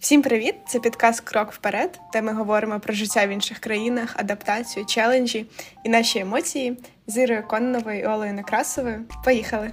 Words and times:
Всім 0.00 0.22
привіт! 0.22 0.54
Це 0.66 0.80
підказ 0.80 1.20
Крок 1.20 1.52
вперед, 1.52 2.00
де 2.12 2.22
ми 2.22 2.32
говоримо 2.32 2.80
про 2.80 2.94
життя 2.94 3.26
в 3.26 3.30
інших 3.30 3.58
країнах, 3.58 4.14
адаптацію, 4.18 4.86
челенджі 4.86 5.46
і 5.84 5.88
наші 5.88 6.18
емоції 6.18 6.78
з 7.06 7.16
Ірою 7.16 7.48
Конновою 7.48 8.00
і 8.00 8.06
Олею 8.06 8.34
Некрасовою. 8.34 9.04
Поїхали! 9.24 9.70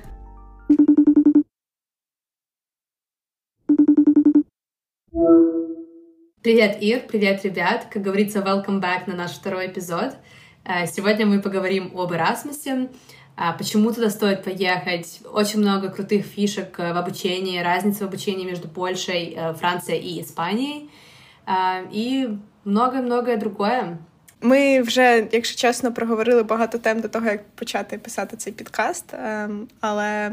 Привет, 6.44 6.78
Ир, 6.82 7.06
привет, 7.08 7.44
ребят. 7.44 7.86
Как 7.94 8.04
говорится, 8.04 8.40
welcome 8.40 8.82
back 8.82 9.08
на 9.08 9.14
наш 9.14 9.32
второй 9.34 9.68
эпизод. 9.68 10.16
Э, 10.66 10.88
сегодня 10.88 11.28
мы 11.28 11.40
поговорим 11.40 11.92
об 11.96 12.14
Эрасмусе, 12.14 12.88
а, 13.25 13.25
почему 13.58 13.92
туда 13.92 14.10
стоит 14.10 14.44
поехать, 14.44 15.22
очень 15.34 15.60
много 15.60 15.90
крутых 15.90 16.26
фишек 16.26 16.80
э, 16.80 16.94
в 16.94 16.98
обучении, 16.98 17.60
разница 17.60 18.06
в 18.06 18.08
обучении 18.08 18.46
между 18.46 18.68
Польшей, 18.68 19.36
э, 19.36 19.54
Францией 19.54 20.02
и 20.02 20.22
Испанией, 20.22 20.90
і 21.92 22.28
многое-многое 22.66 23.38
другое. 23.38 23.98
Ми 24.42 24.82
вже, 24.82 25.28
якщо 25.32 25.58
чесно, 25.58 25.94
проговорили 25.94 26.44
багато 26.44 26.78
тем 26.78 27.02
до 27.02 27.08
того, 27.08 27.26
як 27.26 27.50
почати 27.50 27.98
писати 27.98 28.38
цей 28.38 28.54
підкаст. 28.54 29.14
Ем, 29.14 29.68
але 29.80 30.32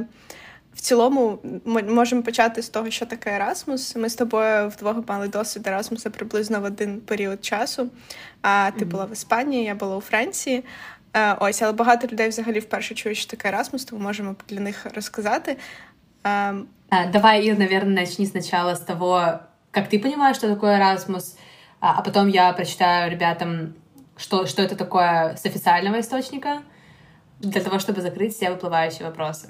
в 0.74 0.80
цілому 0.80 1.38
ми 1.64 1.82
можемо 1.82 2.22
почати 2.22 2.62
з 2.62 2.68
того, 2.68 2.90
що 2.90 3.06
таке 3.06 3.34
Ерасмус. 3.34 3.96
Ми 3.96 4.08
з 4.08 4.14
тобою 4.14 4.68
вдвох 4.68 4.96
мали 5.08 5.28
досвід 5.28 5.66
Ерасмуса 5.66 6.10
приблизно 6.10 6.60
в 6.60 6.64
один 6.64 7.00
період 7.00 7.44
часу. 7.44 7.88
А 8.42 8.70
ти 8.70 8.84
mm-hmm. 8.84 8.88
була 8.88 9.04
в 9.04 9.12
Іспанії, 9.12 9.64
я 9.64 9.74
була 9.74 9.96
у 9.96 10.00
Франції. 10.00 10.64
Е, 11.15 11.33
ось, 11.39 11.61
але 11.61 11.71
багато 11.71 12.07
людей 12.07 12.29
взагалі 12.29 12.59
вперше 12.59 12.95
чують, 12.95 13.17
що 13.17 13.31
таке 13.31 13.51
Erasmus, 13.51 13.89
тому 13.89 14.03
можемо 14.03 14.35
для 14.49 14.59
них 14.59 14.85
розказати. 14.95 15.57
Ем, 16.23 16.67
давай, 17.11 17.47
Ир, 17.47 17.59
наверное, 17.59 17.95
начни 17.95 18.25
сначала 18.25 18.75
с 18.75 18.79
того, 18.79 19.39
как 19.71 19.89
ты 19.89 19.99
понимаешь, 19.99 20.37
что 20.37 20.47
такое 20.47 20.79
Erasmus, 20.79 21.37
а 21.79 22.01
потом 22.01 22.29
я 22.29 22.53
прочитаю 22.53 23.11
ребятам, 23.11 23.73
что, 24.17 24.45
что 24.45 24.61
это 24.61 24.75
такое 24.75 25.35
с 25.35 25.45
официального 25.45 25.99
источника, 25.99 26.61
для 27.43 27.61
того, 27.61 27.79
щоб 27.79 27.99
закрити 27.99 28.27
всі 28.27 28.49
випливаючі 28.49 29.03
вопроси. 29.03 29.47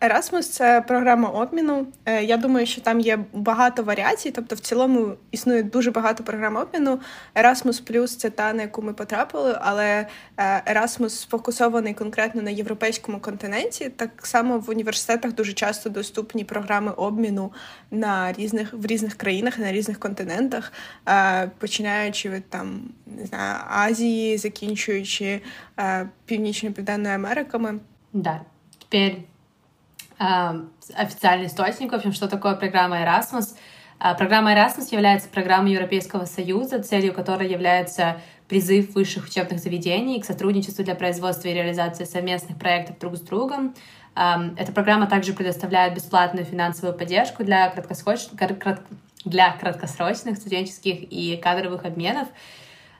Erasmus— 0.00 0.42
це 0.52 0.80
програма 0.80 1.28
обміну. 1.28 1.86
Е, 2.06 2.24
я 2.24 2.36
думаю, 2.36 2.66
що 2.66 2.80
там 2.80 3.00
є 3.00 3.18
багато 3.32 3.82
варіацій, 3.82 4.30
тобто 4.30 4.54
в 4.54 4.58
цілому 4.58 5.14
існує 5.30 5.62
дуже 5.62 5.90
багато 5.90 6.24
програм 6.24 6.56
обміну. 6.56 7.00
Erasmus 7.34 7.92
Plus— 7.92 8.06
це 8.18 8.30
та, 8.30 8.52
на 8.52 8.62
яку 8.62 8.82
ми 8.82 8.92
потрапили, 8.92 9.58
але 9.60 10.06
е, 10.36 10.74
Erasmus 10.74 11.08
сфокусований 11.08 11.94
конкретно 11.94 12.42
на 12.42 12.50
європейському 12.50 13.20
континенті. 13.20 13.88
Так 13.88 14.10
само 14.26 14.58
в 14.58 14.70
університетах 14.70 15.32
дуже 15.32 15.52
часто 15.52 15.90
доступні 15.90 16.44
програми 16.44 16.92
обміну 16.92 17.52
на 17.90 18.32
різних 18.32 18.72
в 18.72 18.86
різних 18.86 19.14
країнах, 19.14 19.58
на 19.58 19.72
різних 19.72 19.98
континентах, 19.98 20.72
е, 21.08 21.50
починаючи 21.58 22.30
від 22.30 22.50
там 22.50 22.80
не 23.06 23.26
знаю 23.26 23.58
Азії, 23.68 24.38
закінчуючи 24.38 25.40
північно 26.26 26.72
південною 26.72 27.18
Америками. 27.24 27.80
Да. 28.12 28.44
Теперь 28.78 29.26
э, 30.18 30.24
официальный 30.94 31.46
источник, 31.46 31.92
в 31.92 31.94
общем, 31.94 32.12
что 32.12 32.28
такое 32.28 32.54
программа 32.54 33.02
Erasmus. 33.02 33.56
Э, 34.00 34.14
программа 34.16 34.52
Erasmus 34.52 34.88
является 34.90 35.28
программой 35.28 35.72
Европейского 35.72 36.24
Союза, 36.24 36.82
целью 36.82 37.14
которой 37.14 37.48
является 37.48 38.20
призыв 38.48 38.94
высших 38.94 39.26
учебных 39.26 39.60
заведений 39.60 40.20
к 40.20 40.24
сотрудничеству 40.24 40.84
для 40.84 40.94
производства 40.94 41.48
и 41.48 41.54
реализации 41.54 42.04
совместных 42.04 42.58
проектов 42.58 42.98
друг 42.98 43.16
с 43.16 43.20
другом. 43.20 43.74
Э, 44.14 44.50
эта 44.56 44.72
программа 44.72 45.06
также 45.06 45.32
предоставляет 45.32 45.94
бесплатную 45.94 46.44
финансовую 46.44 46.96
поддержку 46.96 47.44
для, 47.44 47.70
краткосроч... 47.70 48.28
для 49.24 49.52
краткосрочных 49.52 50.36
студенческих 50.36 51.10
и 51.10 51.36
кадровых 51.36 51.84
обменов. 51.84 52.28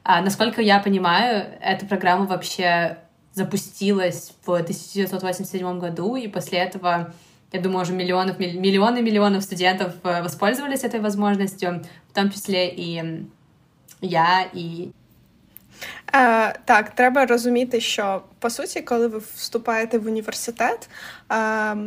А, 0.05 0.21
насколько 0.21 0.61
я 0.61 0.81
понимаю, 0.81 1.47
эта 1.61 1.87
программа 1.87 2.27
вообще 2.27 2.99
запустилась 3.34 4.34
в 4.46 4.50
1987 4.50 5.80
году, 5.80 6.16
и 6.16 6.28
после 6.28 6.60
этого, 6.60 7.14
я 7.52 7.62
думаю, 7.62 7.82
уже 7.82 7.94
миллионов, 7.94 8.40
миллионы 8.40 9.02
миллионов 9.02 9.44
студентов 9.44 9.94
э, 10.04 10.24
воспользовались 10.24 10.84
этой 10.84 11.00
возможностью, 11.00 11.84
в 12.10 12.14
том 12.14 12.32
числе 12.32 12.66
і 12.68 13.04
я, 14.02 14.46
і 14.54 14.90
Е, 16.16 16.60
Так, 16.66 16.90
треба 16.90 17.26
розуміти, 17.26 17.82
що 17.82 18.22
по 18.40 18.50
суті, 18.50 18.82
коли 18.82 19.08
ви 19.08 19.22
вступаєте 19.36 19.98
в 19.98 20.08
університет, 20.08 20.90
е, 21.32 21.78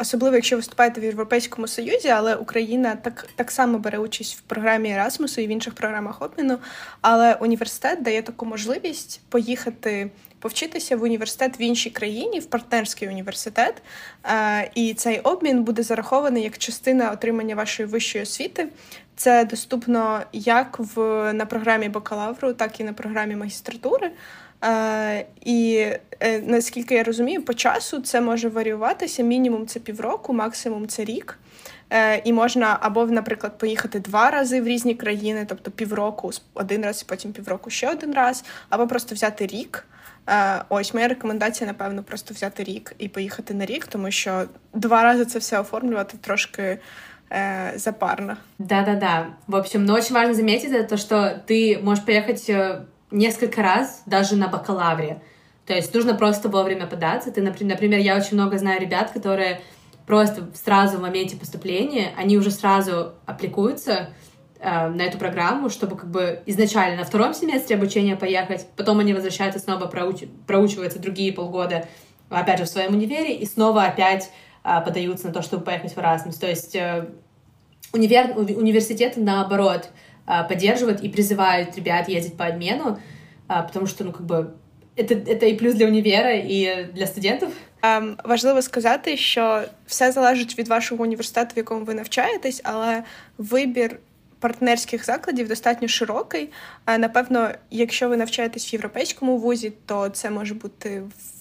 особливо 0.00 0.36
якщо 0.36 0.56
ви 0.56 0.60
вступаєте 0.60 1.00
в 1.00 1.04
Європейському 1.04 1.68
Союзі, 1.68 2.08
але 2.08 2.34
Україна 2.34 2.96
так 2.96 3.28
так 3.36 3.50
само 3.50 3.78
бере 3.78 3.98
участь 3.98 4.38
в 4.38 4.40
програмі 4.40 4.88
Erasmus 4.88 5.40
і 5.40 5.46
в 5.46 5.50
інших 5.50 5.74
програмах 5.74 6.22
обміну. 6.22 6.58
Але 7.00 7.34
університет 7.34 8.02
дає 8.02 8.22
таку 8.22 8.46
можливість 8.46 9.20
поїхати 9.28 10.10
повчитися 10.39 10.97
в 10.97 11.03
університет 11.03 11.59
в 11.59 11.61
іншій 11.61 11.89
країні, 11.89 12.39
в 12.39 12.45
партнерський 12.45 13.07
університет. 13.07 13.81
Е, 14.23 14.71
і 14.75 14.93
цей 14.93 15.19
обмін 15.19 15.63
буде 15.63 15.83
зарахований 15.83 16.43
як 16.43 16.57
частина 16.57 17.11
отримання 17.11 17.55
вашої 17.55 17.89
вищої 17.89 18.23
освіти. 18.23 18.67
Це 19.15 19.45
доступно 19.45 20.21
як 20.33 20.79
в 20.79 20.99
на 21.33 21.45
програмі 21.45 21.89
бакалавру, 21.89 22.53
так 22.53 22.79
і 22.79 22.83
на 22.83 22.93
програмі 22.93 23.35
магістратури. 23.35 24.11
Е, 24.63 25.25
І 25.41 25.87
е, 26.19 26.41
наскільки 26.41 26.95
я 26.95 27.03
розумію, 27.03 27.45
по 27.45 27.53
часу 27.53 27.99
це 28.01 28.21
може 28.21 28.49
варіюватися. 28.49 29.23
Мінімум 29.23 29.67
це 29.67 29.79
півроку, 29.79 30.33
максимум 30.33 30.87
це 30.87 31.03
рік. 31.03 31.39
Е, 31.89 32.21
І 32.25 32.33
можна 32.33 32.77
або, 32.81 33.05
наприклад, 33.05 33.57
поїхати 33.57 33.99
два 33.99 34.31
рази 34.31 34.61
в 34.61 34.67
різні 34.67 34.95
країни, 34.95 35.45
тобто 35.49 35.71
півроку 35.71 36.31
один 36.53 36.85
раз, 36.85 37.01
і 37.01 37.09
потім 37.09 37.33
півроку 37.33 37.69
ще 37.69 37.89
один 37.89 38.13
раз, 38.13 38.43
або 38.69 38.87
просто 38.87 39.15
взяти 39.15 39.47
рік. 39.47 39.85
Е, 40.28 40.64
ось 40.68 40.94
моя 40.94 41.08
рекомендація, 41.08 41.66
напевно, 41.66 42.02
просто 42.02 42.34
взяти 42.34 42.64
рік 42.64 42.94
і 42.98 43.08
поїхати 43.08 43.54
на 43.54 43.66
рік, 43.66 43.86
тому 43.86 44.10
що 44.10 44.44
два 44.74 45.02
рази 45.02 45.24
це 45.24 45.38
все 45.38 45.60
оформлювати 45.60 46.16
трошки 46.20 46.78
э, 47.30 47.78
запарно. 47.78 48.36
Да-да-да. 48.58 49.26
В 49.46 49.54
общем, 49.54 49.84
но 49.84 49.94
очень 49.94 50.14
важно 50.14 50.34
заметить 50.34 50.72
это 50.72 50.88
то, 50.88 50.96
что 50.96 51.42
ты 51.48 51.82
можешь 51.82 52.04
поехать 52.04 52.50
э, 52.50 52.80
несколько 53.10 53.62
раз 53.62 54.02
даже 54.06 54.36
на 54.36 54.48
бакалавре. 54.48 55.20
То 55.64 55.74
есть 55.74 55.94
нужно 55.94 56.14
просто 56.14 56.48
вовремя 56.48 56.86
податься. 56.86 57.30
Ты, 57.30 57.40
например, 57.40 58.00
я 58.00 58.16
очень 58.16 58.36
много 58.36 58.58
знаю 58.58 58.80
ребят, 58.80 59.10
которые 59.10 59.60
просто 60.06 60.48
сразу 60.54 60.98
в 60.98 61.00
моменте 61.00 61.36
поступления, 61.36 62.12
они 62.16 62.36
уже 62.36 62.50
сразу 62.50 63.12
аппликуются 63.26 64.08
э, 64.60 64.88
на 64.88 65.02
эту 65.02 65.18
программу, 65.18 65.70
чтобы 65.70 65.96
как 65.96 66.10
бы 66.10 66.40
изначально 66.46 66.96
на 66.96 67.04
втором 67.04 67.34
семестре 67.34 67.76
обучения 67.76 68.16
поехать, 68.16 68.66
потом 68.76 69.00
они 69.00 69.14
возвращаются 69.14 69.60
снова 69.60 69.86
проуч... 69.86 70.24
проучиваются 70.46 70.98
другие 70.98 71.32
полгода, 71.32 71.86
опять 72.30 72.58
же, 72.58 72.64
в 72.64 72.68
своем 72.68 72.94
универе, 72.94 73.34
и 73.34 73.46
снова 73.46 73.84
опять 73.84 74.30
э, 74.64 74.80
подаются 74.84 75.28
на 75.28 75.32
то, 75.32 75.42
чтобы 75.42 75.64
поехать 75.64 75.94
в 75.94 75.98
Erasmus. 75.98 76.38
То 76.40 76.46
есть 76.46 76.74
э, 76.74 77.06
универ... 77.92 78.36
университеты, 78.36 79.20
наоборот, 79.20 79.90
э, 80.26 80.48
поддерживают 80.48 81.02
и 81.02 81.08
призывают 81.08 81.76
ребят 81.76 82.08
ездить 82.08 82.36
по 82.36 82.46
обмену, 82.46 82.98
э, 83.48 83.62
потому 83.66 83.86
что, 83.86 84.04
ну, 84.04 84.12
как 84.12 84.26
бы, 84.26 84.50
это, 84.96 85.14
это 85.14 85.46
і 85.46 85.54
плюс 85.54 85.74
для 85.74 85.86
універа, 85.86 86.32
і 86.32 86.88
для 86.94 87.06
студентів. 87.06 87.48
Um, 87.82 88.14
важливо 88.24 88.62
сказати, 88.62 89.16
що 89.16 89.62
все 89.86 90.12
залежить 90.12 90.58
від 90.58 90.68
вашого 90.68 91.02
університету, 91.02 91.50
в 91.54 91.58
якому 91.58 91.84
ви 91.84 91.94
навчаєтесь, 91.94 92.60
але 92.64 93.02
вибір 93.38 93.98
партнерських 94.39 95.05
закладів 95.05 95.47
достатньо 95.47 95.87
широкий. 95.87 96.49
А 96.85 96.97
Напевно, 96.97 97.51
якщо 97.71 98.09
ви 98.09 98.17
навчаєтесь 98.17 98.71
в 98.71 98.73
європейському 98.73 99.37
вузі, 99.37 99.73
то 99.85 100.09
це 100.09 100.29
може 100.29 100.53
бути 100.53 100.99
в 101.01 101.36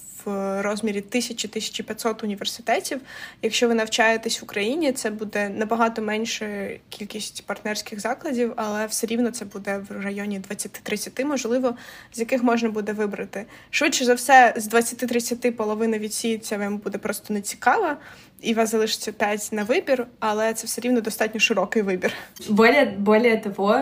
розмірі 0.63 1.05
1000-1500 1.11 2.25
університетів. 2.25 3.01
Якщо 3.43 3.69
ви 3.69 3.75
навчаєтесь 3.75 4.41
в 4.41 4.45
Україні, 4.45 4.93
це 4.93 5.11
буде 5.11 5.49
набагато 5.49 6.03
менша 6.03 6.69
кількість 6.89 7.47
партнерських 7.47 8.01
закладів, 8.01 8.53
але 8.57 8.87
все 8.87 9.07
рівно 9.07 9.31
це 9.31 9.45
буде 9.45 9.83
в 9.89 10.05
районі 10.05 10.41
20-30, 10.51 11.25
можливо, 11.25 11.75
з 12.13 12.19
яких 12.19 12.43
можна 12.43 12.69
буде 12.69 12.93
вибрати. 12.93 13.47
Швидше 13.71 14.05
за 14.05 14.15
все, 14.15 14.55
з 14.57 14.75
20-30 14.75 15.51
половина 15.51 15.99
відсіється, 15.99 16.59
вам 16.59 16.79
буде 16.79 16.99
просто 16.99 17.35
нецікава. 17.35 17.97
І 18.41 18.53
у 18.53 18.57
вас 18.57 18.71
залишиться 18.71 19.13
5 19.13 19.49
на 19.53 19.65
вибір, 19.65 20.07
але 20.21 20.55
це 20.55 20.67
все 20.67 20.81
рівно 20.81 21.01
достатньо 21.01 21.41
широкий 21.41 21.83
вибір. 21.83 22.13
Более, 22.49 22.85
более 22.99 23.37
того, 23.37 23.81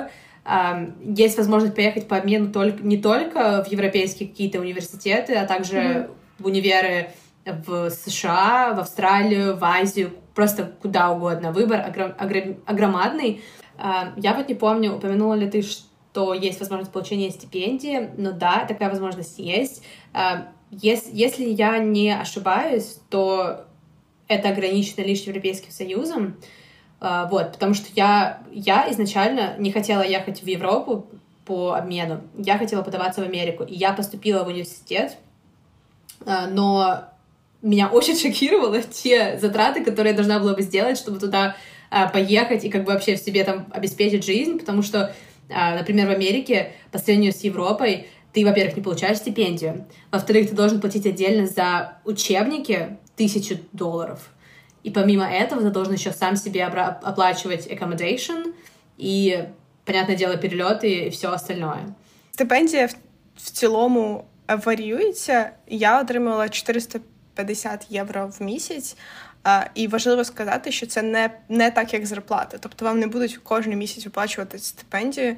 есть 1.19 1.39
возможность 1.39 1.75
поехать 1.75 2.09
по 2.09 2.17
обмену 2.17 2.53
только, 2.53 2.79
не 2.83 2.99
только 2.99 3.65
в 3.69 3.73
европейские 3.73 4.29
какие-то 4.29 4.61
университеты, 4.61 5.35
а 5.35 5.47
также 5.47 5.77
mm-hmm. 5.77 6.07
В 6.39 6.47
универы 6.47 7.11
в 7.45 7.91
США, 7.91 8.75
в 8.75 8.81
Австралию, 8.81 9.57
в 9.57 9.65
Азию, 9.65 10.13
просто 10.35 10.73
куда 10.81 11.11
угодно. 11.11 11.53
Выбор 11.53 11.81
огром, 11.81 12.15
огром, 12.19 12.57
огромадный. 12.67 13.43
Я 13.79 14.35
вот 14.35 14.49
не 14.49 14.55
помню, 14.55 14.97
упомянула 14.97 15.35
ли 15.35 15.51
ты, 15.51 15.63
что 15.63 16.33
есть 16.33 16.61
возможность 16.61 16.93
получения 16.93 17.31
стипендии, 17.31 18.11
но 18.17 18.33
да, 18.33 18.65
такая 18.67 18.89
возможность 18.89 19.39
есть. 19.39 19.83
Если, 20.71 21.11
если 21.13 21.45
я 21.45 21.79
не 21.79 22.11
ошибаюсь, 22.11 22.99
то 23.11 23.67
это 24.29 24.49
ограничено 24.49 25.03
лишь 25.03 25.21
Европейским 25.23 25.71
Союзом. 25.71 26.37
А, 27.01 27.27
вот, 27.27 27.53
потому 27.53 27.75
что 27.75 27.87
я, 27.95 28.43
я 28.51 28.91
изначально 28.91 29.57
не 29.59 29.71
хотела 29.73 30.03
ехать 30.03 30.43
в 30.43 30.47
Европу 30.47 31.07
по 31.45 31.75
обмену, 31.75 32.23
я 32.39 32.57
хотела 32.57 32.83
подаваться 32.83 33.21
в 33.21 33.25
Америку, 33.25 33.65
и 33.65 33.75
я 33.75 33.93
поступила 33.93 34.43
в 34.45 34.49
университет, 34.49 35.19
а, 35.19 35.24
но 36.26 37.06
меня 37.62 37.88
очень 37.90 38.18
шокировало 38.18 38.82
те 38.82 39.38
затраты, 39.40 39.84
которые 39.84 40.12
я 40.12 40.16
должна 40.16 40.40
была 40.40 40.54
бы 40.54 40.62
сделать, 40.62 40.98
чтобы 40.98 41.20
туда 41.20 41.56
а, 41.90 42.08
поехать 42.08 42.64
и 42.64 42.70
как 42.70 42.84
бы 42.84 42.94
вообще 42.94 43.16
в 43.16 43.20
себе 43.20 43.44
там 43.44 43.68
обеспечить 43.72 44.26
жизнь, 44.26 44.60
потому 44.60 44.82
что, 44.82 45.14
например, 45.50 46.08
в 46.08 46.12
Америке 46.12 46.74
по 46.92 47.00
сравнению 47.00 47.34
с 47.34 47.42
Европой 47.42 48.08
ты, 48.34 48.46
во-первых, 48.46 48.78
не 48.78 48.84
получаешь 48.84 49.18
стипендию, 49.18 49.86
во-вторых, 50.12 50.50
ты 50.50 50.56
должен 50.56 50.80
платить 50.80 51.06
отдельно 51.06 51.48
за 51.48 51.98
учебники 52.06 52.98
тысячу 53.16 53.58
долларов, 53.74 54.30
и 54.84 54.92
помимо 54.92 55.30
этого 55.30 55.62
ты 55.62 55.70
должен 55.72 55.94
еще 55.94 56.12
сам 56.12 56.36
себе 56.36 56.66
оплачивать 56.66 57.68
accommodation 57.68 58.54
и, 58.98 59.46
понятное 59.86 60.16
дело, 60.16 60.38
перельоти 60.38 60.88
і 60.88 61.10
все 61.10 61.28
остальное. 61.28 61.86
Стипендія 62.32 62.86
в, 62.86 62.96
в 63.36 63.52
цілому 63.52 64.24
варіюється. 64.49 65.51
Я 65.67 66.01
отримала 66.01 66.49
450 66.49 67.87
євро 67.91 68.33
в 68.39 68.43
місяць. 68.43 68.97
І 69.75 69.89
важливо 69.89 70.25
сказати, 70.25 70.73
що 70.73 70.87
це 70.87 71.03
не 71.03 71.31
не 71.49 71.71
так, 71.71 71.95
як 71.95 72.07
зарплата. 72.07 72.59
Тобто 72.61 72.85
вам 72.85 72.99
не 72.99 73.07
будуть 73.07 73.37
кожен 73.43 73.79
місяць 73.79 74.05
виплачувати 74.05 74.59
стипендію. 74.59 75.37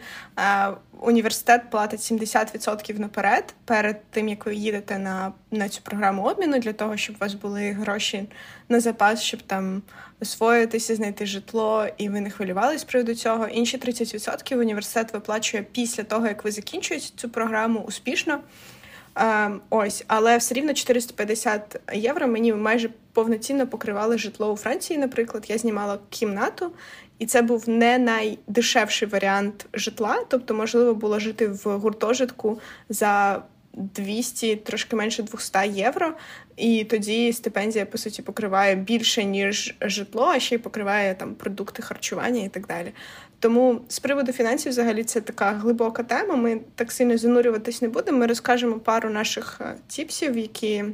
Університет 1.00 1.70
платить 1.70 2.00
70% 2.00 2.98
наперед, 2.98 3.54
перед 3.64 4.10
тим 4.10 4.28
як 4.28 4.46
ви 4.46 4.54
їдете 4.54 4.98
на 4.98 5.32
на 5.50 5.68
цю 5.68 5.82
програму 5.82 6.22
обміну, 6.22 6.58
для 6.58 6.72
того, 6.72 6.96
щоб 6.96 7.16
у 7.16 7.18
вас 7.18 7.34
були 7.34 7.70
гроші 7.72 8.28
на 8.68 8.80
запас, 8.80 9.22
щоб 9.22 9.42
там 9.42 9.82
освоїтися, 10.20 10.94
знайти 10.94 11.26
житло, 11.26 11.86
і 11.98 12.08
ви 12.08 12.20
не 12.20 12.30
хвилювалися 12.30 12.78
з 12.78 12.84
приводу 12.84 13.14
цього. 13.14 13.48
Інші 13.48 13.78
30% 13.78 14.56
університет 14.56 15.12
виплачує 15.12 15.62
після 15.72 16.02
того, 16.02 16.26
як 16.26 16.44
ви 16.44 16.50
закінчуєте 16.50 17.06
цю 17.16 17.28
програму 17.28 17.80
успішно. 17.80 18.40
Ем, 19.16 19.60
ось, 19.70 20.04
але 20.06 20.36
все 20.36 20.54
рівно 20.54 20.74
450 20.74 21.80
євро 21.92 22.28
мені 22.28 22.52
майже 22.52 22.90
повноцінно 23.12 23.66
покривали 23.66 24.18
житло 24.18 24.52
у 24.52 24.56
Франції. 24.56 24.98
Наприклад, 24.98 25.44
я 25.48 25.58
знімала 25.58 25.98
кімнату, 26.10 26.72
і 27.18 27.26
це 27.26 27.42
був 27.42 27.68
не 27.68 27.98
найдешевший 27.98 29.08
варіант 29.08 29.66
житла. 29.72 30.24
Тобто, 30.28 30.54
можливо 30.54 30.94
було 30.94 31.18
жити 31.18 31.48
в 31.48 31.78
гуртожитку 31.78 32.60
за 32.88 33.42
200, 33.76 34.56
трошки 34.56 34.96
менше 34.96 35.22
200 35.22 35.58
євро. 35.68 36.14
І 36.56 36.84
тоді 36.84 37.32
стипендія, 37.32 37.86
по 37.86 37.98
суті, 37.98 38.22
покриває 38.22 38.74
більше, 38.74 39.24
ніж 39.24 39.74
житло, 39.80 40.24
а 40.34 40.40
ще 40.40 40.54
й 40.54 40.58
покриває 40.58 41.14
там 41.14 41.34
продукти 41.34 41.82
харчування 41.82 42.42
і 42.42 42.48
так 42.48 42.66
далі. 42.66 42.92
Тому 43.39 43.81
з 43.87 43.99
приводу 43.99 44.31
фінансів, 44.31 44.71
взагалі, 44.71 45.03
це 45.03 45.21
така 45.21 45.51
глибока 45.51 46.03
тема. 46.03 46.35
Ми 46.35 46.61
так 46.75 46.91
сильно 46.91 47.17
занурюватись 47.17 47.81
не 47.81 47.87
будемо. 47.87 48.17
Ми 48.17 48.27
розкажемо 48.27 48.79
пару 48.79 49.09
наших 49.09 49.61
е, 49.61 49.75
тіпсів, 49.87 50.37
які 50.37 50.85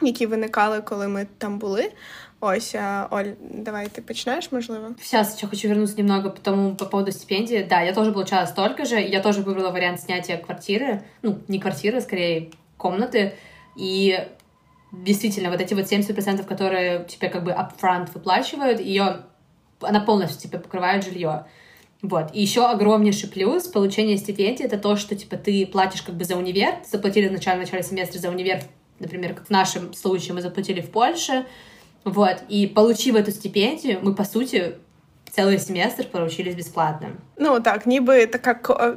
які 0.00 0.26
виникали, 0.26 0.80
коли 0.80 1.08
ми 1.08 1.26
там 1.38 1.58
були. 1.58 1.92
Ось, 2.40 2.74
а, 2.74 3.06
Оль, 3.10 3.34
давай 3.40 3.86
ты 3.86 4.02
починаешь, 4.02 4.52
можливо? 4.52 4.94
Сейчас 5.00 5.36
еще 5.36 5.46
хочу 5.46 5.68
вернуться 5.68 5.96
немного 5.96 6.30
по 6.30 6.40
тому 6.40 6.74
по 6.74 6.86
поводу 6.86 7.12
стипендии. 7.12 7.66
Да, 7.68 7.82
я 7.82 7.92
тоже 7.92 8.10
получала 8.10 8.46
столько 8.46 8.84
же. 8.84 9.00
Я 9.00 9.20
тоже 9.20 9.42
выбрала 9.42 9.70
вариант 9.70 10.00
снятия 10.00 10.38
квартиры. 10.38 11.02
Ну, 11.22 11.38
не 11.48 11.60
квартиры, 11.60 12.00
скорее 12.00 12.50
комнаты. 12.76 13.34
И 13.76 14.26
действительно, 14.90 15.50
вот 15.50 15.60
эти 15.60 15.74
вот 15.74 15.84
70%, 15.84 16.44
которые 16.44 17.04
тебе 17.04 17.28
как 17.28 17.44
бы 17.44 17.52
upfront 17.52 18.10
выплачивают, 18.12 18.80
ее 18.80 19.24
она 19.80 20.00
полностью 20.00 20.40
тебе 20.40 20.58
покрывает 20.58 21.04
жилье. 21.04 21.46
Вот. 22.01 22.29
И 22.33 22.41
еще 22.41 22.65
огромнейший 22.65 23.29
плюс 23.29 23.63
получения 23.67 24.17
стипендии 24.17 24.63
это 24.63 24.77
то, 24.77 24.95
что 24.95 25.15
типа 25.15 25.37
ты 25.37 25.65
платишь 25.65 26.01
как 26.03 26.15
бы 26.15 26.25
за 26.25 26.35
универ, 26.35 26.75
заплатили 26.89 27.27
вначале 27.27 27.57
в 27.57 27.63
начале 27.63 27.83
семестра 27.83 28.19
за 28.19 28.29
универ, 28.29 28.61
например, 28.99 29.33
как 29.33 29.47
в 29.47 29.49
нашем 29.49 29.93
случае 29.93 30.33
мы 30.33 30.41
заплатили 30.41 30.81
в 30.81 30.91
Польше, 30.91 31.45
вот, 32.03 32.37
и 32.47 32.67
получив 32.67 33.15
эту 33.15 33.31
стипендию, 33.31 33.99
мы, 34.01 34.13
по 34.13 34.23
сути, 34.23 34.75
цілий 35.37 35.59
семестр 35.59 36.11
поручились 36.11 36.55
безплатно. 36.55 37.07
Ну 37.37 37.59
так, 37.59 37.87
ніби 37.87 38.25
така 38.25 38.53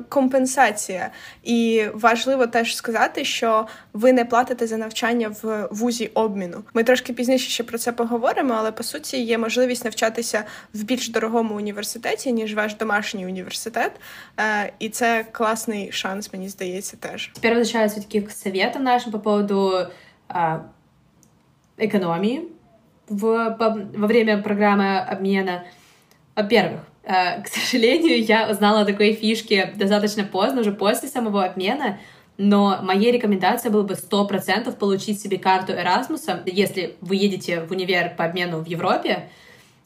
компенсація. 0.08 1.10
І 1.42 1.84
важливо 1.94 2.46
теж 2.46 2.76
сказати, 2.76 3.25
що 3.25 3.66
ви 3.92 4.12
не 4.12 4.25
платите 4.25 4.66
за 4.66 4.76
навчання 4.76 5.34
в 5.42 5.69
вузі 5.70 6.06
обміну. 6.06 6.64
Ми 6.75 6.84
трошки 6.84 7.12
пізніше 7.12 7.50
ще 7.50 7.64
про 7.64 7.78
це 7.78 7.92
поговоримо, 7.92 8.54
але 8.58 8.72
по 8.72 8.82
суті 8.82 9.22
є 9.22 9.38
можливість 9.38 9.84
навчатися 9.84 10.44
в 10.75 10.82
більш 10.82 11.08
дорогому 11.08 11.54
університеті, 11.54 12.32
ніж 12.32 12.54
ваш 12.54 12.75
домашній 12.75 13.26
університет. 13.26 13.92
Е, 14.38 14.72
і 14.78 14.88
це 14.88 15.25
класний 15.32 15.92
шанс, 15.92 16.32
мені 16.32 16.48
здається, 16.48 16.96
теж. 16.96 17.31
Тепер 17.34 17.58
возвращаюсь 17.58 17.92
все-таки 17.92 18.20
к 18.20 18.31
советам 18.31 18.82
нашим 18.82 19.12
по 19.12 19.19
поводу 19.19 19.87
а, 20.28 20.58
экономии 21.78 22.40
в, 23.08 23.56
по, 23.58 23.70
во 23.98 24.06
время 24.06 24.38
программы 24.38 24.98
обмена. 24.98 25.64
Во-первых, 26.34 26.80
э, 27.02 27.42
к 27.42 27.48
сожалению, 27.52 28.22
я 28.24 28.48
узнала 28.50 28.80
о 28.80 28.84
такой 28.84 29.14
фишке 29.14 29.72
достаточно 29.76 30.24
поздно, 30.24 30.60
уже 30.60 30.72
после 30.72 31.08
самого 31.08 31.44
обмена, 31.44 31.98
но 32.36 32.78
моей 32.82 33.12
рекомендацией 33.12 33.72
было 33.72 33.82
бы 33.82 33.94
100% 33.94 34.74
получить 34.76 35.20
себе 35.20 35.38
карту 35.38 35.72
Эрасмуса, 35.72 36.42
если 36.46 36.96
вы 37.00 37.16
едете 37.16 37.60
в 37.60 37.70
универ 37.70 38.14
по 38.16 38.24
обмену 38.24 38.60
в 38.60 38.66
Европе, 38.66 39.28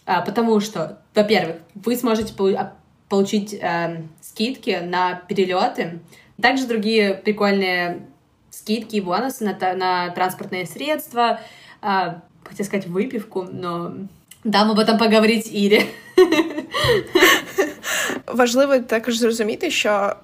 э, 0.06 0.25
потому 0.25 0.61
что, 0.61 1.00
во-первых, 1.14 1.56
вы 1.75 1.96
сможете 1.96 2.32
а, 2.56 2.75
получить 3.08 3.55
э, 3.55 4.02
скидки 4.20 4.81
на 4.82 5.14
перелеты, 5.14 6.00
также 6.41 6.67
другие 6.67 7.14
прикольные 7.14 8.06
скидки 8.50 8.96
и 8.96 9.00
бонусы 9.00 9.44
на, 9.44 9.75
на 9.75 10.11
транспортные 10.11 10.67
средства, 10.67 11.41
э, 11.82 11.87
хотела 12.44 12.67
сказать 12.67 12.87
выпивку, 12.87 13.43
но 13.50 13.94
дам 14.44 14.70
об 14.70 14.79
этом 14.79 14.99
поговорить 14.99 15.50
Ірі. 15.52 15.87
Важливо 18.27 18.79
також 18.79 19.17
зрозуміти, 19.19 19.71
що 19.71 20.17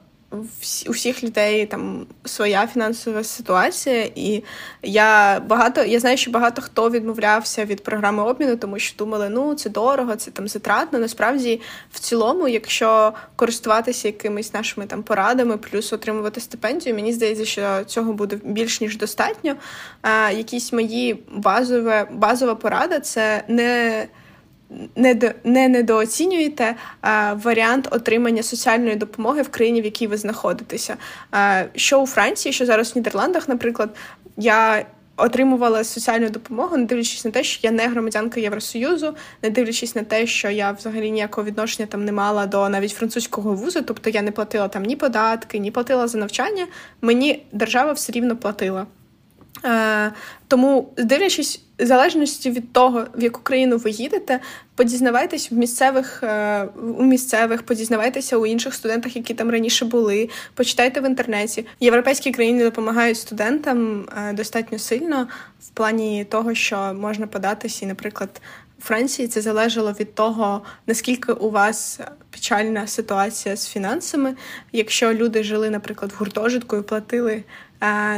у 0.88 0.92
всіх 0.92 1.24
людей 1.24 1.66
там 1.66 2.06
своя 2.24 2.66
фінансова 2.66 3.24
ситуація, 3.24 4.10
і 4.14 4.44
я 4.82 5.40
багато 5.40 5.84
я 5.84 6.00
знаю, 6.00 6.16
що 6.16 6.30
багато 6.30 6.62
хто 6.62 6.90
відмовлявся 6.90 7.64
від 7.64 7.84
програми 7.84 8.22
обміну, 8.22 8.56
тому 8.56 8.78
що 8.78 8.96
думали, 8.98 9.28
ну 9.28 9.54
це 9.54 9.70
дорого, 9.70 10.16
це 10.16 10.30
там 10.30 10.48
затратно. 10.48 10.98
Насправді, 10.98 11.60
в 11.92 12.00
цілому, 12.00 12.48
якщо 12.48 13.12
користуватися 13.36 14.08
якимись 14.08 14.54
нашими 14.54 14.86
там 14.86 15.02
порадами, 15.02 15.56
плюс 15.56 15.92
отримувати 15.92 16.40
стипендію, 16.40 16.94
мені 16.94 17.12
здається, 17.12 17.44
що 17.44 17.84
цього 17.86 18.12
буде 18.12 18.38
більш 18.44 18.80
ніж 18.80 18.96
достатньо. 18.96 19.54
А, 20.02 20.30
Якісь 20.30 20.72
мої 20.72 21.24
базове 21.32 22.06
базова 22.10 22.54
порада 22.54 23.00
це 23.00 23.44
не 23.48 24.06
не 24.96 25.34
не 25.44 25.68
недооцінюєте 25.68 26.74
а, 27.00 27.34
варіант 27.34 27.88
отримання 27.90 28.42
соціальної 28.42 28.96
допомоги 28.96 29.42
в 29.42 29.48
країні, 29.48 29.82
в 29.82 29.84
якій 29.84 30.06
ви 30.06 30.16
знаходитеся. 30.16 30.96
А, 31.30 31.64
Що 31.74 32.00
у 32.02 32.06
Франції, 32.06 32.52
що 32.52 32.66
зараз 32.66 32.92
в 32.92 32.96
Нідерландах, 32.96 33.48
наприклад, 33.48 33.90
я 34.36 34.84
отримувала 35.20 35.84
соціальну 35.84 36.30
допомогу, 36.30 36.76
не 36.76 36.84
дивлячись 36.84 37.24
на 37.24 37.30
те, 37.30 37.44
що 37.44 37.60
я 37.62 37.70
не 37.70 37.88
громадянка 37.88 38.40
Євросоюзу, 38.40 39.14
не 39.42 39.50
дивлячись 39.50 39.94
на 39.94 40.02
те, 40.02 40.26
що 40.26 40.50
я 40.50 40.72
взагалі 40.72 41.10
ніякого 41.10 41.46
відношення 41.46 41.86
там 41.86 42.04
не 42.04 42.12
мала 42.12 42.46
до 42.46 42.68
навіть 42.68 42.92
французького 42.92 43.54
вузу, 43.54 43.82
тобто 43.82 44.10
я 44.10 44.22
не 44.22 44.30
платила 44.30 44.68
там 44.68 44.82
ні 44.82 44.96
податки, 44.96 45.58
ні 45.58 45.70
платила 45.70 46.08
за 46.08 46.18
навчання. 46.18 46.66
Мені 47.00 47.46
держава 47.52 47.92
все 47.92 48.12
рівно 48.12 48.36
платила. 48.36 48.86
Е, 49.64 50.12
Тому, 50.48 50.92
дивлячись, 50.96 51.60
в 51.78 51.86
залежності 51.86 52.50
від 52.50 52.72
того, 52.72 53.06
в 53.14 53.22
яку 53.22 53.40
країну 53.40 53.76
ви 53.76 53.90
їдете, 53.90 54.40
подізнавайтесь 54.74 55.52
в 55.52 55.54
місцевих 55.54 56.22
е, 56.22 56.64
у 56.98 57.04
місцевих, 57.04 57.62
подізнавайтеся 57.62 58.36
у 58.36 58.46
інших 58.46 58.74
студентах, 58.74 59.16
які 59.16 59.34
там 59.34 59.50
раніше 59.50 59.84
були. 59.84 60.28
Почитайте 60.54 61.00
в 61.00 61.06
інтернеті. 61.06 61.66
Європейські 61.80 62.32
країни 62.32 62.64
допомагають 62.64 63.18
студентам 63.18 64.08
е, 64.18 64.32
достатньо 64.32 64.78
сильно 64.78 65.28
в 65.60 65.68
плані 65.68 66.24
того, 66.24 66.54
що 66.54 66.94
можна 66.94 67.26
податися, 67.26 67.84
і, 67.84 67.88
наприклад. 67.88 68.40
Франції 68.82 69.28
це 69.28 69.40
залежало 69.40 69.92
від 69.92 70.14
того, 70.14 70.62
наскільки 70.86 71.32
у 71.32 71.50
вас 71.50 72.00
печальна 72.30 72.86
ситуація 72.86 73.56
з 73.56 73.68
фінансами. 73.68 74.34
Якщо 74.72 75.14
люди 75.14 75.44
жили, 75.44 75.70
наприклад, 75.70 76.12
в 76.12 76.18
гуртожитку 76.18 76.76
і 76.76 76.82
платили 76.82 77.44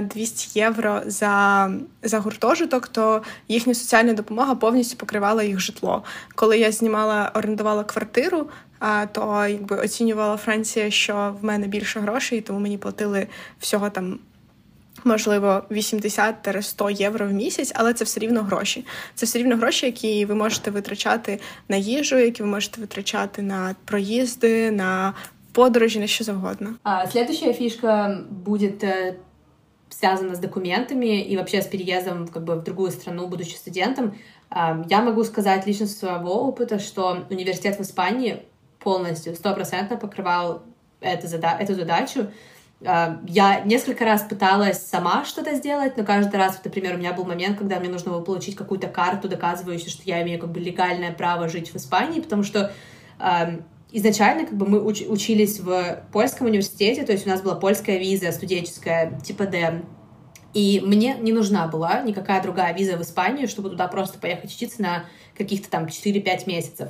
200 0.02 0.60
євро 0.60 1.00
за 1.06 1.70
за 2.02 2.18
гуртожиток, 2.18 2.88
то 2.88 3.22
їхня 3.48 3.74
соціальна 3.74 4.12
допомога 4.12 4.54
повністю 4.54 4.96
покривала 4.96 5.42
їх 5.42 5.60
житло. 5.60 6.02
Коли 6.34 6.58
я 6.58 6.72
знімала, 6.72 7.30
орендувала 7.34 7.84
квартиру, 7.84 8.46
то 9.12 9.46
якби 9.46 9.76
оцінювала 9.76 10.36
Франція, 10.36 10.90
що 10.90 11.36
в 11.40 11.44
мене 11.44 11.66
більше 11.66 12.00
грошей, 12.00 12.40
тому 12.40 12.58
мені 12.58 12.78
платили 12.78 13.26
всього 13.58 13.90
там 13.90 14.18
Можливо, 15.04 15.62
80-100 15.70 16.90
євро 16.90 17.26
в 17.26 17.32
місяць, 17.32 17.72
але 17.74 17.94
це 17.94 18.04
все 18.04 18.20
рівно 18.20 18.42
гроші. 18.42 18.86
Це 19.14 19.26
все 19.26 19.38
рівно 19.38 19.56
гроші, 19.56 19.86
які 19.86 20.24
ви 20.24 20.34
можете 20.34 20.70
витрачати 20.70 21.40
на 21.68 21.76
їжу, 21.76 22.18
які 22.18 22.42
ви 22.42 22.48
можете 22.48 22.80
витрачати 22.80 23.42
на 23.42 23.74
проїзди, 23.84 24.70
на 24.70 25.14
подорожі, 25.52 25.98
на 25.98 26.06
що 26.06 26.24
завгодно. 26.24 26.74
А 26.82 27.06
следующая 27.06 27.52
фишка 27.52 28.20
будет 28.30 28.84
связана 29.92 30.34
с 30.34 30.38
документами 30.38 31.22
и 31.22 31.36
вообще 31.36 31.62
с 31.62 31.66
переездом 31.66 32.26
как 32.28 32.44
бы, 32.44 32.56
в 32.56 32.64
другую 32.64 32.90
страну, 32.90 33.28
будучи 33.28 33.54
студентом. 33.54 34.16
Я 34.50 35.02
могу 35.02 35.22
сказать 35.24 35.66
лично 35.66 35.86
со 35.86 35.98
своего 35.98 36.48
опыта, 36.48 36.78
что 36.78 37.26
университет 37.30 37.78
в 37.78 37.82
Испании 37.82 38.42
полностью, 38.80 39.34
стопроцентно 39.34 39.96
покрывал 39.96 40.62
это, 41.00 41.26
эту 41.26 41.74
задачу. 41.74 42.30
Я 42.80 43.60
несколько 43.64 44.04
раз 44.04 44.22
пыталась 44.22 44.84
сама 44.84 45.24
что-то 45.24 45.54
сделать, 45.54 45.96
но 45.96 46.04
каждый 46.04 46.36
раз, 46.36 46.60
например, 46.64 46.96
у 46.96 46.98
меня 46.98 47.12
был 47.12 47.24
момент, 47.24 47.56
когда 47.58 47.78
мне 47.78 47.88
нужно 47.88 48.10
было 48.10 48.22
получить 48.22 48.56
какую-то 48.56 48.88
карту, 48.88 49.28
доказывающую, 49.28 49.90
что 49.90 50.02
я 50.04 50.20
имею 50.22 50.40
как 50.40 50.50
бы 50.50 50.58
легальное 50.58 51.12
право 51.12 51.48
жить 51.48 51.72
в 51.72 51.76
Испании, 51.76 52.20
потому 52.20 52.42
что 52.42 52.72
изначально 53.92 54.46
как 54.46 54.56
бы 54.56 54.66
мы 54.66 54.78
уч- 54.78 55.06
учились 55.06 55.60
в 55.60 56.04
польском 56.12 56.46
университете, 56.46 57.04
то 57.04 57.12
есть 57.12 57.26
у 57.26 57.30
нас 57.30 57.42
была 57.42 57.54
польская 57.54 57.98
виза 57.98 58.32
студенческая 58.32 59.20
типа 59.20 59.46
D, 59.46 59.82
и 60.54 60.82
мне 60.84 61.16
не 61.18 61.32
нужна 61.32 61.66
была 61.66 62.02
никакая 62.02 62.42
другая 62.42 62.74
виза 62.74 62.96
в 62.96 63.02
Испанию, 63.02 63.48
чтобы 63.48 63.70
туда 63.70 63.88
просто 63.88 64.18
поехать 64.18 64.54
учиться 64.54 64.82
на 64.82 65.04
каких-то 65.36 65.70
там 65.70 65.86
4-5 65.86 66.46
месяцев. 66.46 66.88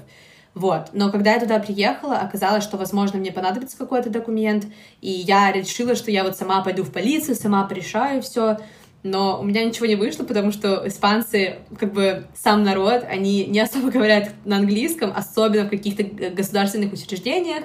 Вот. 0.55 0.91
Но 0.93 1.11
когда 1.11 1.35
я 1.35 1.41
туда 1.41 1.59
приехала, 1.59 2.19
оказалось, 2.19 2.65
что, 2.65 2.77
возможно, 2.77 3.19
мне 3.19 3.33
понадобится 3.33 3.79
какой-то 3.79 4.11
документ, 4.11 4.67
и 5.01 5.11
я 5.11 5.51
решила, 5.51 5.95
что 5.95 6.11
я 6.11 6.25
вот 6.25 6.37
сама 6.37 6.63
пойду 6.63 6.83
в 6.83 6.93
полицию, 6.93 7.37
сама 7.37 7.65
порешаю 7.65 8.21
все. 8.21 8.59
Но 9.03 9.41
у 9.41 9.45
меня 9.45 9.65
ничего 9.65 9.87
не 9.87 9.97
вышло, 9.97 10.25
потому 10.25 10.53
что 10.53 10.87
испанцы, 10.87 11.57
как 11.79 11.93
бы 11.93 12.25
сам 12.37 12.63
народ, 12.63 13.05
они 13.09 13.47
не 13.47 13.61
особо 13.61 13.91
говорят 13.91 14.31
на 14.45 14.59
английском, 14.59 15.13
особенно 15.15 15.65
в 15.65 15.71
каких-то 15.71 16.05
государственных 16.31 16.93
учреждениях. 16.93 17.65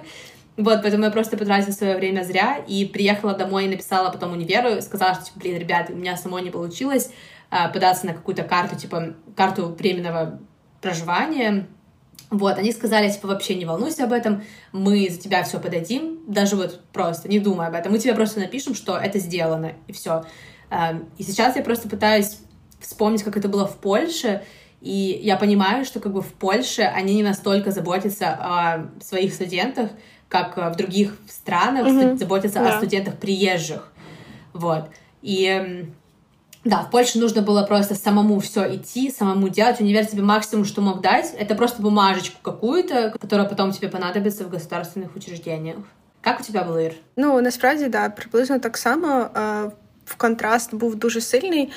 Вот, 0.58 0.82
поэтому 0.82 1.04
я 1.04 1.12
просто 1.12 1.38
потратила 1.38 1.72
свое 1.72 1.96
время 1.98 2.24
зря 2.24 2.58
и 2.68 2.86
приехала 2.86 3.36
домой 3.36 3.66
и 3.66 3.70
написала 3.70 4.10
потом 4.10 4.32
универу, 4.32 4.82
сказала, 4.82 5.14
что, 5.14 5.26
типа, 5.26 5.40
блин, 5.40 5.60
ребята, 5.60 5.94
у 5.94 5.96
меня 5.96 6.18
самой 6.18 6.42
не 6.42 6.50
получилось 6.50 7.12
а, 7.52 7.70
податься 7.70 8.08
на 8.08 8.14
какую-то 8.14 8.42
карту, 8.42 8.76
типа, 8.76 9.14
карту 9.36 9.68
временного 9.68 10.40
проживания, 10.82 11.68
вот, 12.30 12.58
они 12.58 12.74
сказали, 12.74 13.10
типа, 13.10 13.28
вообще 13.28 13.56
не 13.56 13.66
волнуйся 13.66 14.04
об 14.04 14.12
этом, 14.12 14.44
мы 14.74 15.08
за 15.10 15.20
тебя 15.20 15.44
все 15.44 15.60
подадим, 15.60 16.20
даже 16.28 16.56
вот 16.56 16.82
просто, 16.92 17.30
не 17.30 17.40
думай 17.40 17.68
об 17.68 17.76
этом, 17.76 17.94
мы 17.94 18.00
тебе 18.00 18.14
просто 18.16 18.40
напишем, 18.40 18.76
что 18.76 18.98
это 18.98 19.20
сделано, 19.20 19.74
и 19.88 19.94
все. 19.94 20.26
Эм, 20.70 21.10
и 21.18 21.24
сейчас 21.24 21.56
я 21.56 21.64
просто 21.64 21.88
пытаюсь 21.90 22.40
вспомнить, 22.80 23.24
как 23.24 23.38
это 23.38 23.48
было 23.48 23.68
в 23.68 23.78
Польше, 23.78 24.44
и 24.82 25.20
я 25.24 25.38
понимаю, 25.38 25.86
что 25.86 26.00
как 26.00 26.14
бы 26.14 26.22
в 26.22 26.34
Польше 26.34 26.82
они 26.82 27.16
не 27.16 27.24
настолько 27.24 27.72
заботятся 27.72 28.30
о 28.40 28.90
своих 29.02 29.34
студентах, 29.34 29.90
как 30.30 30.58
в 30.58 30.76
других 30.76 31.18
странах 31.30 31.88
mm-hmm. 31.88 32.18
заботятся 32.18 32.60
yeah. 32.60 32.70
о 32.70 32.78
студентах 32.78 33.18
приезжих. 33.18 33.92
Вот. 34.54 34.90
И 35.22 35.46
эм, 35.46 35.96
да, 36.64 36.82
в 36.82 36.90
Польше 36.90 37.18
нужно 37.18 37.42
было 37.42 37.64
просто 37.64 37.96
самому 37.96 38.40
все 38.40 38.76
идти, 38.76 39.10
самому 39.10 39.48
делать. 39.48 39.80
Универ 39.80 40.06
тебе 40.06 40.22
максимум, 40.22 40.66
что 40.66 40.82
мог 40.82 41.02
дать, 41.02 41.34
это 41.38 41.56
просто 41.56 41.82
бумажечку 41.82 42.38
какую-то, 42.42 43.16
которая 43.20 43.48
потом 43.48 43.72
тебе 43.72 43.88
понадобится 43.88 44.44
в 44.44 44.50
государственных 44.50 45.16
учреждениях. 45.16 45.78
Как 46.22 46.40
у 46.40 46.44
тебя 46.44 46.64
було, 46.64 46.82
Ір? 46.82 46.94
Ну 47.16 47.42
насправді 47.42 47.88
да, 47.88 48.10
приблизно 48.10 48.60
так 48.60 48.78
само. 48.78 49.30
В 50.08 50.16
контраст 50.16 50.76
був 50.76 50.96
дуже 50.96 51.22
сильний. 51.22 51.70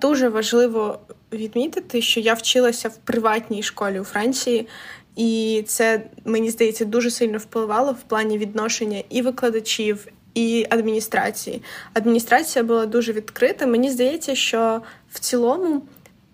Дуже 0.00 0.28
важливо 0.28 0.98
відмітити, 1.32 2.02
що 2.02 2.20
я 2.20 2.34
вчилася 2.34 2.88
в 2.88 2.96
приватній 2.96 3.62
школі 3.62 4.00
у 4.00 4.04
Франції, 4.04 4.68
і 5.16 5.64
це 5.66 6.02
мені 6.24 6.50
здається 6.50 6.84
дуже 6.84 7.10
сильно 7.10 7.38
впливало 7.38 7.92
в 7.92 8.02
плані 8.02 8.38
відношення 8.38 9.02
і 9.10 9.22
викладачів, 9.22 10.06
і 10.34 10.66
адміністрації. 10.70 11.62
Адміністрація 11.94 12.64
була 12.64 12.86
дуже 12.86 13.12
відкрита. 13.12 13.66
Мені 13.66 13.90
здається, 13.90 14.34
що 14.34 14.82
в 15.12 15.18
цілому 15.18 15.82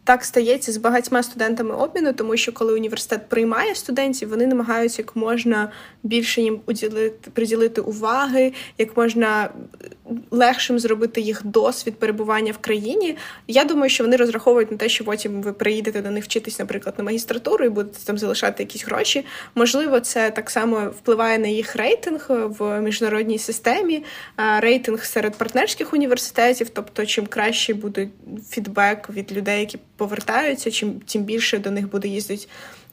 так 0.04 0.24
стається 0.24 0.72
з 0.72 0.76
багатьма 0.76 1.22
студентами 1.22 1.74
обміну, 1.74 2.12
тому 2.12 2.36
що 2.36 2.52
коли 2.52 2.74
університет 2.74 3.28
приймає 3.28 3.74
студентів, 3.74 4.28
вони 4.28 4.46
намагаються 4.46 5.02
як 5.02 5.16
можна 5.16 5.70
більше 6.02 6.40
їм 6.40 6.60
уділити 6.66 7.30
приділити 7.30 7.80
уваги, 7.80 8.52
як 8.78 8.96
можна 8.96 9.50
легшим 10.30 10.78
зробити 10.78 11.20
їх 11.20 11.46
досвід 11.46 11.98
перебування 11.98 12.52
в 12.52 12.58
країні. 12.58 13.16
Я 13.48 13.64
думаю, 13.64 13.90
що 13.90 14.04
вони 14.04 14.16
розраховують 14.16 14.70
на 14.70 14.76
те, 14.76 14.88
що 14.88 15.04
потім 15.04 15.42
ви 15.42 15.52
приїдете 15.52 16.02
до 16.02 16.10
них 16.10 16.24
вчитись, 16.24 16.58
наприклад, 16.58 16.94
на 16.98 17.04
магістратуру 17.04 17.64
і 17.64 17.68
будете 17.68 18.04
там 18.04 18.18
залишати 18.18 18.62
якісь 18.62 18.84
гроші. 18.86 19.24
Можливо, 19.54 20.00
це 20.00 20.30
так 20.30 20.50
само 20.50 20.80
впливає 20.98 21.38
на 21.38 21.48
їх 21.48 21.76
рейтинг 21.76 22.26
в 22.28 22.80
міжнародній 22.80 23.38
системі, 23.38 24.04
рейтинг 24.58 25.04
серед 25.04 25.36
партнерських 25.36 25.94
університетів, 25.94 26.68
тобто 26.68 27.06
чим 27.06 27.26
краще 27.26 27.74
буде 27.74 28.08
фідбек 28.50 29.10
від 29.10 29.32
людей, 29.32 29.60
які 29.60 29.78
повертаються, 29.96 30.70
чим 30.70 31.00
тим 31.06 31.22
більше 31.22 31.58
до 31.58 31.70
них 31.70 31.90
буде 31.90 32.08
їздити 32.08 32.46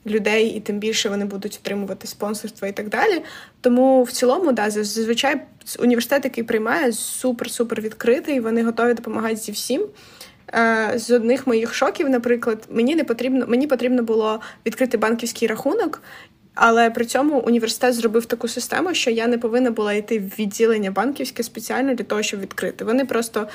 людей, 0.06 0.48
і 0.48 0.60
тим 0.60 0.80
більше 0.80 1.10
вони 1.10 1.26
будуть 1.26 1.60
отримувати 1.64 2.08
спонсорство 2.08 2.68
і 2.68 2.72
так 2.72 2.90
далі. 2.90 3.22
Тому 3.62 4.04
в 4.04 4.12
цілому, 4.12 4.52
да, 4.52 4.70
зазвичай 4.70 5.42
університет, 5.80 6.26
який 6.26 6.44
приймає, 6.44 6.92
супер-супер 6.92 7.82
відкритий, 7.82 8.40
вони 8.40 8.64
готові 8.64 8.94
допомагати 8.94 9.36
зі 9.36 9.52
всім. 9.52 9.86
Е, 10.54 10.92
з 10.96 11.12
одних 11.12 11.48
моїх 11.48 11.74
шоків, 11.74 12.10
наприклад, 12.10 12.64
мені 12.70 12.96
не 12.96 13.04
потрібно, 13.04 13.46
мені 13.48 13.68
потрібно 13.68 14.04
було 14.04 14.42
відкрити 14.66 14.98
банківський 14.98 15.48
рахунок, 15.48 16.02
але 16.56 16.90
при 16.90 17.06
цьому 17.06 17.40
університет 17.40 17.94
зробив 17.94 18.26
таку 18.26 18.48
систему, 18.48 18.94
що 18.94 19.12
я 19.12 19.28
не 19.28 19.38
повинна 19.38 19.72
була 19.72 19.94
йти 19.94 20.20
в 20.20 20.40
відділення 20.40 20.92
банківське 20.92 21.44
спеціально 21.44 21.94
для 21.94 22.04
того, 22.04 22.22
щоб 22.22 22.40
відкрити. 22.40 22.86
Вони 22.86 23.06
просто 23.06 23.48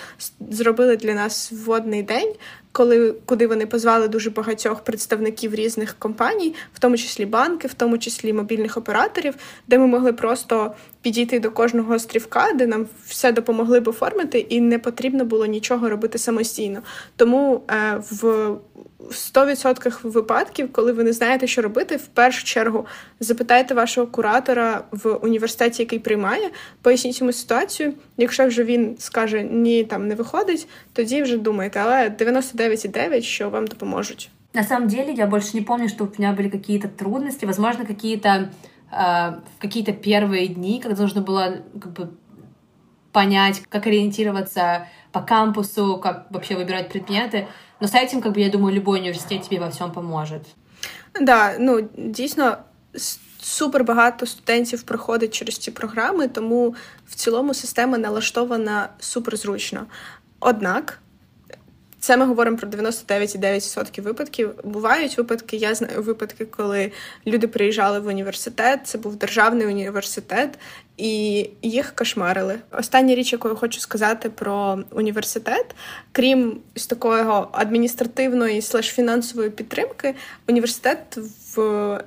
зробили 0.51 0.97
для 0.97 1.15
нас 1.15 1.53
вводний 1.53 2.03
день, 2.03 2.35
коли 2.77 3.15
куди 3.27 3.47
вони 3.47 3.67
позвали 3.67 4.09
дуже 4.09 4.31
багатьох 4.31 4.81
представників 4.81 5.55
різних 5.55 5.97
компаній, 5.99 6.55
в 6.75 6.79
тому 6.79 6.97
числі 6.97 7.27
банки, 7.27 7.69
в 7.69 7.75
тому 7.75 7.99
числі 7.99 8.33
мобільних 8.33 8.77
операторів, 8.77 9.35
де 9.67 9.79
ми 9.79 9.87
могли 9.87 10.13
просто 10.13 10.75
підійти 11.03 11.41
до 11.41 11.51
кожного 11.51 11.95
острівка, 11.95 12.53
де 12.55 12.67
нам 12.67 12.87
все 13.07 13.33
допомогли 13.33 13.81
б 13.81 13.89
оформити, 13.89 14.39
і 14.39 14.61
не 14.61 14.79
потрібно 14.79 15.25
було 15.25 15.47
нічого 15.47 15.89
робити 15.89 16.19
самостійно. 16.19 16.83
Тому 17.17 17.63
е, 17.71 18.03
в 18.11 18.57
100% 19.11 19.97
випадків, 20.03 20.69
коли 20.73 20.93
ви 20.93 21.05
не 21.05 21.13
знаєте, 21.13 21.47
що 21.47 21.63
робити, 21.63 21.97
в 21.97 22.07
першу 22.07 22.45
чергу 22.45 22.87
запитайте 23.21 23.75
вашого 23.75 24.07
куратора 24.07 24.85
в 24.91 25.15
університеті, 25.15 25.83
який 25.83 25.99
приймає, 25.99 26.51
поясніть 26.83 27.21
йому 27.21 27.33
ситуацію. 27.33 27.95
Якщо 28.17 28.47
вже 28.47 28.65
він 28.65 28.97
скаже 28.99 29.43
ні, 29.43 29.85
там 29.85 30.09
не 30.09 30.15
виходить, 30.15 30.69
тоді 30.93 31.23
вже 31.23 31.37
думайте, 31.37 31.81
але 31.85 32.11
99,9, 32.66 33.22
що 33.22 33.50
вам 33.50 33.68
допоможуть. 33.68 34.30
На 34.54 34.64
самом 34.64 34.88
деле 34.88 35.14
я 35.14 35.28
больше 35.28 35.58
не 35.58 35.62
помню, 35.62 35.90
что 35.90 36.04
у 36.06 36.10
меня 36.18 36.34
были 36.34 36.50
какие-то 36.50 36.88
трудности, 36.88 37.46
возможно, 37.46 37.86
какие-то 37.86 38.30
э, 38.92 39.32
в 39.58 39.60
какие-то 39.60 39.94
первые 39.94 40.48
дни, 40.48 40.82
когда 40.82 41.02
нужно 41.02 41.22
было 41.22 41.62
как 41.82 41.94
бы 41.94 42.10
понять, 43.12 43.62
как 43.70 43.88
ориентироваться 43.88 44.88
по 45.12 45.22
кампусу, 45.22 46.00
как 46.04 46.28
вообще 46.30 46.56
выбирать 46.56 46.90
предметы. 46.90 47.48
Но 47.80 47.88
с 47.88 47.94
этим, 47.94 48.22
как 48.22 48.34
бы, 48.34 48.40
я 48.40 48.50
думаю, 48.50 48.76
любой 48.76 49.00
университет 49.00 49.44
тебе 49.44 49.60
во 49.60 49.70
всем 49.70 49.92
поможет. 49.92 50.48
Да, 51.22 51.56
ну 51.60 51.90
дійсно 51.98 52.58
супер 53.42 53.84
багато 53.84 54.26
студентів 54.26 54.84
проходить 54.84 55.34
через 55.34 55.58
ці 55.58 55.72
програми, 55.72 56.28
тому 56.28 56.76
в 57.08 57.16
цілому 57.16 57.54
система 57.54 57.98
налаштована 57.98 58.90
супер 59.00 59.38
зручно. 59.38 59.86
Однак. 60.40 61.02
Це 62.01 62.17
ми 62.17 62.27
говоримо 62.27 62.57
про 62.57 62.69
99,9% 62.69 64.01
випадків. 64.01 64.55
Бувають 64.65 65.19
випадки, 65.19 65.57
я 65.57 65.75
знаю 65.75 66.03
випадки, 66.03 66.45
коли 66.45 66.93
люди 67.27 67.49
приїжджали 67.49 68.01
в 68.01 68.07
університет, 68.07 68.81
це 68.85 68.99
був 68.99 69.17
державний 69.17 69.67
університет, 69.67 70.59
і 70.97 71.51
їх 71.63 71.95
кошмарили. 71.95 72.59
Остання 72.73 73.15
річ, 73.15 73.33
яку 73.33 73.49
я 73.49 73.55
хочу 73.55 73.81
сказати 73.81 74.31
про 74.31 74.79
університет, 74.91 75.75
крім 76.13 76.59
з 76.75 76.87
такого 76.87 77.49
адміністративної 77.53 78.63
слеш 78.63 78.87
фінансової 78.87 79.51
підтримки, 79.51 80.15
університет 80.49 81.19
в. 81.57 82.01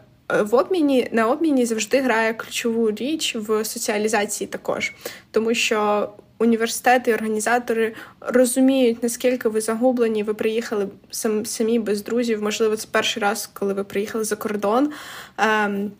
В 0.44 0.56
обміні 0.56 1.10
на 1.12 1.28
обміні 1.28 1.66
завжди 1.66 2.02
грає 2.02 2.34
ключову 2.34 2.92
річ 2.92 3.36
в 3.36 3.66
соціалізації 3.66 4.48
також, 4.48 4.94
тому 5.32 5.54
що 5.54 6.10
університети 6.40 7.12
і 7.12 7.14
організатори 7.14 7.94
розуміють, 8.20 9.04
наскільки 9.04 9.50
ви 9.50 9.62
загублені, 9.62 10.24
ви 10.24 10.34
приїхали 10.34 10.88
самі 11.44 11.80
без 11.80 12.04
друзів. 12.04 12.44
Можливо, 12.44 12.76
це 12.76 12.88
перший 12.92 13.24
раз, 13.24 13.50
коли 13.54 13.74
ви 13.74 13.84
приїхали 13.84 14.24
за 14.24 14.36
кордон. 14.36 14.92
Ем, 15.38 15.92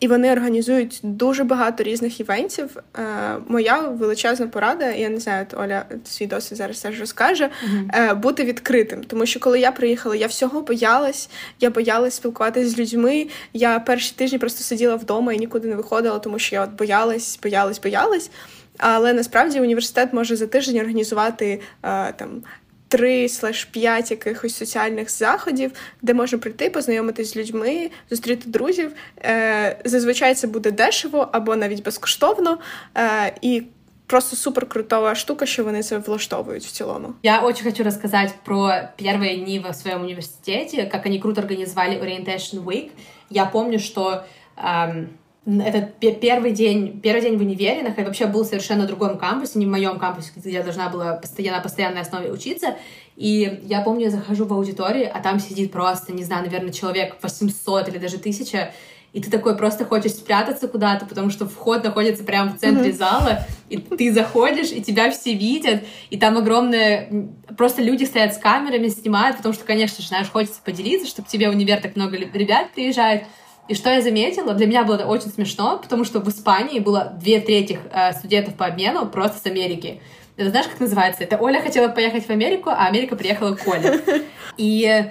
і 0.00 0.08
вони 0.08 0.32
організують 0.32 1.00
дуже 1.02 1.44
багато 1.44 1.82
різних 1.82 2.20
івентів. 2.20 2.76
Е, 2.98 3.36
Моя 3.48 3.80
величезна 3.80 4.46
порада, 4.46 4.90
я 4.90 5.08
не 5.08 5.20
знаю, 5.20 5.46
Оля 5.52 5.84
свій 6.04 6.26
досвід 6.26 6.58
зараз 6.58 6.80
теж 6.80 7.00
розкаже, 7.00 7.50
е, 7.94 8.14
бути 8.14 8.44
відкритим. 8.44 9.04
Тому 9.04 9.26
що 9.26 9.40
коли 9.40 9.60
я 9.60 9.72
приїхала, 9.72 10.16
я 10.16 10.26
всього 10.26 10.62
боялась, 10.62 11.30
я 11.60 11.70
боялась 11.70 12.14
спілкуватися 12.14 12.70
з 12.70 12.78
людьми. 12.78 13.26
Я 13.52 13.78
перші 13.78 14.14
тижні 14.16 14.38
просто 14.38 14.62
сиділа 14.62 14.96
вдома 14.96 15.32
і 15.32 15.38
нікуди 15.38 15.68
не 15.68 15.76
виходила, 15.76 16.18
тому 16.18 16.38
що 16.38 16.56
я 16.56 16.64
от 16.64 16.70
боялась, 16.70 17.38
боялась, 17.42 17.80
боялась. 17.80 18.30
Але 18.78 19.12
насправді 19.12 19.60
університет 19.60 20.12
може 20.12 20.36
за 20.36 20.46
тиждень 20.46 20.78
організувати 20.80 21.60
е, 21.82 22.12
там. 22.12 22.42
Три 22.88 23.28
слеш 23.28 23.64
п'ять 23.64 24.10
якихось 24.10 24.56
соціальних 24.56 25.10
заходів, 25.10 25.72
де 26.02 26.14
можна 26.14 26.38
прийти, 26.38 26.70
познайомитись 26.70 27.32
з 27.32 27.36
людьми, 27.36 27.90
зустріти 28.10 28.50
друзів. 28.50 28.92
Е, 29.24 29.76
Зазвичай 29.84 30.34
це 30.34 30.46
буде 30.46 30.70
дешево 30.70 31.28
або 31.32 31.56
навіть 31.56 31.82
безкоштовно. 31.82 32.58
Е, 32.98 33.34
І 33.40 33.62
просто 34.06 34.36
супер 34.36 34.66
крутова 34.68 35.14
штука, 35.14 35.46
що 35.46 35.64
вони 35.64 35.82
це 35.82 35.98
влаштовують 35.98 36.64
в 36.64 36.70
цілому. 36.70 37.14
Я 37.22 37.40
очень 37.40 37.64
хочу 37.64 37.82
рассказать 37.84 38.34
про 38.44 38.70
первые 38.98 39.44
дни 39.44 39.64
в 39.70 39.74
своем 39.74 40.02
университете, 40.02 40.84
как 40.92 41.06
они 41.06 41.18
круто 41.18 41.40
организовали 41.40 41.94
Orientation 41.96 42.64
Week. 42.64 42.90
Я 43.30 43.46
помню, 43.46 43.78
что 43.78 44.24
эм, 44.56 45.06
это 45.44 45.90
первый 46.00 46.52
день, 46.52 47.00
первый 47.00 47.22
день 47.22 47.36
в 47.36 47.40
универе, 47.40 47.82
я 47.96 48.04
вообще 48.04 48.26
был 48.26 48.44
совершенно 48.44 48.86
другом 48.86 49.18
кампусе, 49.18 49.58
не 49.58 49.66
в 49.66 49.70
моем 49.70 49.98
кампусе, 49.98 50.30
где 50.36 50.50
я 50.50 50.62
должна 50.62 50.88
была 50.88 51.14
постоянно, 51.14 51.58
на 51.58 51.62
постоянной 51.62 52.00
основе 52.02 52.30
учиться. 52.30 52.76
И 53.16 53.60
я 53.64 53.80
помню, 53.80 54.04
я 54.04 54.10
захожу 54.10 54.44
в 54.44 54.52
аудиторию, 54.52 55.10
а 55.12 55.20
там 55.20 55.40
сидит 55.40 55.72
просто, 55.72 56.12
не 56.12 56.22
знаю, 56.22 56.44
наверное, 56.44 56.72
человек 56.72 57.16
800 57.20 57.88
или 57.88 57.98
даже 57.98 58.16
1000, 58.16 58.72
и 59.12 59.20
ты 59.20 59.30
такой 59.30 59.56
просто 59.56 59.84
хочешь 59.84 60.12
спрятаться 60.12 60.68
куда-то, 60.68 61.04
потому 61.06 61.28
что 61.28 61.46
вход 61.46 61.84
находится 61.84 62.24
прямо 62.24 62.52
в 62.52 62.58
центре 62.58 62.90
mm-hmm. 62.90 62.96
зала, 62.96 63.46
и 63.68 63.76
ты 63.76 64.12
заходишь, 64.12 64.70
и 64.70 64.82
тебя 64.82 65.10
все 65.10 65.34
видят, 65.34 65.82
и 66.08 66.16
там 66.16 66.38
огромные... 66.38 67.28
Просто 67.58 67.82
люди 67.82 68.04
стоят 68.04 68.34
с 68.34 68.38
камерами, 68.38 68.88
снимают, 68.88 69.36
потому 69.36 69.52
что, 69.54 69.64
конечно 69.64 70.00
же, 70.00 70.08
знаешь, 70.08 70.30
хочется 70.30 70.60
поделиться, 70.64 71.06
чтобы 71.06 71.28
тебе 71.28 71.50
в 71.50 71.52
универ 71.52 71.80
так 71.82 71.94
много 71.94 72.16
ребят 72.16 72.72
приезжает, 72.72 73.24
и 73.72 73.74
что 73.74 73.88
я 73.88 74.02
заметила, 74.02 74.52
для 74.52 74.66
меня 74.66 74.84
было 74.84 74.96
это 74.96 75.06
очень 75.06 75.30
смешно, 75.30 75.78
потому 75.78 76.04
что 76.04 76.20
в 76.20 76.28
Испании 76.28 76.78
было 76.78 77.16
две 77.18 77.40
трети 77.40 77.80
э, 77.90 78.12
студентов 78.12 78.54
по 78.54 78.66
обмену 78.66 79.06
просто 79.06 79.38
с 79.38 79.46
Америки. 79.46 80.02
Это 80.36 80.50
знаешь, 80.50 80.66
как 80.66 80.78
называется? 80.78 81.24
Это 81.24 81.38
Оля 81.38 81.62
хотела 81.62 81.88
поехать 81.88 82.26
в 82.26 82.30
Америку, 82.30 82.68
а 82.68 82.84
Америка 82.86 83.16
приехала 83.16 83.54
к 83.54 83.66
Оле. 83.66 84.02
И 84.58 85.06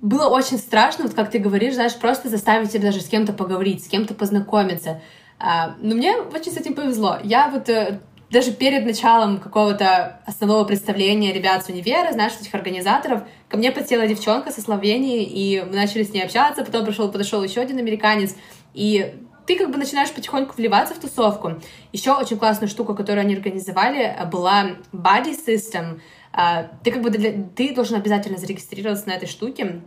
было 0.00 0.28
очень 0.28 0.56
страшно, 0.56 1.04
вот 1.04 1.12
как 1.12 1.30
ты 1.30 1.38
говоришь, 1.38 1.74
знаешь, 1.74 1.94
просто 1.94 2.30
заставить 2.30 2.72
себя 2.72 2.84
даже 2.84 3.02
с 3.02 3.08
кем-то 3.08 3.34
поговорить, 3.34 3.84
с 3.84 3.88
кем-то 3.88 4.14
познакомиться. 4.14 5.02
А, 5.38 5.74
но 5.78 5.94
мне 5.94 6.16
очень 6.16 6.50
с 6.50 6.56
этим 6.56 6.72
повезло. 6.72 7.18
Я 7.22 7.48
вот 7.48 7.68
э, 7.68 8.00
даже 8.32 8.50
перед 8.50 8.86
началом 8.86 9.38
какого-то 9.38 10.20
основного 10.26 10.64
представления 10.64 11.34
ребят 11.34 11.66
с 11.66 11.68
универа, 11.68 12.12
знаешь, 12.12 12.32
этих 12.40 12.54
организаторов, 12.54 13.24
ко 13.46 13.58
мне 13.58 13.70
подсела 13.70 14.06
девчонка 14.06 14.50
со 14.50 14.62
Словении, 14.62 15.22
и 15.22 15.60
мы 15.60 15.76
начали 15.76 16.02
с 16.02 16.14
ней 16.14 16.22
общаться, 16.24 16.64
потом 16.64 16.86
пришел, 16.86 17.12
подошел 17.12 17.44
еще 17.44 17.60
один 17.60 17.76
американец, 17.76 18.34
и 18.72 19.14
ты 19.46 19.58
как 19.58 19.70
бы 19.70 19.76
начинаешь 19.76 20.10
потихоньку 20.12 20.54
вливаться 20.56 20.94
в 20.94 20.98
тусовку. 20.98 21.60
Еще 21.92 22.12
очень 22.12 22.38
классная 22.38 22.68
штука, 22.68 22.94
которую 22.94 23.20
они 23.20 23.34
организовали, 23.34 24.16
была 24.32 24.76
Body 24.92 25.36
System. 25.46 26.00
А, 26.32 26.70
ты 26.82 26.90
как 26.90 27.02
бы 27.02 27.10
ты 27.10 27.74
должен 27.74 27.96
обязательно 27.96 28.38
зарегистрироваться 28.38 29.08
на 29.08 29.12
этой 29.12 29.28
штуке. 29.28 29.82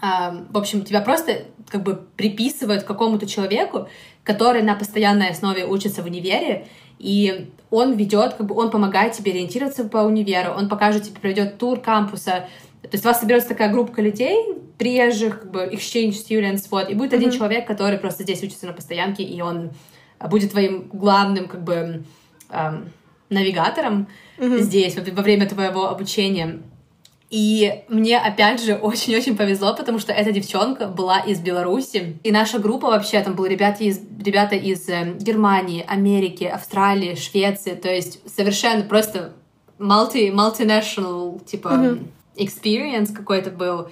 А, 0.00 0.44
в 0.50 0.58
общем, 0.58 0.84
тебя 0.84 1.00
просто 1.00 1.44
как 1.68 1.82
бы 1.82 2.04
приписывают 2.16 2.82
какому-то 2.82 3.26
человеку, 3.26 3.88
который 4.24 4.62
на 4.62 4.74
постоянной 4.74 5.30
основе 5.30 5.64
учится 5.64 6.02
в 6.02 6.06
универе, 6.06 6.66
и 6.98 7.50
он 7.70 7.94
ведет, 7.94 8.34
как 8.34 8.46
бы 8.46 8.54
он 8.54 8.70
помогает 8.70 9.12
тебе 9.12 9.32
ориентироваться 9.32 9.84
по 9.84 9.98
универу, 9.98 10.52
он 10.52 10.68
покажет 10.68 11.04
тебе, 11.04 11.20
проведет 11.20 11.58
тур 11.58 11.80
кампуса, 11.80 12.48
то 12.82 12.88
есть 12.90 13.04
у 13.04 13.08
вас 13.08 13.20
соберется 13.20 13.48
такая 13.48 13.70
группа 13.72 14.00
людей, 14.00 14.36
приезжих, 14.76 15.40
как 15.40 15.50
бы 15.50 15.70
exchange 15.72 16.10
students, 16.10 16.66
вот, 16.70 16.90
и 16.90 16.94
будет 16.94 17.12
mm-hmm. 17.12 17.16
один 17.16 17.30
человек, 17.30 17.66
который 17.66 17.98
просто 17.98 18.24
здесь 18.24 18.42
учится 18.42 18.66
на 18.66 18.72
постоянке, 18.72 19.22
и 19.22 19.40
он 19.40 19.70
будет 20.28 20.50
твоим 20.50 20.88
главным, 20.92 21.48
как 21.48 21.62
бы, 21.62 22.04
эм, 22.50 22.90
навигатором 23.30 24.08
mm-hmm. 24.38 24.58
здесь, 24.58 24.96
во 24.96 25.22
время 25.22 25.48
твоего 25.48 25.88
обучения. 25.88 26.60
И 27.32 27.82
мне, 27.88 28.18
опять 28.18 28.62
же, 28.62 28.74
очень-очень 28.82 29.36
повезло, 29.36 29.74
потому 29.74 29.98
что 29.98 30.12
эта 30.12 30.32
девчонка 30.32 30.86
была 30.86 31.18
из 31.20 31.40
Беларуси. 31.40 32.18
И 32.22 32.30
наша 32.30 32.58
группа 32.58 32.88
вообще, 32.88 33.20
там 33.20 33.34
были 33.34 33.54
ребята 33.54 33.82
из, 33.82 34.00
ребята 34.22 34.54
из 34.54 34.86
э, 34.88 35.14
Германии, 35.18 35.82
Америки, 35.88 36.44
Австралии, 36.44 37.14
Швеции. 37.14 37.74
То 37.74 37.90
есть 37.90 38.20
совершенно 38.30 38.84
просто 38.84 39.32
multi, 39.78 40.30
multinational, 40.30 41.42
типа, 41.42 41.68
mm-hmm. 41.68 42.06
experience 42.36 43.14
какой-то 43.14 43.50
был. 43.50 43.88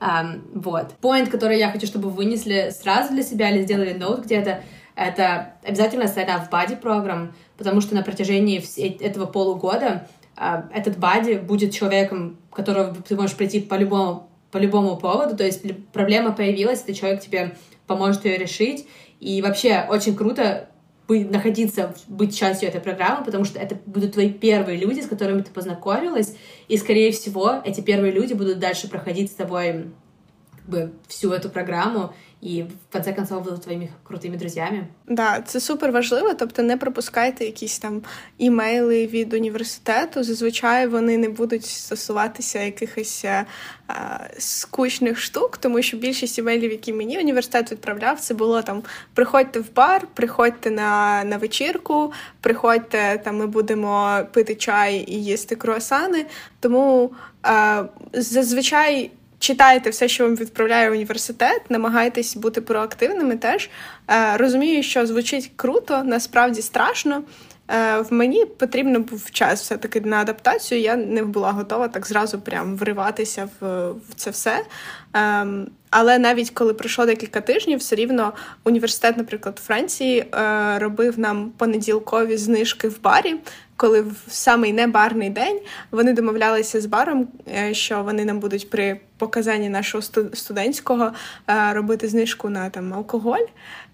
Um, 0.00 0.40
вот. 0.54 0.94
Point, 1.00 1.30
который 1.30 1.58
я 1.58 1.70
хочу, 1.70 1.86
чтобы 1.86 2.08
вы 2.08 2.16
вынесли 2.16 2.70
сразу 2.70 3.12
для 3.12 3.22
себя 3.22 3.50
или 3.50 3.62
сделали 3.62 3.92
ноут 3.92 4.24
где-то, 4.24 4.64
это 4.96 5.54
обязательно 5.62 6.04
sign 6.04 6.26
up 6.26 6.48
в 6.48 6.50
body 6.50 6.74
программ, 6.74 7.34
потому 7.56 7.80
что 7.82 7.94
на 7.94 8.02
протяжении 8.02 8.62
этого 9.04 9.26
полугода 9.26 10.08
а, 10.36 10.68
этот 10.72 10.98
бади 10.98 11.34
будет 11.34 11.74
человеком, 11.74 12.38
которого 12.60 12.94
ты 12.94 13.16
можешь 13.16 13.36
прийти 13.36 13.60
по 13.60 13.74
любому, 13.74 14.28
по 14.50 14.58
любому 14.58 14.96
поводу, 14.96 15.36
то 15.36 15.44
есть 15.44 15.62
проблема 15.92 16.32
появилась, 16.32 16.82
этот 16.82 16.96
человек 16.96 17.20
тебе 17.20 17.54
поможет 17.86 18.24
ее 18.24 18.36
решить, 18.36 18.86
и 19.20 19.42
вообще 19.42 19.86
очень 19.88 20.16
круто 20.16 20.68
быть, 21.08 21.30
находиться, 21.30 21.94
быть 22.06 22.38
частью 22.38 22.68
этой 22.68 22.80
программы, 22.80 23.24
потому 23.24 23.44
что 23.44 23.58
это 23.58 23.76
будут 23.86 24.12
твои 24.12 24.30
первые 24.30 24.78
люди, 24.78 25.00
с 25.00 25.06
которыми 25.06 25.42
ты 25.42 25.50
познакомилась, 25.50 26.36
и, 26.68 26.76
скорее 26.76 27.10
всего, 27.10 27.60
эти 27.64 27.80
первые 27.80 28.12
люди 28.12 28.32
будут 28.32 28.58
дальше 28.58 28.88
проходить 28.88 29.32
с 29.32 29.34
тобой 29.34 29.86
как 30.52 30.68
бы, 30.68 30.92
всю 31.08 31.32
эту 31.32 31.48
программу, 31.48 32.14
і 32.42 32.62
в 32.62 32.92
конце 32.92 33.12
концов 33.12 33.44
будуть 33.44 33.62
твоїми 33.62 33.88
крутими 34.02 34.36
друзями. 34.36 34.86
Да, 35.08 35.40
це 35.40 35.60
супер 35.60 35.92
важливо. 35.92 36.34
Тобто 36.34 36.62
не 36.62 36.76
пропускайте 36.76 37.44
якісь 37.44 37.78
там 37.78 38.02
імейли 38.38 39.06
від 39.06 39.34
університету. 39.34 40.22
Зазвичай 40.22 40.86
вони 40.86 41.18
не 41.18 41.28
будуть 41.28 41.66
стосуватися 41.66 42.62
якихось 42.62 43.24
а, 43.24 43.44
е, 43.90 44.30
скучних 44.38 45.20
штук, 45.20 45.56
тому 45.56 45.82
що 45.82 45.96
більшість 45.96 46.38
імейлів, 46.38 46.70
які 46.70 46.92
мені 46.92 47.18
університет 47.18 47.72
відправляв, 47.72 48.20
це 48.20 48.34
було 48.34 48.62
там: 48.62 48.82
приходьте 49.14 49.60
в 49.60 49.74
бар, 49.74 50.06
приходьте 50.14 50.70
на 50.70 51.24
на 51.24 51.36
вечірку, 51.36 52.12
приходьте 52.40 53.20
там. 53.24 53.36
Ми 53.36 53.46
будемо 53.46 54.20
пити 54.32 54.54
чай 54.54 55.04
і 55.08 55.24
їсти 55.24 55.56
круасани. 55.56 56.26
Тому 56.60 57.12
а, 57.42 57.84
е, 58.14 58.22
зазвичай 58.22 59.10
читайте 59.40 59.90
все, 59.90 60.08
що 60.08 60.24
вам 60.24 60.36
відправляє 60.36 60.90
університет, 60.90 61.62
намагайтесь 61.68 62.36
бути 62.36 62.60
проактивними. 62.60 63.36
Теж 63.36 63.70
е, 64.10 64.36
розумію, 64.36 64.82
що 64.82 65.06
звучить 65.06 65.50
круто, 65.56 66.04
насправді 66.04 66.62
страшно. 66.62 67.22
Е, 67.68 68.00
в 68.00 68.12
мені 68.12 68.44
потрібно 68.44 69.00
був 69.00 69.30
час 69.30 69.60
все-таки 69.62 70.00
на 70.00 70.16
адаптацію. 70.16 70.80
Я 70.80 70.96
не 70.96 71.22
була 71.22 71.52
готова 71.52 71.88
так 71.88 72.06
зразу 72.06 72.40
прям 72.40 72.76
вриватися 72.76 73.48
в, 73.60 73.90
в 73.90 74.14
це 74.16 74.30
все. 74.30 74.64
Але 75.90 76.18
навіть 76.18 76.50
коли 76.50 76.74
пройшло 76.74 77.06
декілька 77.06 77.40
тижнів, 77.40 77.78
все 77.78 77.96
рівно 77.96 78.32
університет, 78.64 79.16
наприклад, 79.16 79.60
Франції 79.64 80.18
е, 80.20 80.78
робив 80.78 81.18
нам 81.18 81.50
понеділкові 81.56 82.36
знижки 82.36 82.88
в 82.88 83.02
барі 83.02 83.36
коли 83.80 84.00
в 84.00 84.16
самий 84.28 84.72
небарний 84.72 85.30
день 85.30 85.60
вони 85.90 86.12
домовлялися 86.12 86.80
з 86.80 86.86
баром, 86.86 87.28
е, 87.48 87.74
що 87.74 88.02
вони 88.02 88.24
нам 88.24 88.40
будуть 88.40 88.70
при 88.70 89.00
показанні 89.18 89.68
нашого 89.68 90.02
студентського 90.32 91.12
е, 91.48 91.72
робити 91.72 92.08
знижку 92.08 92.48
на 92.48 92.70
там 92.70 92.94
алкоголь. 92.94 93.46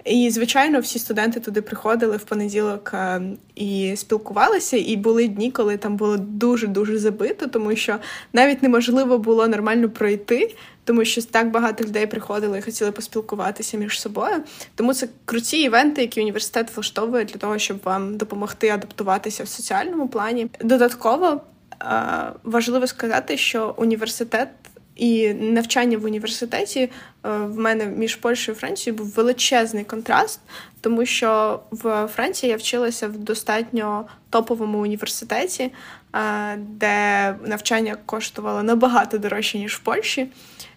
І, 0.06 0.30
звичайно, 0.30 0.80
всі 0.80 0.98
студенти 0.98 1.40
туди 1.40 1.62
приходили 1.62 2.16
в 2.16 2.24
понеділок 2.24 2.90
е, 2.94 3.22
і 3.54 3.94
спілкувалися. 3.96 4.76
І 4.76 4.96
були 4.96 5.28
дні, 5.28 5.50
коли 5.50 5.76
там 5.76 5.96
було 5.96 6.16
дуже 6.16 6.66
дуже 6.66 6.98
забито, 6.98 7.46
тому 7.46 7.76
що 7.76 7.96
навіть 8.32 8.62
неможливо 8.62 9.18
було 9.18 9.48
нормально 9.48 9.90
пройти 9.90 10.54
тому 10.86 11.04
що 11.04 11.22
так 11.22 11.50
багато 11.50 11.84
людей 11.84 12.06
приходили 12.06 12.58
і 12.58 12.62
хотіли 12.62 12.92
поспілкуватися 12.92 13.76
між 13.76 14.00
собою. 14.00 14.34
Тому 14.74 14.94
це 14.94 15.08
круті 15.24 15.62
івенти, 15.62 16.00
які 16.00 16.20
університет 16.20 16.76
влаштовує 16.76 17.24
для 17.24 17.36
того, 17.36 17.58
щоб 17.58 17.78
вам 17.84 18.16
допомогти 18.16 18.68
адаптуватися 18.68 19.44
в 19.44 19.48
соціальному 19.48 20.08
плані. 20.08 20.50
Додатково 20.60 21.40
важливо 22.44 22.86
сказати, 22.86 23.36
що 23.36 23.74
університет. 23.76 24.48
І 24.96 25.34
навчання 25.34 25.98
в 25.98 26.04
університеті 26.04 26.90
в 27.22 27.58
мене 27.58 27.86
між 27.86 28.16
Польщею 28.16 28.56
і 28.56 28.60
Францією 28.60 28.98
був 28.98 29.06
величезний 29.06 29.84
контраст, 29.84 30.40
тому 30.80 31.06
що 31.06 31.60
в 31.70 32.06
Франції 32.06 32.50
я 32.50 32.56
вчилася 32.56 33.08
в 33.08 33.18
достатньо 33.18 34.04
топовому 34.30 34.78
університеті, 34.78 35.72
де 36.58 37.34
навчання 37.44 37.96
коштувало 38.06 38.62
набагато 38.62 39.18
дорожче 39.18 39.58
ніж 39.58 39.74
в 39.74 39.78
Польщі. 39.78 40.28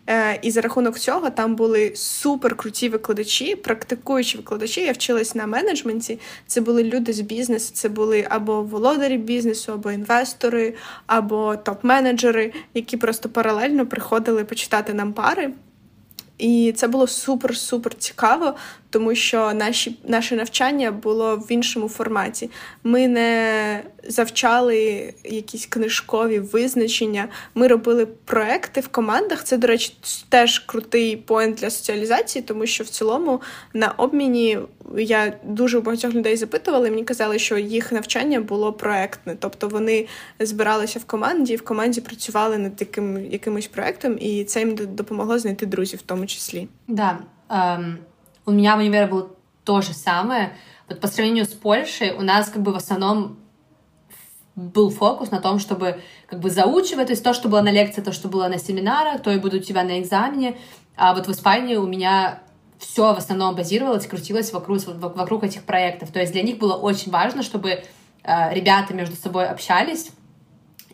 Е, 0.10 0.40
і 0.42 0.52
за 0.52 0.62
рахунок 0.62 1.00
цього 1.00 1.30
там 1.30 1.56
були 1.56 1.92
супер 1.96 2.56
круті 2.56 2.90
викладачі, 2.90 3.56
практикуючі 3.56 4.38
викладачі. 4.38 4.82
Я 4.82 4.92
вчилась 4.92 5.36
на 5.36 5.46
менеджменті. 5.46 6.20
Це 6.48 6.62
були 6.62 6.84
люди 6.84 7.14
з 7.14 7.20
бізнесу, 7.20 7.72
це 7.74 7.90
були 7.90 8.28
або 8.30 8.62
володарі 8.62 9.18
бізнесу, 9.18 9.72
або 9.74 9.92
інвестори, 9.92 10.74
або 11.08 11.56
топ-менеджери, 11.56 12.54
які 12.74 12.98
просто 12.98 13.30
паралельно 13.30 13.88
приходили 13.88 14.44
почитати 14.44 14.94
нам 14.94 15.14
пари. 15.14 15.54
І 16.38 16.74
це 16.76 16.88
було 16.88 17.06
супер-супер 17.06 17.96
цікаво, 17.98 18.56
тому 18.90 19.16
що 19.16 19.54
наші, 19.54 20.00
наше 20.08 20.36
навчання 20.36 20.92
було 20.92 21.36
в 21.38 21.52
іншому 21.52 21.90
форматі. 21.90 22.50
Ми 22.84 23.08
не 23.08 23.84
завчали 24.08 25.14
якісь 25.24 25.66
книжкові 25.66 26.40
визначення. 26.40 27.28
Ми 27.56 27.68
робили 27.68 28.06
проекти 28.06 28.82
в 28.82 28.88
командах. 28.88 29.44
Це, 29.44 29.58
до 29.58 29.68
речі, 29.68 29.94
теж 30.30 30.60
крутий 30.60 31.18
поінт 31.18 31.56
для 31.56 31.70
соціалізації, 31.70 32.44
тому 32.44 32.66
що 32.66 32.84
в 32.84 32.88
цілому 32.88 33.42
на 33.74 33.88
обміні 33.88 34.60
я 34.98 35.34
дуже 35.44 35.80
багатьох 35.80 36.14
людей 36.14 36.38
запитувала, 36.38 36.88
і 36.88 36.92
мені 36.92 37.04
казали, 37.04 37.40
що 37.40 37.58
їх 37.58 37.92
навчання 37.92 38.40
було 38.40 38.74
проектне, 38.74 39.36
тобто 39.40 39.68
вони 39.68 40.08
збиралися 40.40 41.00
в 41.00 41.06
команді, 41.06 41.56
в 41.56 41.62
команді 41.62 42.02
працювали 42.02 42.58
над 42.58 42.76
таким 42.76 43.32
якимось 43.32 43.68
проектом, 43.68 44.18
і 44.20 44.44
це 44.44 44.60
їм 44.60 44.76
допомогло 44.76 45.40
знайти 45.40 45.66
друзів 45.66 46.00
в 46.00 46.02
тому 46.02 46.26
числі. 46.26 46.68
Да. 46.88 47.18
Um... 47.50 47.96
У 48.50 48.52
меня 48.52 48.76
в 48.76 48.80
универе 48.80 49.06
было 49.06 49.30
то 49.64 49.82
же 49.82 49.94
самое. 49.94 50.54
Вот 50.88 51.00
по 51.00 51.08
сравнению 51.08 51.46
с 51.46 51.50
Польшей 51.50 52.14
у 52.14 52.22
нас 52.22 52.50
как 52.50 52.64
бы 52.64 52.74
в 52.74 52.76
основном 52.76 53.38
был 54.56 54.90
фокус 54.90 55.30
на 55.30 55.40
том, 55.40 55.60
чтобы 55.60 56.02
как 56.26 56.40
бы 56.40 56.50
заучивать, 56.50 57.08
то 57.08 57.14
есть 57.14 57.24
то, 57.24 57.34
что 57.36 57.48
было 57.48 57.62
на 57.62 57.72
лекции, 57.72 58.02
то, 58.02 58.12
что 58.12 58.28
было 58.28 58.48
на 58.48 58.58
семинарах, 58.58 59.22
то 59.22 59.30
и 59.32 59.38
буду 59.38 59.58
у 59.58 59.60
тебя 59.60 59.84
на 59.84 60.02
экзамене. 60.02 60.58
А 60.98 61.14
вот 61.14 61.28
в 61.28 61.32
Испании 61.32 61.76
у 61.76 61.86
меня 61.86 62.42
все 62.80 63.14
в 63.14 63.18
основном 63.18 63.56
базировалось, 63.56 64.08
крутилось 64.08 64.52
вокруг, 64.52 64.80
вокруг 64.88 65.44
этих 65.44 65.64
проектов. 65.64 66.12
То 66.12 66.20
есть 66.20 66.32
для 66.34 66.42
них 66.42 66.58
было 66.58 66.74
очень 66.74 67.12
важно, 67.12 67.44
чтобы 67.44 67.70
э, 68.24 68.54
ребята 68.54 68.96
между 68.96 69.16
собой 69.16 69.48
общались 69.48 70.10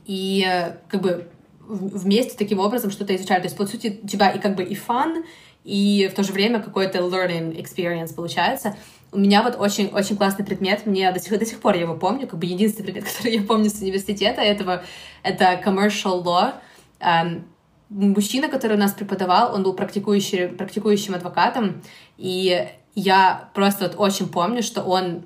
и 0.06 0.46
э, 0.46 0.76
как 0.90 1.02
бы 1.02 1.30
вместе 1.68 2.38
таким 2.38 2.60
образом 2.60 2.92
что-то 2.92 3.16
изучали. 3.16 3.42
То 3.42 3.46
есть, 3.46 3.58
по 3.58 3.66
сути, 3.66 4.00
у 4.04 4.08
тебя 4.08 4.30
и 4.32 4.40
как 4.40 4.56
бы 4.56 4.64
и 4.64 4.76
фан, 4.76 5.24
и 5.64 6.10
в 6.12 6.16
то 6.16 6.24
же 6.24 6.32
время 6.32 6.62
какой-то 6.62 7.00
learning 7.00 7.56
experience 7.58 8.14
получается. 8.14 8.76
У 9.12 9.18
меня 9.18 9.44
вот 9.44 9.56
очень-очень 9.58 10.18
классный 10.18 10.46
предмет, 10.46 10.86
мне 10.86 11.12
до 11.12 11.20
сих, 11.20 11.38
до 11.38 11.46
сих 11.46 11.60
пор 11.60 11.76
я 11.76 11.82
его 11.82 11.96
помню, 11.96 12.28
как 12.28 12.40
бы 12.40 12.46
единственный 12.46 12.86
предмет, 12.86 13.06
который 13.18 13.36
я 13.36 13.42
помню 13.42 13.70
с 13.70 13.82
университета 13.82 14.42
этого, 14.42 14.84
это 15.24 15.62
commercial 15.64 16.24
law. 16.24 16.54
Um, 17.00 17.44
мужчина, 17.90 18.48
который 18.48 18.78
у 18.78 18.80
нас 18.80 18.94
преподавал, 18.94 19.54
он 19.54 19.64
был 19.64 19.74
практикующий, 19.74 20.50
практикующим 20.50 21.16
адвокатом, 21.16 21.82
и 22.18 22.68
я 22.96 23.50
просто 23.54 23.86
вот 23.86 23.96
очень 23.98 24.30
помню, 24.30 24.64
что 24.64 24.82
он, 24.82 25.26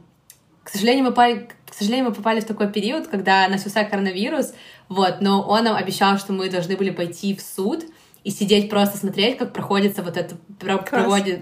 к 0.63 0.69
сожалению, 0.69 1.05
мы 1.05 1.11
попали, 1.11 1.49
к 1.69 1.73
сожалению, 1.73 2.09
мы 2.09 2.15
попали 2.15 2.39
в 2.41 2.45
такой 2.45 2.71
период, 2.71 3.07
когда 3.07 3.47
начался 3.47 3.83
коронавирус, 3.83 4.53
вот, 4.89 5.21
но 5.21 5.41
он 5.43 5.63
нам 5.63 5.75
обещал, 5.75 6.17
что 6.17 6.33
мы 6.33 6.49
должны 6.49 6.75
были 6.75 6.89
пойти 6.89 7.35
в 7.35 7.41
суд, 7.41 7.85
и 8.23 8.31
сидеть 8.31 8.69
просто 8.69 8.97
смотреть, 8.97 9.37
как 9.37 9.53
проходится 9.53 10.03
вот 10.03 10.17
это, 10.17 10.35
проводит, 10.59 11.39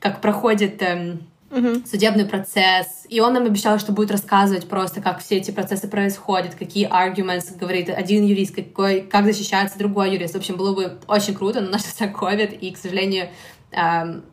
как 0.00 0.20
проходит 0.20 0.82
эм, 0.82 1.26
угу. 1.50 1.82
судебный 1.86 2.24
процесс. 2.24 3.06
И 3.08 3.20
он 3.20 3.32
нам 3.32 3.44
обещал, 3.44 3.78
что 3.78 3.92
будет 3.92 4.10
рассказывать 4.10 4.68
просто, 4.68 5.00
как 5.00 5.20
все 5.20 5.36
эти 5.36 5.50
процессы 5.50 5.88
происходят, 5.88 6.54
какие 6.54 6.88
arguments 6.88 7.56
говорит 7.56 7.88
один 7.88 8.26
юрист, 8.26 8.54
какой, 8.54 9.02
как 9.02 9.24
защищается 9.24 9.78
другой 9.78 10.12
юрист. 10.12 10.34
В 10.34 10.38
общем, 10.38 10.56
было 10.56 10.74
бы 10.74 10.98
очень 11.06 11.34
круто, 11.34 11.60
но 11.60 11.70
начался 11.70 12.06
COVID, 12.06 12.58
и, 12.58 12.72
к 12.72 12.76
сожалению, 12.76 13.30
эм, 13.70 14.24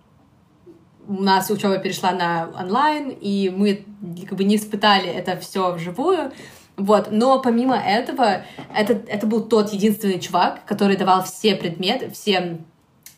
у 1.08 1.24
нас 1.24 1.50
учеба 1.50 1.78
перешла 1.80 2.12
на 2.12 2.50
онлайн, 2.56 3.10
и 3.10 3.50
мы 3.50 3.86
как 4.28 4.38
бы 4.38 4.44
не 4.44 4.58
испытали 4.58 5.10
это 5.10 5.38
все 5.38 5.72
вживую. 5.74 6.32
Вот, 6.80 7.10
но 7.12 7.42
помимо 7.42 7.76
этого, 7.76 8.44
это, 8.74 8.94
это 9.08 9.28
был 9.28 9.42
тот 9.42 9.74
единственный 9.74 10.20
чувак, 10.20 10.64
который 10.66 10.96
давал 10.96 11.24
все 11.24 11.56
предметы, 11.56 12.10
все, 12.10 12.60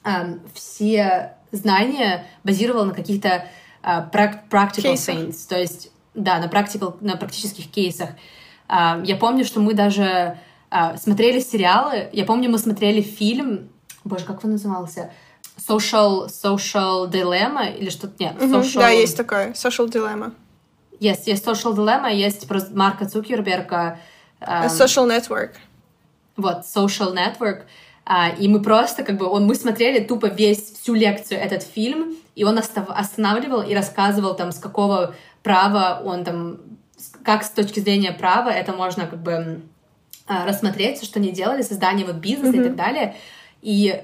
э, 0.04 0.10
все 0.56 1.36
знания, 1.52 2.26
базировал 2.43 2.86
на 2.86 2.93
каких-то 2.93 3.45
э, 3.84 3.88
practical 4.12 4.95
things, 4.95 5.47
то 5.47 5.60
есть, 5.60 5.91
да, 6.15 6.39
на, 6.39 6.45
practical, 6.45 6.97
на 7.02 7.17
практических 7.17 7.69
кейсах. 7.69 8.10
Э, 8.67 9.04
я 9.06 9.15
помню, 9.15 9.45
что 9.45 9.60
мы 9.60 9.76
даже 9.76 10.39
э, 10.71 10.97
смотрели 10.97 11.39
сериалы, 11.39 12.10
я 12.13 12.26
помню, 12.26 12.50
мы 12.50 12.58
смотрели 12.58 13.02
фильм, 13.02 13.69
боже, 14.04 14.26
как 14.26 14.43
он 14.43 14.54
назывался? 14.54 15.12
Social, 15.56 16.28
social 16.30 17.08
Dilemma 17.12 17.78
или 17.78 17.91
что-то, 17.91 18.15
нет, 18.17 18.34
social... 18.38 18.80
Да, 18.80 18.89
есть 18.89 19.15
такое, 19.15 19.52
Social 19.52 19.88
Dilemma. 19.88 20.34
Есть, 21.02 21.26
есть 21.26 21.44
Social 21.44 21.76
Dilemma, 21.76 22.14
есть 22.14 22.48
просто 22.48 22.78
Марка 22.78 23.10
Цукерберга. 23.10 23.98
Эм, 24.40 24.68
social 24.68 25.08
Network. 25.08 25.56
Вот, 26.38 26.60
Social 26.60 27.16
Network. 27.16 27.64
А, 28.06 28.30
и 28.30 28.48
мы 28.48 28.62
просто, 28.62 29.04
как 29.04 29.18
бы, 29.18 29.28
он, 29.28 29.48
мы 29.48 29.56
смотрели 29.56 30.04
тупо 30.04 30.28
весь, 30.28 30.74
всю 30.74 30.94
лекцию 30.94 31.40
этот 31.40 31.64
фильм, 31.64 32.16
и 32.36 32.44
он 32.44 32.60
останавливал 32.60 33.64
и 33.64 33.74
рассказывал 33.74 34.36
там, 34.36 34.52
с 34.52 34.60
какого 34.60 35.16
права 35.42 36.04
он 36.06 36.24
там, 36.24 36.60
как 37.24 37.44
с 37.44 37.50
точки 37.50 37.80
зрения 37.80 38.12
права 38.12 38.50
это 38.50 38.72
можно 38.72 39.08
как 39.08 39.24
бы 39.24 39.64
а, 40.28 40.46
рассмотреть, 40.46 41.04
что 41.04 41.18
они 41.18 41.32
делали, 41.32 41.64
создание 41.64 42.06
вот 42.06 42.18
бизнеса 42.18 42.56
mm-hmm. 42.56 42.62
и 42.62 42.64
так 42.66 42.76
далее. 42.76 43.16
И 43.64 44.04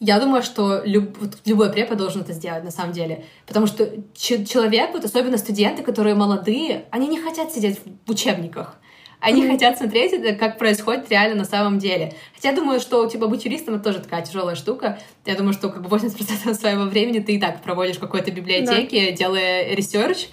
я 0.00 0.20
думаю, 0.20 0.42
что 0.42 0.82
люб, 0.84 1.18
вот 1.18 1.38
любой 1.44 1.72
препод 1.72 1.98
должен 1.98 2.20
это 2.20 2.32
сделать 2.32 2.62
на 2.62 2.70
самом 2.70 2.92
деле. 2.92 3.24
Потому 3.46 3.66
что 3.66 3.90
человек, 4.14 4.90
вот 4.92 5.04
особенно 5.04 5.38
студенты, 5.38 5.82
которые 5.82 6.14
молодые, 6.14 6.84
они 6.90 7.08
не 7.08 7.20
хотят 7.20 7.52
сидеть 7.52 7.80
в 8.06 8.10
учебниках. 8.10 8.78
Они 9.20 9.42
mm-hmm. 9.42 9.50
хотят 9.50 9.78
смотреть 9.78 10.12
это, 10.12 10.34
как 10.34 10.58
происходит 10.58 11.10
реально 11.10 11.38
на 11.38 11.44
самом 11.44 11.80
деле. 11.80 12.14
Хотя 12.34 12.50
я 12.50 12.54
думаю, 12.54 12.78
что 12.78 13.04
типа 13.06 13.26
быть 13.26 13.44
юристом 13.44 13.74
это 13.74 13.84
тоже 13.84 13.98
такая 13.98 14.24
тяжелая 14.24 14.54
штука. 14.54 15.00
Я 15.26 15.34
думаю, 15.34 15.54
что 15.54 15.70
как 15.70 15.82
бы 15.82 15.96
80% 15.96 16.54
своего 16.54 16.84
времени 16.84 17.18
ты 17.18 17.34
и 17.34 17.40
так 17.40 17.60
проводишь 17.62 17.96
в 17.96 18.00
какой-то 18.00 18.30
библиотеке, 18.30 19.10
да. 19.10 19.16
делая 19.16 19.74
research. 19.74 20.28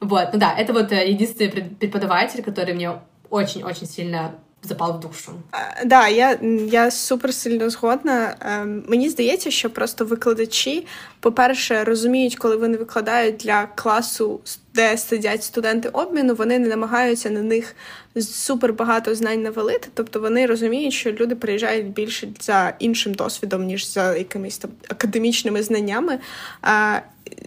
Вот, 0.00 0.28
ну 0.34 0.38
да, 0.38 0.54
это 0.56 0.74
вот 0.74 0.92
э, 0.92 1.10
единственный 1.10 1.50
преподаватель, 1.50 2.42
который 2.42 2.74
мне 2.74 3.00
очень-очень 3.30 3.86
сильно 3.86 4.34
запал 4.62 4.98
в 4.98 5.00
душу. 5.00 5.32
Так, 5.50 5.86
да, 5.86 6.08
я 6.08 6.38
я 6.70 6.90
супер 6.90 7.34
сильно 7.34 7.70
згодна. 7.70 8.36
Ем, 8.40 8.84
мені 8.88 9.08
здається, 9.08 9.50
що 9.50 9.70
просто 9.70 10.04
викладачі, 10.04 10.86
по-перше, 11.20 11.84
розуміють, 11.84 12.36
коли 12.36 12.56
вони 12.56 12.76
викладають 12.76 13.36
для 13.36 13.66
класу, 13.66 14.40
де 14.74 14.98
сидять 14.98 15.42
студенти 15.42 15.88
обміну, 15.88 16.34
вони 16.34 16.58
не 16.58 16.68
намагаються 16.68 17.30
на 17.30 17.42
них 17.42 17.74
супер 18.22 18.72
багато 18.72 19.14
знань 19.14 19.42
навалити. 19.42 19.88
Тобто 19.94 20.20
вони 20.20 20.46
розуміють, 20.46 20.94
що 20.94 21.12
люди 21.12 21.36
приїжджають 21.36 21.92
більше 21.92 22.28
за 22.40 22.74
іншим 22.78 23.14
досвідом, 23.14 23.64
ніж 23.64 23.92
за 23.92 24.16
якимись 24.16 24.58
там 24.58 24.70
академічними 24.88 25.62
знаннями. 25.62 26.18
А, 26.62 27.00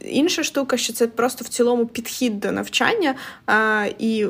Інша 0.06 0.44
штука, 0.44 0.78
що 0.78 0.94
це 0.94 1.08
просто 1.08 1.46
в 1.46 1.48
цілому 1.48 1.86
підхід 1.86 2.40
до 2.40 2.52
навчання 2.52 3.16
а, 3.46 3.86
і 4.00 4.28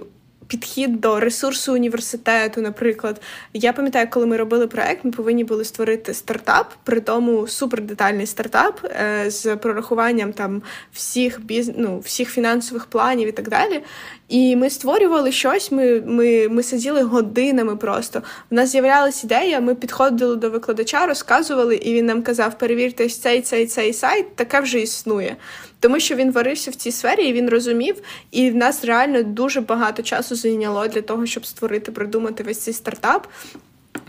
підхід 0.51 1.01
до 1.01 1.19
ресурсу 1.19 1.73
університету. 1.73 2.61
Наприклад, 2.61 3.21
я 3.53 3.73
пам'ятаю, 3.73 4.07
коли 4.09 4.25
ми 4.25 4.37
робили 4.37 4.67
проект, 4.67 5.05
ми 5.05 5.11
повинні 5.11 5.43
були 5.43 5.65
створити 5.65 6.13
стартап, 6.13 6.73
при 6.83 7.01
тому 7.01 7.47
супердетальний 7.47 8.25
стартап 8.25 8.85
е, 8.85 9.31
з 9.31 9.55
прорахуванням 9.55 10.33
там 10.33 10.61
всіх 10.93 11.41
біз... 11.41 11.71
ну, 11.77 11.99
всіх 11.99 12.29
фінансових 12.29 12.85
планів 12.85 13.29
і 13.29 13.31
так 13.31 13.49
далі. 13.49 13.83
І 14.31 14.55
ми 14.55 14.69
створювали 14.69 15.31
щось. 15.31 15.71
Ми 15.71 16.01
ми, 16.05 16.47
ми 16.49 16.63
сиділи 16.63 17.01
годинами 17.01 17.75
просто. 17.75 18.21
В 18.49 18.53
нас 18.53 18.69
з'являлася 18.69 19.27
ідея. 19.27 19.59
Ми 19.59 19.75
підходили 19.75 20.35
до 20.35 20.49
викладача, 20.49 21.05
розказували, 21.05 21.75
і 21.75 21.93
він 21.93 22.05
нам 22.05 22.21
казав: 22.21 22.57
перевірте 22.57 23.09
цей 23.09 23.41
цей 23.41 23.65
цей 23.65 23.93
сайт, 23.93 24.35
таке 24.35 24.59
вже 24.59 24.79
існує 24.79 25.35
тому 25.81 25.99
що 25.99 26.15
він 26.15 26.31
варився 26.31 26.71
в 26.71 26.75
цій 26.75 26.91
сфері, 26.91 27.27
і 27.27 27.33
він 27.33 27.49
розумів, 27.49 27.95
і 28.31 28.51
в 28.51 28.55
нас 28.55 28.85
реально 28.85 29.23
дуже 29.23 29.61
багато 29.61 30.03
часу 30.03 30.35
зайняло 30.35 30.87
для 30.87 31.01
того, 31.01 31.25
щоб 31.25 31.45
створити, 31.45 31.91
придумати 31.91 32.43
весь 32.43 32.59
цей 32.59 32.73
стартап. 32.73 33.27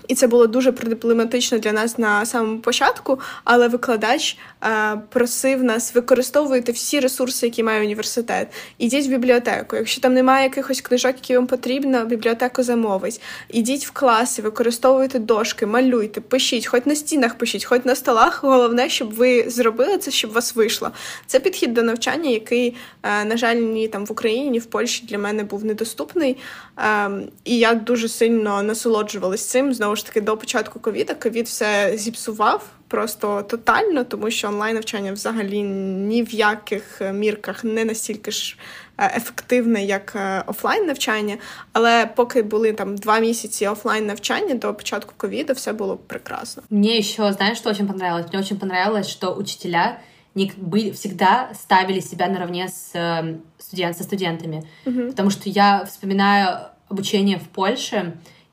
І 0.09 0.15
це 0.15 0.27
було 0.27 0.47
дуже 0.47 0.73
проблематично 0.73 1.59
для 1.59 1.73
нас 1.73 1.99
на 1.99 2.27
самому 2.27 2.59
початку, 2.59 3.21
але 3.45 3.69
викладач 3.69 4.39
е, 4.65 4.97
просив 5.11 5.65
нас 5.65 5.95
використовувати 5.95 6.73
всі 6.73 7.01
ресурси, 7.01 7.47
які 7.47 7.63
має 7.63 7.81
університет. 7.83 8.49
Ідіть 8.79 9.07
в 9.07 9.11
бібліотеку. 9.11 9.77
Якщо 9.77 10.01
там 10.01 10.15
немає 10.15 10.45
якихось 10.45 10.81
книжок, 10.81 11.17
які 11.17 11.37
вам 11.37 11.47
потрібно, 11.47 12.05
бібліотеку 12.05 12.63
замовить. 12.63 13.21
Ідіть 13.49 13.87
в 13.87 13.91
класи, 13.91 14.43
використовуйте 14.43 15.19
дошки, 15.19 15.67
малюйте, 15.67 16.21
пишіть, 16.21 16.67
хоч 16.67 16.87
на 16.87 16.95
стінах 16.95 17.35
пишіть, 17.35 17.65
хоч 17.65 17.85
на 17.85 17.95
столах. 17.95 18.45
Головне, 18.45 18.89
щоб 18.89 19.15
ви 19.15 19.45
зробили 19.51 19.99
це, 19.99 20.11
щоб 20.11 20.31
у 20.31 20.35
вас 20.35 20.55
вийшло. 20.55 20.91
Це 21.27 21.41
підхід 21.41 21.75
до 21.75 21.83
навчання, 21.83 22.31
який, 22.31 22.77
е, 23.03 23.25
на 23.25 23.37
жаль, 23.37 23.57
ні 23.57 23.89
там 23.89 24.07
в 24.07 24.13
Україні, 24.13 24.51
ні 24.51 24.59
в 24.59 24.67
Польщі 24.67 25.07
для 25.09 25.19
мене 25.19 25.45
був 25.45 25.65
недоступний. 25.65 26.37
Е, 26.79 27.11
і 27.45 27.59
я 27.59 27.75
дуже 27.75 28.09
сильно 28.09 28.63
насолоджувалась 28.63 29.45
цим. 29.45 29.75
Знову 29.75 29.92
знову 29.93 29.97
ж 29.97 30.07
таки 30.07 30.21
до 30.21 30.37
початку 30.37 30.81
ковіда 30.81 31.15
ковід 31.15 31.47
все 31.47 31.93
зіпсував 31.97 32.71
просто 32.89 33.43
тотально, 33.43 34.05
тому 34.05 34.31
що 34.31 34.49
онлайн 34.49 34.75
навчання 34.75 35.13
взагалі 35.13 35.63
ні 35.63 36.23
в 36.23 36.35
яких 36.35 37.03
мірках 37.13 37.65
не 37.65 37.85
настільки 37.85 38.31
ж 38.31 38.57
е, 38.99 39.13
ефективне, 39.17 39.85
як 39.85 40.13
е, 40.17 40.45
офлайн 40.47 40.87
навчання. 40.87 41.37
Але 41.73 42.07
поки 42.07 42.43
були 42.43 42.73
там 42.73 42.97
два 42.97 43.19
місяці 43.19 43.67
офлайн 43.67 44.07
навчання 44.07 44.55
до 44.55 44.75
початку 44.75 45.15
ковіду, 45.17 45.53
все 45.53 45.73
було 45.73 45.97
прекрасно. 45.97 46.63
Мне 46.71 46.99
еще, 46.99 47.33
знаешь, 47.33 47.59
что 47.59 47.71
очень 47.71 47.87
понравилось? 47.87 48.27
Мне 48.33 48.41
очень 48.41 48.59
понравилось, 48.59 49.09
что 49.09 49.35
учителя 49.35 49.99
всегда 50.95 51.51
ставили 51.55 52.01
себя 52.01 52.29
наравне 52.29 52.69
с, 52.69 53.35
студент, 53.59 53.97
со 53.97 54.05
студентами. 54.05 54.63
Мгм. 54.87 55.09
Потому 55.09 55.31
что 55.31 55.51
я 55.51 55.85
вспоминаю 55.85 56.59
обучение 56.89 57.39
в 57.39 57.49
Польше, 57.49 58.13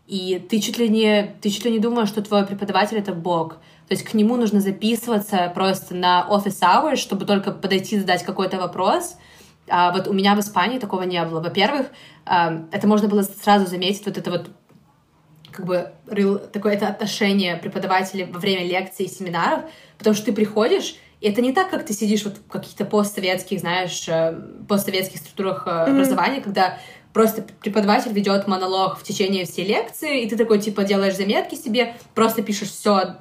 и 0.09 0.39
ты 0.39 0.59
чуть 0.59 0.79
ли 0.79 0.89
не, 0.89 1.35
ты 1.39 1.51
чуть 1.51 1.65
ли 1.65 1.71
не 1.71 1.77
думаешь, 1.77 2.09
что 2.09 2.23
твой 2.23 2.43
преподаватель— 2.43 2.97
это 2.99 3.13
бог. 3.13 3.57
То 3.87 3.93
есть 3.93 4.03
к 4.03 4.15
нему 4.15 4.37
нужно 4.37 4.59
записываться 4.59 5.51
просто 5.53 5.93
на 5.93 6.27
office 6.27 6.61
hours, 6.61 6.95
чтобы 6.95 7.25
только 7.25 7.51
подойти 7.51 7.99
задать 7.99 8.23
какой-то 8.23 8.57
вопрос. 8.57 9.17
А 9.69 9.91
вот 9.91 10.07
у 10.07 10.13
меня 10.13 10.33
в 10.33 10.39
Испании 10.39 10.79
такого 10.79 11.03
не 11.03 11.23
было. 11.23 11.41
Во-первых, 11.41 11.87
а, 12.25 12.65
это 12.71 12.87
можно 12.87 13.07
было 13.07 13.21
сразу 13.21 13.67
заметить, 13.67 14.03
вот 14.07 14.17
это 14.17 14.31
вот 14.31 14.49
как 15.51 15.67
бы 15.67 15.91
такое 16.53 16.73
это 16.73 16.87
отношение 16.87 17.57
преподавателей 17.57 18.25
во 18.25 18.39
время 18.39 18.65
лекций 18.65 19.05
и 19.05 19.09
семинаров, 19.09 19.61
потому 19.99 20.15
что 20.15 20.25
ты 20.25 20.33
приходишь, 20.33 20.95
и 21.21 21.27
это 21.27 21.41
не 21.41 21.53
так, 21.53 21.69
как 21.69 21.85
ты 21.85 21.93
сидишь 21.93 22.23
вот 22.23 22.37
в 22.37 22.47
каких-то 22.47 22.85
постсоветских, 22.85 23.59
знаешь, 23.59 24.07
э, 24.07 24.39
постсоветских 24.67 25.19
структурах 25.19 25.65
Мгм. 25.67 25.95
образования, 25.95 26.41
когда 26.41 26.77
просто 27.13 27.41
преподаватель 27.61 28.13
ведет 28.13 28.47
монолог 28.47 28.97
в 28.99 29.03
течение 29.03 29.45
всей 29.45 29.65
лекции, 29.65 30.21
и 30.23 30.29
ты 30.29 30.37
такой, 30.37 30.59
типа, 30.59 30.83
делаешь 30.83 31.15
заметки 31.15 31.55
себе, 31.55 31.95
просто 32.13 32.41
пишешь 32.43 32.69
все 32.69 33.15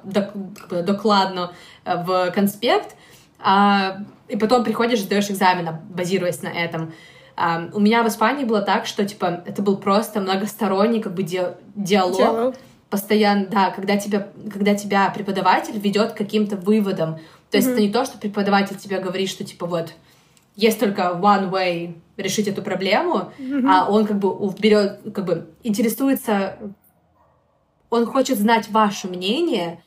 докладно 0.69 1.51
э, 1.85 1.95
в 2.03 2.31
конспект, 2.31 2.95
а, 3.39 3.97
и 4.27 4.35
потом 4.37 4.63
приходишь, 4.63 5.01
сдаешь 5.01 5.29
экзамен, 5.29 5.69
базируясь 5.89 6.41
на 6.41 6.49
этом. 6.49 6.93
А, 7.35 7.69
у 7.73 7.79
меня 7.79 8.03
в 8.03 8.07
Испании 8.07 8.43
было 8.43 8.61
так, 8.61 8.85
что, 8.85 9.05
типа, 9.05 9.43
это 9.45 9.61
был 9.61 9.77
просто 9.77 10.19
многосторонний, 10.19 11.01
как 11.01 11.13
бы, 11.13 11.23
ди- 11.23 11.55
диалог, 11.75 12.17
Діалог. 12.17 12.55
постоянно, 12.89 13.47
да, 13.47 13.69
когда 13.71 13.97
тебя, 13.97 14.27
когда 14.53 14.75
тебя 14.75 15.09
преподаватель 15.09 15.77
ведет 15.79 16.11
каким-то 16.13 16.57
выводам. 16.57 17.19
То 17.49 17.57
есть 17.57 17.67
Мгм. 17.67 17.73
это 17.77 17.81
не 17.87 17.91
то, 17.91 18.05
что 18.05 18.17
преподаватель 18.17 18.75
тебе 18.77 18.99
говорит, 18.99 19.29
что 19.29 19.43
типа 19.43 19.65
вот 19.65 19.93
есть 20.59 20.79
только 20.79 21.01
one 21.01 21.49
way 21.49 21.95
решить 22.17 22.47
эту 22.47 22.61
проблему, 22.61 23.31
а 23.67 23.89
он 23.89 24.05
как 24.05 24.19
бы 24.19 24.29
берет, 24.59 24.99
как 25.13 25.25
бы 25.25 25.49
интересуется, 25.63 26.57
он 27.89 28.05
хочет 28.05 28.37
знать 28.37 28.69
ваше 28.69 29.07
мнение, 29.07 29.81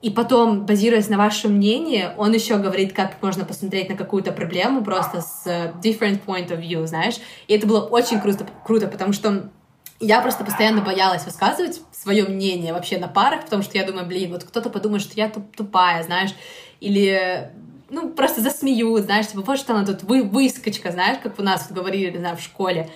и 0.00 0.10
потом, 0.10 0.66
базируясь 0.66 1.08
на 1.08 1.16
вашем 1.16 1.52
мнении, 1.52 2.10
он 2.18 2.32
еще 2.32 2.58
говорит, 2.58 2.92
как 2.92 3.22
можно 3.22 3.44
посмотреть 3.44 3.88
на 3.88 3.96
какую-то 3.96 4.32
проблему 4.32 4.82
просто 4.84 5.20
с 5.22 5.46
э, 5.46 5.72
different 5.82 6.20
point 6.26 6.48
of 6.48 6.60
view, 6.60 6.86
знаешь. 6.86 7.16
И 7.48 7.54
это 7.54 7.66
было 7.66 7.80
очень 7.80 8.20
круто, 8.20 8.46
круто 8.66 8.86
потому 8.86 9.14
что 9.14 9.48
я 10.00 10.20
просто 10.20 10.44
постоянно 10.44 10.82
боялась 10.82 11.24
высказывать 11.24 11.80
свое 11.92 12.24
мнение 12.24 12.74
вообще 12.74 12.98
на 12.98 13.08
парах, 13.08 13.44
потому 13.44 13.62
что 13.62 13.78
я 13.78 13.86
думаю, 13.86 14.06
блин, 14.06 14.32
вот 14.32 14.44
кто-то 14.44 14.68
подумает, 14.68 15.02
что 15.02 15.14
я 15.16 15.28
туп- 15.30 15.56
тупая, 15.56 16.02
знаешь, 16.02 16.34
или 16.80 17.50
ну, 17.94 18.10
просто 18.10 18.40
засмеют, 18.40 19.04
знаешь, 19.04 19.28
типа, 19.28 19.42
вот 19.42 19.58
что 19.58 19.74
она 19.74 19.86
тут 19.86 20.02
вы, 20.02 20.22
выскочка, 20.22 20.92
знаешь, 20.92 21.18
как 21.22 21.38
у 21.38 21.42
нас 21.42 21.66
вот 21.68 21.78
говорили, 21.78 22.18
знаю, 22.18 22.36
в 22.36 22.40
школе. 22.40 22.88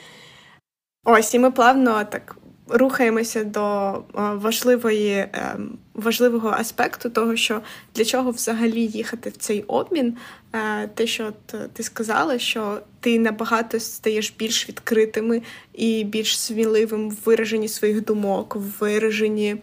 Ось, 1.05 1.35
і 1.35 1.39
ми 1.39 1.51
плавно 1.51 2.05
так 2.05 2.37
рухаємося 2.69 3.45
до 3.45 3.93
е, 3.93 4.03
важливої, 4.15 5.29
ем, 5.33 5.79
важливого 5.95 6.49
аспекту 6.49 7.11
того, 7.11 7.37
що 7.37 7.61
для 7.95 8.05
чого 8.05 8.31
взагалі 8.31 8.81
їхати 8.81 9.31
в 9.31 9.37
цей 9.37 9.63
обмін. 9.63 10.17
Е, 10.53 10.89
Те, 10.95 11.07
що 11.07 11.33
е, 11.55 11.59
ти 11.73 11.83
сказала, 11.83 12.39
що 12.39 12.79
ти 13.01 13.19
набагато 13.19 13.81
стаєш 13.81 14.35
більш 14.39 14.69
відкритими 14.69 15.43
і 15.73 16.05
більш 16.05 16.39
сміливим 16.39 17.11
в 17.11 17.17
вираженні 17.25 17.69
своїх 17.69 18.05
думок, 18.05 18.57
в 18.57 18.81
вираженні 18.81 19.51
е, 19.51 19.59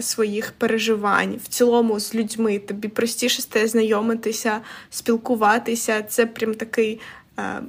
своїх 0.00 0.52
переживань 0.52 1.38
в 1.44 1.48
цілому 1.48 2.00
з 2.00 2.14
людьми. 2.14 2.58
Тобі 2.58 2.88
простіше 2.88 3.42
стає 3.42 3.66
знайомитися, 3.68 4.60
спілкуватися. 4.90 6.02
Це 6.02 6.26
прям 6.26 6.54
такий. 6.54 7.00
е, 7.38 7.60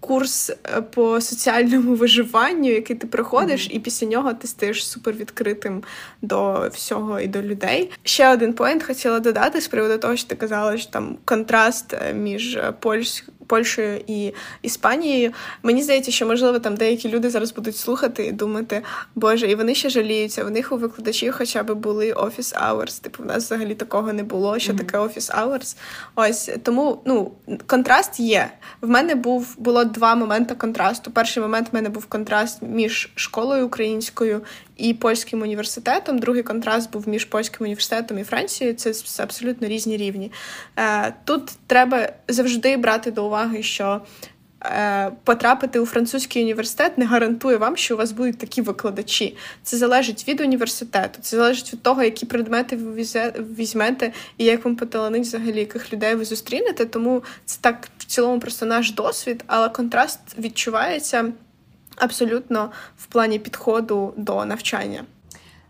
Курс 0.00 0.50
е, 0.50 0.82
по 0.82 1.20
соціальному 1.20 1.94
виживанню, 1.96 2.70
який 2.70 2.96
ти 2.96 3.06
проходиш, 3.06 3.68
і 3.70 3.80
після 3.80 4.06
нього 4.06 4.34
ти 4.34 4.46
стаєш 4.46 4.88
супер 4.88 5.14
відкритим 5.14 5.82
до 6.22 6.68
всього 6.72 7.20
і 7.20 7.26
до 7.26 7.42
людей. 7.42 7.90
Ще 8.02 8.32
один 8.32 8.52
point 8.52 8.82
хотіла 8.82 9.20
додати 9.20 9.60
з 9.60 9.68
приводу 9.68 9.98
того, 9.98 10.16
що 10.16 10.28
ти 10.28 10.36
казала, 10.36 10.78
що 10.78 10.90
там 10.90 11.16
контраст 11.24 11.94
е, 11.94 12.14
між 12.14 12.56
е, 12.56 12.72
Польщ... 12.80 13.24
Польщею 13.46 14.00
і 14.06 14.32
Іспанією. 14.62 15.32
Мені 15.62 15.82
здається, 15.82 16.10
що 16.10 16.26
можливо 16.26 16.58
там 16.58 16.76
деякі 16.76 17.08
люди 17.08 17.30
зараз 17.30 17.52
будуть 17.52 17.76
слухати 17.76 18.26
і 18.26 18.32
думати, 18.32 18.82
боже, 19.14 19.50
і 19.50 19.54
вони 19.54 19.74
ще 19.74 19.90
жаліються. 19.90 20.44
В 20.44 20.50
них 20.50 20.72
у 20.72 20.76
викладачів 20.76 21.34
хоча 21.38 21.62
б 21.62 21.74
були 21.74 22.12
офіс 22.12 22.54
hours. 22.54 23.02
Типу, 23.02 23.22
в 23.22 23.26
нас 23.26 23.44
взагалі 23.44 23.74
такого 23.74 24.12
не 24.12 24.22
було. 24.22 24.58
Що 24.58 24.72
Мгм. 24.72 24.78
таке 24.84 24.98
офіс 24.98 25.30
hours? 25.30 25.76
Ось 26.14 26.50
тому 26.62 27.02
ну 27.06 27.32
контраст 27.66 28.20
є. 28.20 28.50
В 28.80 28.88
мене 28.88 29.14
був 29.14 29.54
було 29.58 29.84
два 29.84 30.14
моменти 30.14 30.54
контрасту. 30.54 31.10
Перший 31.10 31.42
момент 31.42 31.68
в 31.72 31.74
мене 31.74 31.88
був 31.88 32.06
контраст 32.06 32.62
між 32.62 33.10
школою 33.14 33.66
українською 33.66 34.40
і 34.76 34.94
польським 34.94 35.42
університетом. 35.42 36.18
Другий 36.18 36.42
контраст 36.42 36.92
був 36.92 37.08
між 37.08 37.24
польським 37.24 37.64
університетом 37.64 38.18
і 38.18 38.24
Францією. 38.24 38.76
Це 38.76 39.22
абсолютно 39.22 39.68
різні 39.68 39.96
рівні. 39.96 40.32
Е, 40.78 41.14
Тут 41.24 41.50
треба 41.66 42.12
завжди 42.28 42.76
брати 42.76 43.10
до 43.10 43.26
уваги, 43.26 43.62
що 43.62 44.00
е, 44.64 45.10
потрапити 45.24 45.80
у 45.80 45.86
французький 45.86 46.42
університет 46.42 46.98
не 46.98 47.04
гарантує 47.04 47.56
вам, 47.56 47.76
що 47.76 47.94
у 47.94 47.98
вас 47.98 48.12
будуть 48.12 48.38
такі 48.38 48.62
викладачі. 48.62 49.36
Це 49.62 49.76
залежить 49.76 50.28
від 50.28 50.40
університету, 50.40 51.18
це 51.22 51.36
залежить 51.36 51.72
від 51.72 51.82
того, 51.82 52.02
які 52.02 52.26
предмети 52.26 52.76
ви 52.76 53.04
візьмете, 53.58 54.12
і 54.38 54.44
як 54.44 54.64
вам 54.64 54.76
поталанить 54.76 55.22
взагалі, 55.22 55.58
яких 55.58 55.92
людей 55.92 56.14
ви 56.14 56.24
зустрінете. 56.24 56.84
Тому 56.84 57.22
це 57.44 57.58
так 57.60 57.88
в 57.98 58.04
цілому 58.04 58.40
просто 58.40 58.66
наш 58.66 58.92
досвід, 58.92 59.44
але 59.46 59.68
контраст 59.68 60.20
відчувається 60.38 61.32
абсолютно 61.96 62.70
в 62.96 63.06
плані 63.06 63.38
підходу 63.38 64.14
до 64.16 64.44
навчання. 64.44 65.04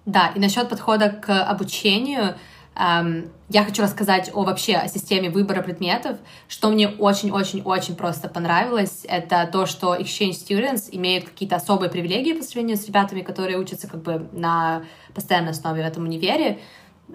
Да, 0.06 0.32
и 0.36 0.38
насчет 0.38 0.68
подхода 0.68 1.08
к 1.08 1.42
обучению, 1.50 2.34
эм, 2.76 3.30
я 3.48 3.64
хочу 3.64 3.82
рассказать 3.82 4.30
о 4.34 4.44
вообще 4.44 4.74
о 4.74 4.88
системе 4.88 5.30
выбора 5.30 5.62
предметов. 5.62 6.18
Что 6.46 6.70
мне 6.70 6.88
очень-очень-очень 6.88 7.94
просто 7.96 8.28
понравилось, 8.28 9.06
это 9.08 9.48
то, 9.50 9.64
что 9.64 9.96
exchange 9.96 10.32
students 10.32 10.88
имеют 10.92 11.24
какие-то 11.24 11.56
особые 11.56 11.90
привилегии 11.90 12.34
по 12.34 12.42
сравнению 12.42 12.76
с 12.76 12.86
ребятами, 12.86 13.22
которые 13.22 13.58
учатся 13.58 13.88
как 13.88 14.02
бы 14.02 14.28
на 14.32 14.82
постоянной 15.14 15.52
основе 15.52 15.82
в 15.82 15.86
этом 15.86 16.04
универе. 16.04 16.58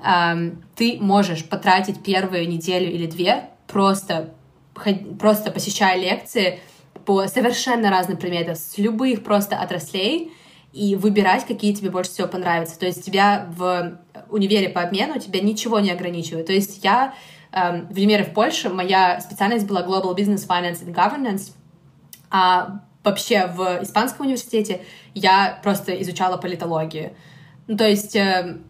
Эм, 0.03 0.63
ты 0.75 0.97
можешь 0.99 1.45
потратить 1.45 2.01
первую 2.01 2.49
неделю 2.49 2.91
или 2.91 3.05
две 3.05 3.49
просто, 3.67 4.33
просто 5.19 5.51
посещая 5.51 5.99
лекции 5.99 6.59
по 7.09 7.27
совершенно 7.27 7.89
разным 7.89 8.17
предметам, 8.17 8.53
с 8.53 8.77
любых 8.77 9.23
просто 9.23 9.55
отраслей, 9.55 10.31
и 10.73 10.95
выбирать, 10.95 11.43
какие 11.43 11.73
тебе 11.73 11.89
больше 11.89 12.11
всего 12.11 12.27
понравятся. 12.27 12.77
То 12.77 12.85
есть 12.85 13.03
тебя 13.03 13.47
в 13.57 13.97
универе 14.29 14.69
по 14.69 14.83
обмену 14.83 15.19
тебя 15.19 15.41
ничего 15.41 15.79
не 15.79 15.89
ограничивает. 15.89 16.45
То 16.45 16.53
есть 16.53 16.83
я 16.83 17.15
эм, 17.51 17.87
в 17.87 17.97
универе 17.97 18.25
в 18.25 18.35
Польше, 18.35 18.69
моя 18.69 19.19
специальность 19.21 19.65
была 19.65 19.81
Global 19.81 20.15
Business 20.15 20.47
Finance 20.47 20.85
and 20.85 20.93
Governance, 20.93 21.51
а 22.29 22.81
вообще 23.03 23.47
в 23.47 23.81
испанском 23.81 24.27
университете 24.27 24.81
я 25.15 25.59
просто 25.63 25.99
изучала 26.03 26.37
политологию. 26.37 27.13
Ну, 27.65 27.75
то 27.75 27.87
есть 27.87 28.15
эм, 28.15 28.65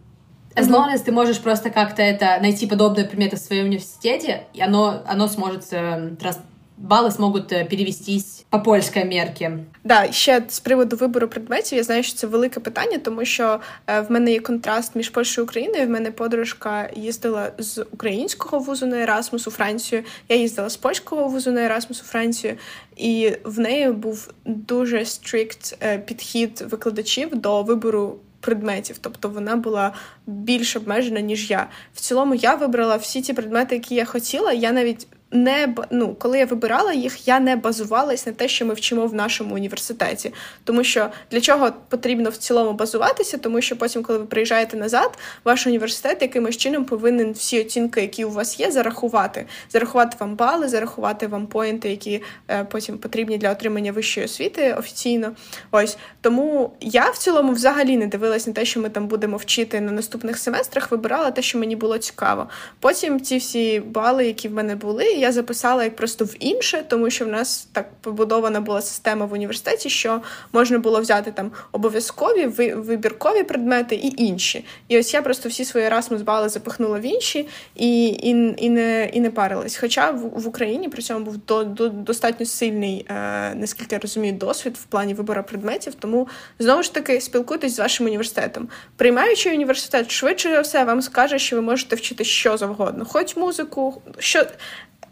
as 0.56 0.66
long 0.66 0.94
as 0.94 1.00
ты 1.00 1.12
можешь 1.12 1.40
просто 1.40 1.68
как-то 1.68 2.00
это 2.00 2.38
найти 2.40 2.66
подобные 2.66 3.04
предметы 3.04 3.36
в 3.36 3.40
своем 3.40 3.66
университете, 3.66 4.44
и 4.54 4.62
оно, 4.62 5.02
оно 5.06 5.28
сможет, 5.28 5.70
эм, 5.72 6.14
трans- 6.14 6.40
баллы 6.80 7.10
смогут 7.10 7.52
э, 7.52 7.64
перевестись 7.64 8.44
по 8.50 8.58
польской 8.58 9.04
мерке. 9.04 9.58
Да, 9.84 10.12
ще 10.12 10.44
з 10.48 10.60
приводу 10.60 10.96
вибору 10.96 11.28
предметів, 11.28 11.78
я 11.78 11.84
знаю, 11.84 12.02
що 12.02 12.14
це 12.14 12.26
велике 12.26 12.60
питання, 12.60 12.98
тому 12.98 13.24
що 13.24 13.60
е, 13.86 14.00
в 14.00 14.10
мене 14.10 14.32
є 14.32 14.40
контраст 14.40 14.96
між 14.96 15.08
Польщею 15.10 15.44
і 15.44 15.46
Україною. 15.46 15.86
В 15.86 15.90
мене 15.90 16.10
подружка 16.10 16.90
їздила 16.96 17.52
з 17.58 17.86
українського 17.92 18.58
вузу 18.58 18.86
на 18.86 19.02
Ерасмус 19.02 19.46
у 19.46 19.50
Францію. 19.50 20.02
Я 20.28 20.36
їздила 20.36 20.68
з 20.68 20.76
польського 20.76 21.28
вузу 21.28 21.52
на 21.52 21.64
Ерасмус 21.64 22.00
у 22.02 22.04
Францію, 22.04 22.54
і 22.96 23.32
в 23.44 23.58
неї 23.58 23.92
був 23.92 24.32
дуже 24.44 25.04
стрикт 25.04 25.78
е, 25.82 25.98
підхід 25.98 26.64
викладачів 26.70 27.34
до 27.34 27.62
вибору. 27.62 28.16
Предметів, 28.42 28.98
тобто 29.00 29.28
вона 29.28 29.56
була 29.56 29.92
більш 30.26 30.76
обмежена, 30.76 31.20
ніж 31.20 31.50
я. 31.50 31.68
В 31.94 32.00
цілому 32.00 32.34
я 32.34 32.54
вибрала 32.54 32.96
всі 32.96 33.22
ті 33.22 33.32
предмети, 33.32 33.74
які 33.74 33.94
я 33.94 34.04
хотіла. 34.04 34.52
Я 34.52 34.72
навіть 34.72 35.06
не 35.32 35.74
ну, 35.90 36.14
коли 36.14 36.38
я 36.38 36.46
вибирала 36.46 36.92
їх, 36.92 37.28
я 37.28 37.40
не 37.40 37.56
базувалась 37.56 38.26
на 38.26 38.32
те, 38.32 38.48
що 38.48 38.66
ми 38.66 38.74
вчимо 38.74 39.06
в 39.06 39.14
нашому 39.14 39.54
університеті. 39.54 40.32
Тому 40.64 40.84
що 40.84 41.08
для 41.30 41.40
чого 41.40 41.72
потрібно 41.88 42.30
в 42.30 42.36
цілому 42.36 42.72
базуватися, 42.72 43.38
тому 43.38 43.60
що 43.60 43.76
потім, 43.76 44.02
коли 44.02 44.18
ви 44.18 44.24
приїжджаєте 44.24 44.76
назад, 44.76 45.18
ваш 45.44 45.66
університет 45.66 46.22
якимось 46.22 46.56
чином 46.56 46.84
повинен 46.84 47.32
всі 47.32 47.60
оцінки, 47.60 48.00
які 48.00 48.24
у 48.24 48.30
вас 48.30 48.60
є, 48.60 48.70
зарахувати. 48.70 49.46
Зарахувати 49.70 50.16
вам 50.20 50.34
бали, 50.34 50.68
зарахувати 50.68 51.26
вам 51.26 51.46
поінти, 51.46 51.90
які 51.90 52.22
е, 52.48 52.64
потім 52.64 52.98
потрібні 52.98 53.38
для 53.38 53.52
отримання 53.52 53.92
вищої 53.92 54.26
освіти 54.26 54.74
офіційно. 54.78 55.32
Ось 55.70 55.98
тому 56.20 56.72
я 56.80 57.10
в 57.10 57.18
цілому 57.18 57.52
взагалі 57.52 57.96
не 57.96 58.06
дивилась 58.06 58.46
на 58.46 58.52
те, 58.52 58.64
що 58.64 58.80
ми 58.80 58.90
там 58.90 59.06
будемо 59.06 59.36
вчити 59.36 59.80
на 59.80 59.92
наступних 59.92 60.38
семестрах. 60.38 60.90
Вибирала 60.90 61.30
те, 61.30 61.42
що 61.42 61.58
мені 61.58 61.76
було 61.76 61.98
цікаво. 61.98 62.48
Потім 62.80 63.20
ці 63.20 63.36
всі 63.36 63.80
бали, 63.80 64.26
які 64.26 64.48
в 64.48 64.52
мене 64.52 64.76
були 64.76 65.19
я 65.20 65.32
записала 65.32 65.84
як 65.84 65.96
просто 65.96 66.24
в 66.24 66.34
інше, 66.38 66.84
тому 66.88 67.10
що 67.10 67.24
в 67.24 67.28
нас 67.28 67.68
так 67.72 67.90
побудована 68.00 68.60
була 68.60 68.82
система 68.82 69.26
в 69.26 69.32
університеті, 69.32 69.90
що 69.90 70.20
можна 70.52 70.78
було 70.78 71.00
взяти 71.00 71.32
там 71.32 71.50
обов'язкові 71.72 72.46
вибіркові 72.74 73.42
предмети 73.42 73.94
і 73.94 74.22
інші. 74.24 74.64
І 74.88 74.98
ось 74.98 75.14
я 75.14 75.22
просто 75.22 75.48
всі 75.48 75.64
свої 75.64 75.86
Erasmus 75.86 76.24
бали 76.24 76.48
запихнула 76.48 76.98
в 76.98 77.02
інші 77.02 77.48
і 77.76 78.06
і, 78.06 78.54
і, 78.58 78.70
не 78.70 79.10
і 79.12 79.20
не 79.20 79.30
парилась. 79.30 79.76
Хоча 79.76 80.10
в, 80.10 80.18
в 80.18 80.46
Україні 80.46 80.88
при 80.88 81.02
цьому 81.02 81.24
був 81.24 81.36
до, 81.46 81.64
до 81.64 81.88
достатньо 81.88 82.46
сильний, 82.46 83.06
е, 83.08 83.54
наскільки 83.54 83.94
я 83.94 83.98
розумію, 83.98 84.32
досвід 84.32 84.76
в 84.76 84.84
плані 84.84 85.14
вибору 85.14 85.42
предметів. 85.42 85.94
Тому 85.94 86.28
знову 86.58 86.82
ж 86.82 86.94
таки 86.94 87.20
спілкуйтесь 87.20 87.76
з 87.76 87.78
вашим 87.78 88.06
університетом. 88.06 88.68
Приймаючи 88.96 89.52
університет, 89.52 90.10
швидше 90.10 90.50
за 90.50 90.60
все 90.60 90.84
вам 90.84 91.02
скаже, 91.02 91.38
що 91.38 91.56
ви 91.56 91.62
можете 91.62 91.96
вчити 91.96 92.24
що 92.24 92.56
завгодно, 92.56 93.04
хоч 93.04 93.36
музику, 93.36 94.02
що 94.18 94.46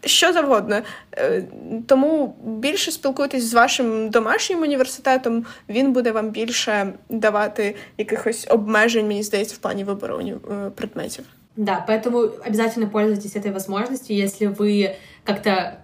що 0.04 0.32
завгодно. 0.32 0.80
Е, 1.16 1.44
тому 1.86 2.36
більше 2.44 2.90
спілкуйтесь 2.90 3.44
з 3.44 3.54
вашим 3.54 4.10
домашнім 4.10 4.62
університетом, 4.62 5.44
він 5.68 5.92
буде 5.92 6.12
вам 6.12 6.30
більше 6.30 6.92
давати 7.08 7.74
якихось 7.98 8.46
обмежень, 8.50 9.06
мені 9.06 9.22
здається, 9.22 9.54
в 9.54 9.58
плані 9.58 9.84
вибору 9.84 10.18
е, 10.20 10.70
предметів. 10.74 11.24
Да, 11.56 11.84
поэтому 11.88 12.30
обязательно 12.46 12.88
пользуйтесь 12.88 13.36
этой 13.36 13.52
возможностью, 13.52 14.16
если 14.16 14.46
вы 14.46 14.96
как-то 15.24 15.78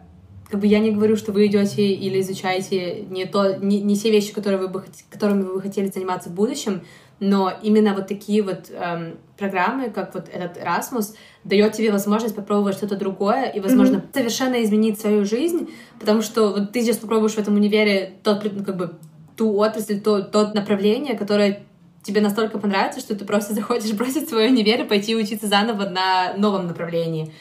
как 0.51 0.61
бы 0.61 0.67
я 0.67 0.81
не 0.81 0.91
говорю, 0.91 1.17
что 1.17 1.33
вы 1.33 1.47
идете 1.47 1.93
или 1.93 2.21
изучаете 2.21 3.05
не 3.09 3.25
то, 3.25 3.55
не, 3.55 3.81
не 3.81 3.97
те 3.97 4.11
вещи, 4.11 4.33
которые 4.33 4.59
вы 4.59 4.69
бы, 4.69 4.85
которыми 5.11 5.43
вы 5.43 5.55
бы 5.55 5.63
хотели 5.63 5.87
заниматься 5.87 6.29
в 6.29 6.35
будущем, 6.35 6.81
но 7.20 7.52
именно 7.62 7.94
вот 7.94 8.08
такие 8.08 8.44
вот 8.44 8.70
эм, 8.72 9.18
программы, 9.38 9.90
как 9.90 10.14
вот 10.14 10.28
этот 10.30 10.58
Erasmus, 10.58 11.16
дает 11.44 11.74
тебе 11.74 11.92
возможность 11.92 12.36
попробовать 12.36 12.76
что-то 12.76 12.98
другое 12.98 13.46
и, 13.46 13.60
возможно, 13.60 13.98
mm-hmm. 13.98 14.14
совершенно 14.14 14.64
изменить 14.64 15.00
свою 15.00 15.26
жизнь, 15.26 15.70
потому 16.00 16.22
что 16.22 16.52
вот 16.52 16.72
ты 16.72 16.82
сейчас 16.82 16.98
попробуешь 16.98 17.34
в 17.34 17.40
этом 17.40 17.56
универе 17.56 18.16
тот, 18.24 18.44
ну, 18.44 18.64
как 18.64 18.76
бы, 18.76 18.96
ту 19.36 19.54
отрасль, 19.58 20.00
то, 20.00 20.22
то 20.22 20.52
направление, 20.54 21.18
которое 21.18 21.66
тебе 22.04 22.22
настолько 22.22 22.60
понравится, 22.60 23.00
что 23.00 23.16
ты 23.16 23.26
просто 23.26 23.54
захочешь 23.56 23.94
бросить 23.94 24.30
свой 24.30 24.48
универ 24.48 24.82
и 24.82 24.88
пойти 24.88 25.16
учиться 25.16 25.48
заново 25.48 25.90
на 25.90 26.34
новом 26.38 26.68
направлении. 26.68 27.34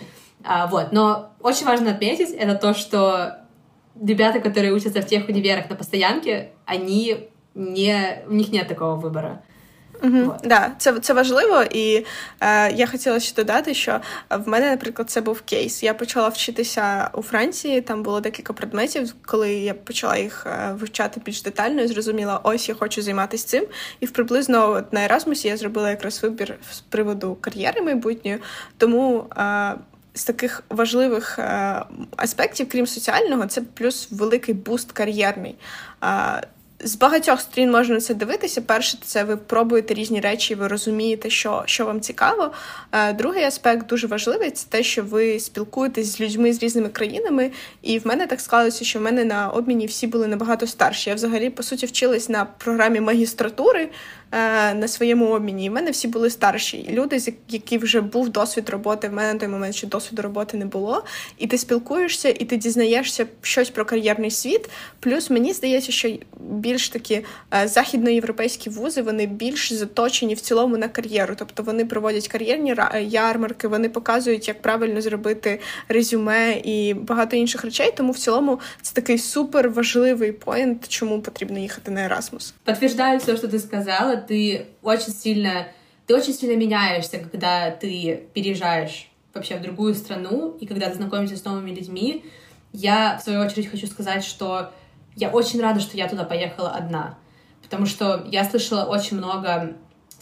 А, 0.44 0.66
вот. 0.66 0.92
Но 0.92 1.30
очень 1.40 1.66
важно 1.66 1.90
отметить, 1.90 2.30
это 2.30 2.54
то, 2.54 2.74
что 2.74 3.38
ребята, 4.00 4.40
которые 4.40 4.72
учатся 4.72 5.00
в 5.00 5.06
тех 5.06 5.28
универах 5.28 5.70
на 5.70 5.76
постоянке, 5.76 6.50
они 6.64 7.28
не, 7.54 8.22
у 8.26 8.32
них 8.32 8.52
нет 8.52 8.68
такого 8.68 8.96
выбора. 8.96 9.42
Угу, 10.04 10.24
вот. 10.24 10.40
Да, 10.44 10.72
це 10.78 11.00
це 11.00 11.12
важливо, 11.12 11.62
і 11.70 12.06
е, 12.40 12.72
я 12.72 12.86
хотіла 12.86 13.20
ще 13.20 13.34
додати, 13.34 13.74
що 13.74 14.00
в 14.30 14.48
мене, 14.48 14.70
наприклад, 14.70 15.10
це 15.10 15.20
був 15.20 15.40
кейс. 15.40 15.82
Я 15.82 15.94
почала 15.94 16.28
вчитися 16.28 17.10
у 17.12 17.22
Франції. 17.22 17.80
Там 17.80 18.02
було 18.02 18.20
декілька 18.20 18.52
предметів, 18.52 19.14
коли 19.26 19.54
я 19.54 19.74
почала 19.74 20.16
їх 20.16 20.46
е, 20.46 20.74
вивчати 20.80 21.20
більш 21.24 21.42
детально 21.42 21.82
і 21.82 21.86
зрозуміла, 21.86 22.40
ось 22.42 22.68
я 22.68 22.74
хочу 22.74 23.02
займатися 23.02 23.46
цим. 23.46 23.66
І 24.00 24.06
в 24.06 24.10
приблизно 24.10 24.70
от, 24.70 24.92
на 24.92 25.04
Еразмусі 25.04 25.48
я 25.48 25.56
зробила 25.56 25.90
якраз 25.90 26.22
вибір 26.22 26.54
з 26.72 26.80
приводу 26.80 27.36
кар'єри 27.40 27.82
майбутньої. 27.82 28.38
Тому. 28.78 29.26
Е, 29.36 29.74
з 30.14 30.24
таких 30.24 30.62
важливих 30.70 31.38
е, 31.38 31.82
аспектів, 32.16 32.68
крім 32.68 32.86
соціального, 32.86 33.46
це 33.46 33.60
плюс 33.60 34.08
великий 34.10 34.54
буст 34.54 34.92
кар'єрний. 34.92 35.54
Е, 36.04 36.42
з 36.84 36.96
багатьох 36.96 37.40
сторін 37.40 37.70
можна 37.70 38.00
це 38.00 38.14
дивитися. 38.14 38.60
Перше, 38.60 38.98
це 39.04 39.24
ви 39.24 39.36
пробуєте 39.36 39.94
різні 39.94 40.20
речі, 40.20 40.54
ви 40.54 40.68
розумієте, 40.68 41.30
що 41.30 41.62
що 41.66 41.86
вам 41.86 42.00
цікаво. 42.00 42.50
Е, 42.92 43.12
другий 43.12 43.44
аспект 43.44 43.86
дуже 43.86 44.06
важливий 44.06 44.50
це 44.50 44.66
те, 44.68 44.82
що 44.82 45.02
ви 45.02 45.40
спілкуєтесь 45.40 46.06
з 46.06 46.20
людьми 46.20 46.52
з 46.52 46.62
різними 46.62 46.88
країнами. 46.88 47.50
І 47.82 47.98
в 47.98 48.06
мене 48.06 48.26
так 48.26 48.40
склалося, 48.40 48.84
що 48.84 48.98
в 48.98 49.02
мене 49.02 49.24
на 49.24 49.48
обміні 49.48 49.86
всі 49.86 50.06
були 50.06 50.26
набагато 50.26 50.66
старші. 50.66 51.10
Я 51.10 51.16
взагалі 51.16 51.50
по 51.50 51.62
суті 51.62 51.86
вчилась 51.86 52.28
на 52.28 52.44
програмі 52.44 53.00
магістратури. 53.00 53.88
Е, 54.34 54.74
на 54.74 54.88
своєму 54.88 55.26
обміні. 55.26 55.64
І 55.64 55.68
в 55.68 55.72
мене 55.72 55.90
всі 55.90 56.08
були 56.08 56.30
старші 56.30 56.88
люди, 56.90 57.18
з 57.18 57.32
які 57.48 57.78
вже 57.78 58.00
був 58.00 58.28
досвід 58.28 58.68
роботи. 58.68 59.08
В 59.08 59.12
мене 59.12 59.32
на 59.32 59.38
той 59.38 59.48
момент 59.48 59.74
ще 59.74 59.86
досвіду 59.86 60.22
роботи 60.22 60.56
не 60.56 60.64
було. 60.64 61.04
І 61.38 61.46
ти 61.46 61.58
спілкуєшся, 61.58 62.28
і 62.28 62.44
ти 62.44 62.56
дізнаєшся 62.56 63.26
щось 63.42 63.70
про 63.70 63.84
кар'єрний 63.84 64.30
світ. 64.30 64.70
Плюс 65.00 65.30
мені 65.30 65.52
здається, 65.52 65.92
що 65.92 66.16
більш 66.40 66.88
такі 66.88 67.24
е, 67.54 67.68
західноєвропейські 67.68 68.70
вузи 68.70 69.02
вони 69.02 69.26
більш 69.26 69.72
заточені 69.72 70.34
в 70.34 70.40
цілому 70.40 70.76
на 70.76 70.88
кар'єру. 70.88 71.34
Тобто 71.38 71.62
вони 71.62 71.84
проводять 71.84 72.28
кар'єрні 72.28 72.76
ярмарки, 73.00 73.68
вони 73.68 73.88
показують, 73.88 74.48
як 74.48 74.62
правильно 74.62 75.00
зробити 75.00 75.60
резюме 75.88 76.60
і 76.64 76.94
багато 76.94 77.36
інших 77.36 77.64
речей. 77.64 77.92
Тому 77.96 78.12
в 78.12 78.18
цілому 78.18 78.60
це 78.82 78.94
такий 78.94 79.18
супер 79.18 79.70
важливий 79.70 80.32
поінт, 80.32 80.88
чому 80.88 81.20
потрібно 81.20 81.58
їхати 81.58 81.90
на 81.90 82.00
Erasmus. 82.00 82.52
Підтверждаю 82.64 83.18
все, 83.18 83.36
що 83.36 83.48
ти 83.48 83.58
сказала. 83.58 84.23
Ты 84.26 84.66
очень 84.82 85.12
сильно, 85.12 85.68
ты 86.06 86.14
очень 86.14 86.32
сильно 86.32 86.56
меняешься, 86.56 87.18
когда 87.18 87.70
ты 87.70 88.28
переезжаешь 88.34 89.08
вообще 89.34 89.56
в 89.56 89.62
другую 89.62 89.94
страну, 89.94 90.56
и 90.60 90.66
когда 90.66 90.88
ты 90.88 90.94
знакомишься 90.94 91.36
с 91.36 91.44
новыми 91.44 91.70
людьми. 91.72 92.24
Я, 92.72 93.18
в 93.18 93.22
свою 93.22 93.40
очередь, 93.40 93.70
хочу 93.70 93.86
сказать, 93.86 94.24
что 94.24 94.70
я 95.16 95.30
очень 95.30 95.60
рада, 95.60 95.80
что 95.80 95.96
я 95.96 96.08
туда 96.08 96.24
поехала 96.24 96.70
одна, 96.70 97.18
потому 97.62 97.86
что 97.86 98.26
я 98.30 98.44
слышала 98.44 98.84
очень 98.84 99.16
много 99.16 99.76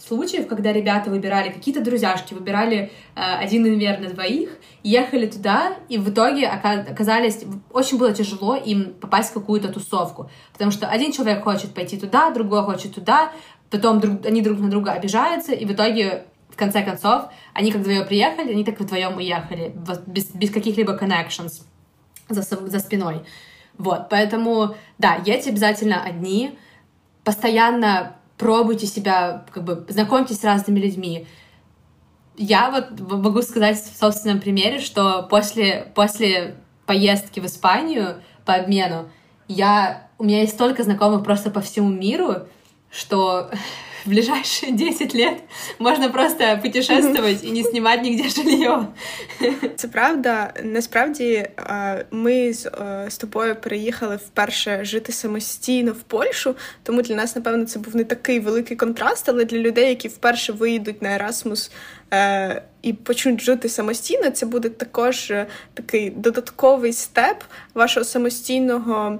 случаев, 0.05 0.47
когда 0.47 0.73
ребята 0.73 1.09
выбирали 1.09 1.49
какие-то 1.49 1.81
друзьяшки, 1.81 2.33
выбирали 2.33 2.91
э, 3.15 3.21
один 3.21 3.63
универ 3.63 3.99
на 3.99 4.09
двоих, 4.09 4.49
ехали 4.83 5.27
туда, 5.27 5.77
и 5.87 5.97
в 5.97 6.09
итоге 6.09 6.47
оказались... 6.47 7.43
Очень 7.71 7.97
было 7.97 8.13
тяжело 8.13 8.55
им 8.55 8.93
попасть 8.93 9.31
в 9.31 9.33
какую-то 9.33 9.69
тусовку, 9.71 10.29
потому 10.51 10.71
что 10.71 10.87
один 10.87 11.11
человек 11.11 11.43
хочет 11.43 11.73
пойти 11.73 11.97
туда, 11.97 12.31
другой 12.31 12.63
хочет 12.63 12.93
туда, 12.93 13.31
потом 13.73 13.99
друг, 13.99 14.23
они 14.23 14.43
друг 14.43 14.59
на 14.59 14.69
друга 14.69 14.91
обижаются, 14.91 15.51
и 15.51 15.65
в 15.65 15.71
итоге, 15.71 16.25
в 16.51 16.55
конце 16.55 16.83
концов, 16.83 17.23
они 17.55 17.71
как 17.71 17.81
вдвоем 17.81 18.05
приехали, 18.05 18.51
они 18.51 18.63
так 18.63 18.79
вдвоем 18.79 19.17
уехали, 19.17 19.73
без, 20.05 20.29
без 20.29 20.51
каких-либо 20.51 20.95
connections 20.95 21.63
за, 22.29 22.43
за 22.43 22.79
спиной. 22.79 23.21
Вот, 23.79 24.09
поэтому, 24.09 24.75
да, 24.99 25.15
едьте 25.25 25.49
обязательно 25.49 26.03
одни, 26.03 26.55
постоянно 27.23 28.15
пробуйте 28.37 28.85
себя, 28.85 29.45
как 29.51 29.63
бы, 29.63 29.85
знакомьтесь 29.89 30.39
с 30.39 30.43
разными 30.43 30.79
людьми. 30.79 31.25
Я 32.37 32.69
вот 32.69 32.99
могу 32.99 33.41
сказать 33.41 33.77
в 33.77 33.97
собственном 33.97 34.39
примере, 34.39 34.79
что 34.79 35.23
после, 35.23 35.91
после 35.95 36.57
поездки 36.85 37.39
в 37.39 37.45
Испанию 37.47 38.21
по 38.45 38.53
обмену 38.53 39.09
я, 39.47 40.09
у 40.19 40.25
меня 40.25 40.41
есть 40.41 40.53
столько 40.53 40.83
знакомых 40.83 41.23
просто 41.23 41.49
по 41.49 41.61
всему 41.61 41.89
миру, 41.89 42.47
что 42.93 43.49
в 44.05 44.09
ближайшие 44.09 44.71
10 44.71 45.15
лет 45.15 45.37
можна 45.79 46.09
просто 46.09 46.59
путешествувати 46.61 47.37
і 47.43 47.51
не 47.51 47.63
знімати 47.63 48.01
нігде 48.01 48.29
жилье. 48.29 48.87
Це 49.75 49.87
правда. 49.87 50.53
Насправді 50.63 51.47
ми 52.11 52.53
з, 52.53 52.71
з 53.07 53.17
тобою 53.17 53.55
переїхали 53.55 54.15
вперше 54.15 54.85
жити 54.85 55.11
самостійно 55.11 55.91
в 55.91 56.01
Польщу, 56.03 56.55
тому 56.83 57.01
для 57.01 57.15
нас, 57.15 57.35
напевно, 57.35 57.65
це 57.65 57.79
був 57.79 57.95
не 57.95 58.03
такий 58.03 58.39
великий 58.39 58.77
контраст, 58.77 59.29
але 59.29 59.45
для 59.45 59.57
людей, 59.57 59.89
які 59.89 60.07
вперше 60.07 60.53
виїдуть 60.53 61.01
на 61.01 61.15
Ерасмус. 61.15 61.71
І 62.81 62.93
почнуть 62.93 63.41
жити 63.41 63.69
самостійно, 63.69 64.29
це 64.29 64.45
буде 64.45 64.69
також 64.69 65.31
е, 65.31 65.47
такий 65.73 66.09
додатковий 66.09 66.93
степ 66.93 67.43
вашого 67.73 68.03
самостійного 68.03 69.19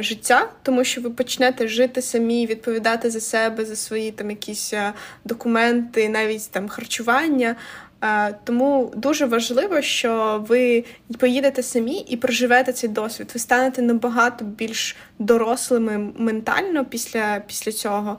життя, 0.00 0.48
тому 0.62 0.84
що 0.84 1.00
ви 1.00 1.10
почнете 1.10 1.68
жити 1.68 2.02
самі, 2.02 2.46
відповідати 2.46 3.10
за 3.10 3.20
себе, 3.20 3.64
за 3.64 3.76
свої 3.76 4.10
там 4.10 4.30
якісь 4.30 4.72
е, 4.72 4.92
документи, 5.24 6.08
навіть 6.08 6.50
там 6.50 6.68
харчування. 6.68 7.56
Е, 8.04 8.34
тому 8.44 8.92
дуже 8.96 9.26
важливо, 9.26 9.82
що 9.82 10.44
ви 10.48 10.84
поїдете 11.18 11.62
самі 11.62 11.98
і 11.98 12.16
проживете 12.16 12.72
цей 12.72 12.90
досвід. 12.90 13.30
Ви 13.34 13.40
станете 13.40 13.82
набагато 13.82 14.44
більш 14.44 14.96
дорослими 15.18 16.12
ментально 16.18 16.84
після, 16.84 17.42
після 17.46 17.72
цього. 17.72 18.18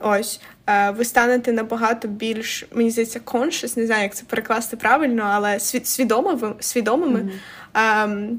Ось 0.00 0.40
е, 0.66 0.90
ви 0.90 1.04
станете 1.04 1.52
набагато 1.52 2.08
більш, 2.08 2.66
мені 2.74 2.90
здається, 2.90 3.20
conscious, 3.24 3.78
не 3.78 3.86
знаю, 3.86 4.02
як 4.02 4.14
це 4.14 4.24
перекласти 4.24 4.76
правильно, 4.76 5.22
але 5.26 5.60
свідомими, 5.60 6.54
свідомими. 6.60 7.30
Mm-hmm. 7.74 8.38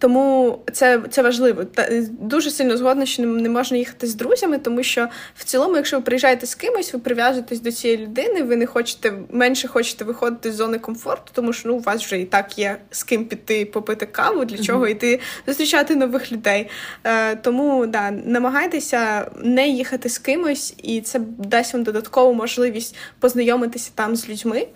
Тому 0.00 0.58
це 0.72 1.02
це 1.10 1.22
важливо. 1.22 1.64
Та 1.64 1.88
дуже 2.20 2.50
сильно 2.50 2.76
згодна, 2.76 3.06
що 3.06 3.22
не 3.22 3.48
можна 3.48 3.76
їхати 3.76 4.06
з 4.06 4.14
друзями, 4.14 4.58
тому 4.58 4.82
що 4.82 5.08
в 5.34 5.44
цілому, 5.44 5.76
якщо 5.76 5.96
ви 5.96 6.02
приїжджаєте 6.02 6.46
з 6.46 6.54
кимось, 6.54 6.92
ви 6.92 6.98
прив'язуєтесь 6.98 7.60
до 7.60 7.72
цієї 7.72 7.98
людини, 7.98 8.42
ви 8.42 8.56
не 8.56 8.66
хочете 8.66 9.12
менше 9.30 9.68
хочете 9.68 10.04
виходити 10.04 10.52
з 10.52 10.54
зони 10.54 10.78
комфорту, 10.78 11.30
тому 11.34 11.52
що 11.52 11.68
ну 11.68 11.74
у 11.74 11.80
вас 11.80 12.04
вже 12.04 12.20
і 12.20 12.24
так 12.24 12.58
є 12.58 12.76
з 12.90 13.02
ким 13.02 13.24
піти 13.24 13.64
попити 13.64 14.06
каву, 14.06 14.44
для 14.44 14.58
чого 14.58 14.84
mm-hmm. 14.84 14.90
йти 14.90 15.20
зустрічати 15.46 15.96
нових 15.96 16.32
людей. 16.32 16.68
Е, 17.04 17.36
Тому 17.36 17.86
да, 17.86 18.10
намагайтеся 18.10 19.30
не 19.42 19.68
їхати 19.68 20.08
з 20.08 20.18
кимось, 20.18 20.74
і 20.82 21.00
це 21.00 21.20
дасть 21.38 21.74
вам 21.74 21.82
додаткову 21.82 22.34
можливість 22.34 22.96
познайомитися 23.18 23.90
там 23.94 24.16
з 24.16 24.28
людьми. 24.28 24.66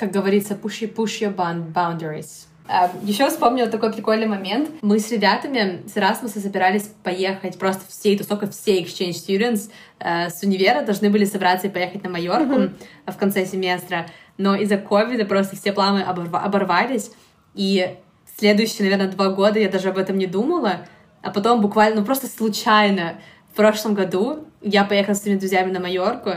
Як 0.00 0.16
говориться, 0.16 0.56
push, 0.62 0.94
push 0.94 1.22
your 1.22 1.34
boundaries. 1.72 2.51
Эм, 2.68 2.90
Еще 3.02 3.28
вспомнила 3.28 3.68
такой 3.68 3.92
прикольный 3.92 4.26
момент. 4.26 4.70
Мы 4.82 4.98
с 4.98 5.10
ребятами 5.10 5.82
с 5.86 5.96
Erasmus 5.96 6.40
собирались 6.40 6.90
поехать 7.02 7.58
просто 7.58 7.82
всей 7.88 8.16
тусовкой, 8.16 8.50
все 8.50 8.80
exchange 8.80 9.12
students 9.12 9.70
э, 9.98 10.30
с 10.30 10.42
универа 10.42 10.82
должны 10.82 11.10
были 11.10 11.24
собраться 11.24 11.66
и 11.66 11.70
поехать 11.70 12.04
на 12.04 12.10
Майорку 12.10 12.52
mm-hmm. 12.52 13.12
в 13.12 13.16
конце 13.16 13.46
семестра. 13.46 14.06
Но 14.38 14.54
из-за 14.54 14.78
ковида 14.78 15.24
просто 15.24 15.56
все 15.56 15.72
планы 15.72 16.00
оборвались. 16.00 17.10
И 17.54 17.96
следующие, 18.38 18.84
наверное, 18.84 19.12
два 19.12 19.30
года 19.30 19.58
я 19.58 19.68
даже 19.68 19.88
об 19.88 19.98
этом 19.98 20.16
не 20.16 20.26
думала. 20.26 20.86
А 21.20 21.30
потом 21.30 21.60
буквально, 21.60 22.00
ну 22.00 22.06
просто 22.06 22.26
случайно 22.26 23.16
в 23.52 23.56
прошлом 23.56 23.94
году 23.94 24.46
я 24.60 24.84
поехала 24.84 25.14
с 25.14 25.22
своими 25.22 25.38
друзьями 25.38 25.72
на 25.72 25.80
Майорку. 25.80 26.30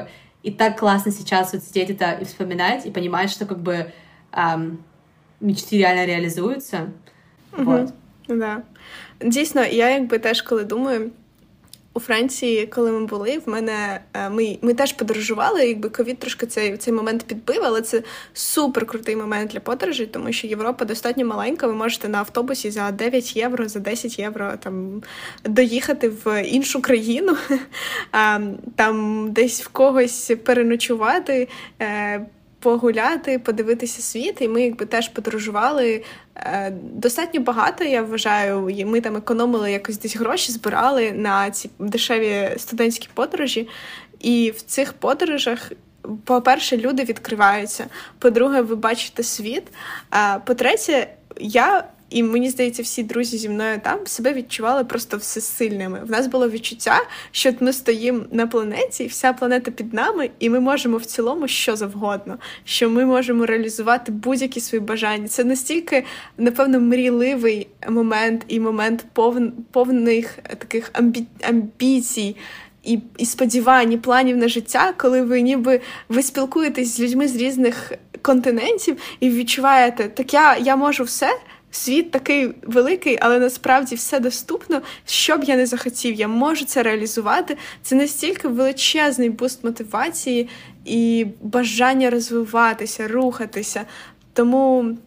И 0.44 0.52
так 0.52 0.78
классно 0.78 1.12
сейчас 1.12 1.54
вот 1.54 1.64
сидеть 1.64 1.90
это 1.92 2.12
и 2.12 2.26
вспоминать, 2.26 2.86
и 2.86 2.92
понимать, 2.92 3.32
что 3.32 3.46
как 3.46 3.60
бы 3.60 3.92
эм, 4.32 4.84
мечти 5.42 5.78
реально 5.78 6.06
реалізуються. 6.06 6.88
Угу. 7.58 7.72
Вот. 7.72 7.94
Да. 8.28 8.62
Дійсно, 9.22 9.66
я 9.66 9.90
якби 9.90 10.20
теж 10.20 10.42
коли 10.42 10.64
думаю. 10.64 11.12
У 11.98 12.00
Франції, 12.00 12.68
коли 12.68 12.92
ми 12.92 13.06
були, 13.06 13.42
в 13.46 13.50
мене 13.50 14.00
е, 14.14 14.30
ми 14.30 14.58
ми 14.62 14.74
теж 14.74 14.94
подорожували. 14.94 15.68
Якби 15.68 15.90
ковід 15.90 16.20
трошки 16.20 16.46
цей 16.46 16.78
цей 16.78 16.94
момент 16.94 17.24
підбив, 17.24 17.62
але 17.64 17.82
це 17.82 18.04
супер 18.34 18.86
крутий 18.86 19.16
момент 19.16 19.52
для 19.52 19.60
подорожей, 19.60 20.06
тому 20.06 20.32
що 20.32 20.48
Європа 20.48 20.86
достатньо 20.86 21.26
маленька. 21.26 21.68
Ви 21.68 21.74
можете 21.74 22.10
на 22.10 22.18
автобусі 22.18 22.72
за 22.72 22.92
9 22.92 23.36
євро, 23.36 23.68
за 23.68 23.80
10 23.80 24.20
євро 24.20 24.54
там 24.60 25.04
доїхати 25.44 26.10
в 26.10 26.44
іншу 26.44 26.82
країну, 26.82 27.38
там 28.76 29.28
десь 29.32 29.64
в 29.64 29.68
когось 29.68 30.32
переночувати. 30.44 31.48
Е, 32.66 32.70
погуляти, 32.70 33.40
подивитися 33.40 34.02
світ, 34.02 34.42
і 34.42 34.48
ми 34.48 34.62
якби 34.62 34.86
теж 34.86 35.10
подорожували 35.10 36.04
е, 36.36 36.72
достатньо 36.82 37.42
багато. 37.42 37.84
Я 37.84 38.02
вважаю, 38.02 38.70
і 38.70 38.86
ми 38.86 39.02
там 39.02 39.16
економили 39.16 39.72
якось 39.72 40.00
десь 40.00 40.16
гроші, 40.16 40.52
збирали 40.52 41.12
на 41.12 41.52
ці 41.52 41.70
дешеві 41.80 42.50
студентські 42.58 43.10
подорожі. 43.14 43.68
І 44.20 44.54
в 44.58 44.62
цих 44.62 44.94
подорожах. 44.94 45.72
По-перше, 46.26 46.78
люди 46.78 47.04
відкриваються. 47.04 47.86
По-друге, 48.20 48.62
ви 48.62 48.76
бачите 48.76 49.24
світ. 49.24 49.64
По-третє, 50.46 51.08
я 51.40 51.84
і 52.10 52.24
мені 52.24 52.50
здається, 52.50 52.84
всі 52.84 53.04
друзі 53.04 53.38
зі 53.38 53.50
мною 53.50 53.80
там 53.84 54.00
себе 54.06 54.34
відчували 54.34 54.84
просто 54.84 55.18
всесильними. 55.18 56.02
В 56.04 56.12
нас 56.12 56.28
було 56.28 56.50
відчуття, 56.50 57.02
що 57.32 57.54
ми 57.60 57.74
стоїмо 57.74 58.22
на 58.32 58.48
планеті, 58.48 59.08
вся 59.08 59.34
планета 59.34 59.72
під 59.72 59.94
нами, 59.94 60.30
і 60.40 60.50
ми 60.50 60.60
можемо 60.60 60.98
в 60.98 61.06
цілому 61.06 61.48
що 61.48 61.76
завгодно, 61.76 62.38
що 62.64 62.90
ми 62.90 63.06
можемо 63.06 63.46
реалізувати 63.46 64.12
будь-які 64.12 64.60
свої 64.60 64.82
бажання. 64.82 65.28
Це 65.28 65.44
настільки, 65.44 66.04
напевно, 66.38 66.80
мрійливий 66.80 67.68
момент 67.90 68.46
і 68.48 68.60
момент 68.60 69.06
повн, 69.14 69.52
повних 69.72 70.38
таких 70.58 70.90
амбі... 70.94 71.26
амбіцій. 71.42 72.36
І 72.84 73.00
і 73.18 73.26
сподівань, 73.26 73.92
і 73.92 73.98
планів 73.98 74.38
на 74.38 74.48
життя, 74.48 74.94
коли 74.98 75.22
ви 75.22 75.42
ніби 75.42 75.82
ви 76.10 76.24
спілкуєтесь 76.24 76.98
з 76.98 77.00
людьми 77.00 77.28
з 77.28 77.36
різних 77.36 77.92
континентів 78.22 78.98
і 79.20 79.30
відчуваєте, 79.30 80.04
так 80.10 80.34
я 80.34 80.58
я 80.58 80.76
можу 80.76 81.04
все, 81.04 81.30
Світ 81.76 82.12
такий 82.12 82.54
великий, 82.64 83.18
але 83.22 83.40
насправді 83.40 83.96
все 83.96 84.20
доступно. 84.20 84.82
Що 85.06 85.38
б 85.38 85.44
я 85.44 85.56
не 85.56 85.66
захотів, 85.66 86.16
я 86.16 86.28
можу 86.28 86.66
це 86.66 86.84
реалізувати. 86.84 87.58
Це 87.84 87.96
настільки 87.96 88.48
величезний 88.48 89.30
буст 89.30 89.64
мотивації 89.64 90.50
і 90.86 91.26
бажання 91.42 92.10
розвиватися, 92.10 93.08
рухатися. 93.08 93.86
Тому. 94.34 94.98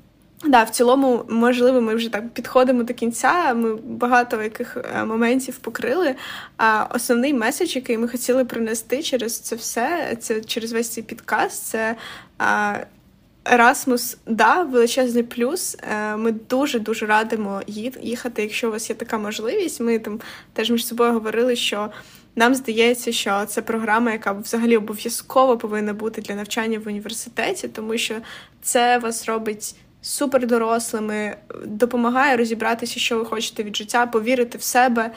Да, 0.44 0.62
в 0.62 0.70
цілому, 0.70 1.24
можливо, 1.28 1.80
ми 1.80 1.94
вже 1.94 2.08
так 2.08 2.28
підходимо 2.28 2.82
до 2.82 2.94
кінця. 2.94 3.54
Ми 3.54 3.74
багато 3.74 4.42
яких 4.42 4.76
е, 4.76 5.04
моментів 5.04 5.58
покрили. 5.58 6.14
А 6.56 6.86
основний 6.94 7.34
меседж, 7.34 7.76
який 7.76 7.98
ми 7.98 8.08
хотіли 8.08 8.44
принести 8.44 9.02
через 9.02 9.40
це 9.40 9.56
все, 9.56 10.16
це 10.20 10.40
через 10.40 10.72
весь 10.72 10.88
цей 10.88 11.04
підкаст, 11.04 11.66
це 11.66 11.96
Erasmus, 13.44 14.16
да, 14.26 14.62
величезний 14.62 15.22
плюс. 15.22 15.76
Е, 15.82 16.16
ми 16.16 16.32
дуже 16.32 16.78
дуже 16.78 17.06
радимо 17.06 17.62
їхати, 18.02 18.42
якщо 18.42 18.68
у 18.68 18.72
вас 18.72 18.90
є 18.90 18.96
така 18.96 19.18
можливість. 19.18 19.80
Ми 19.80 19.98
там 19.98 20.20
теж 20.52 20.70
між 20.70 20.86
собою 20.86 21.12
говорили, 21.12 21.56
що 21.56 21.90
нам 22.36 22.54
здається, 22.54 23.12
що 23.12 23.44
це 23.46 23.62
програма, 23.62 24.12
яка 24.12 24.32
взагалі 24.32 24.76
обов'язково 24.76 25.58
повинна 25.58 25.92
бути 25.92 26.22
для 26.22 26.34
навчання 26.34 26.78
в 26.78 26.88
університеті, 26.88 27.68
тому 27.68 27.98
що 27.98 28.14
це 28.62 28.98
вас 28.98 29.26
робить 29.26 29.74
супердорослими, 30.02 31.36
допомагає 31.64 32.36
розібратися, 32.36 33.00
що 33.00 33.18
ви 33.18 33.24
хочете 33.24 33.62
від 33.62 33.76
життя, 33.76 34.06
повірити 34.06 34.58
в 34.58 34.62
себе, 34.62 35.10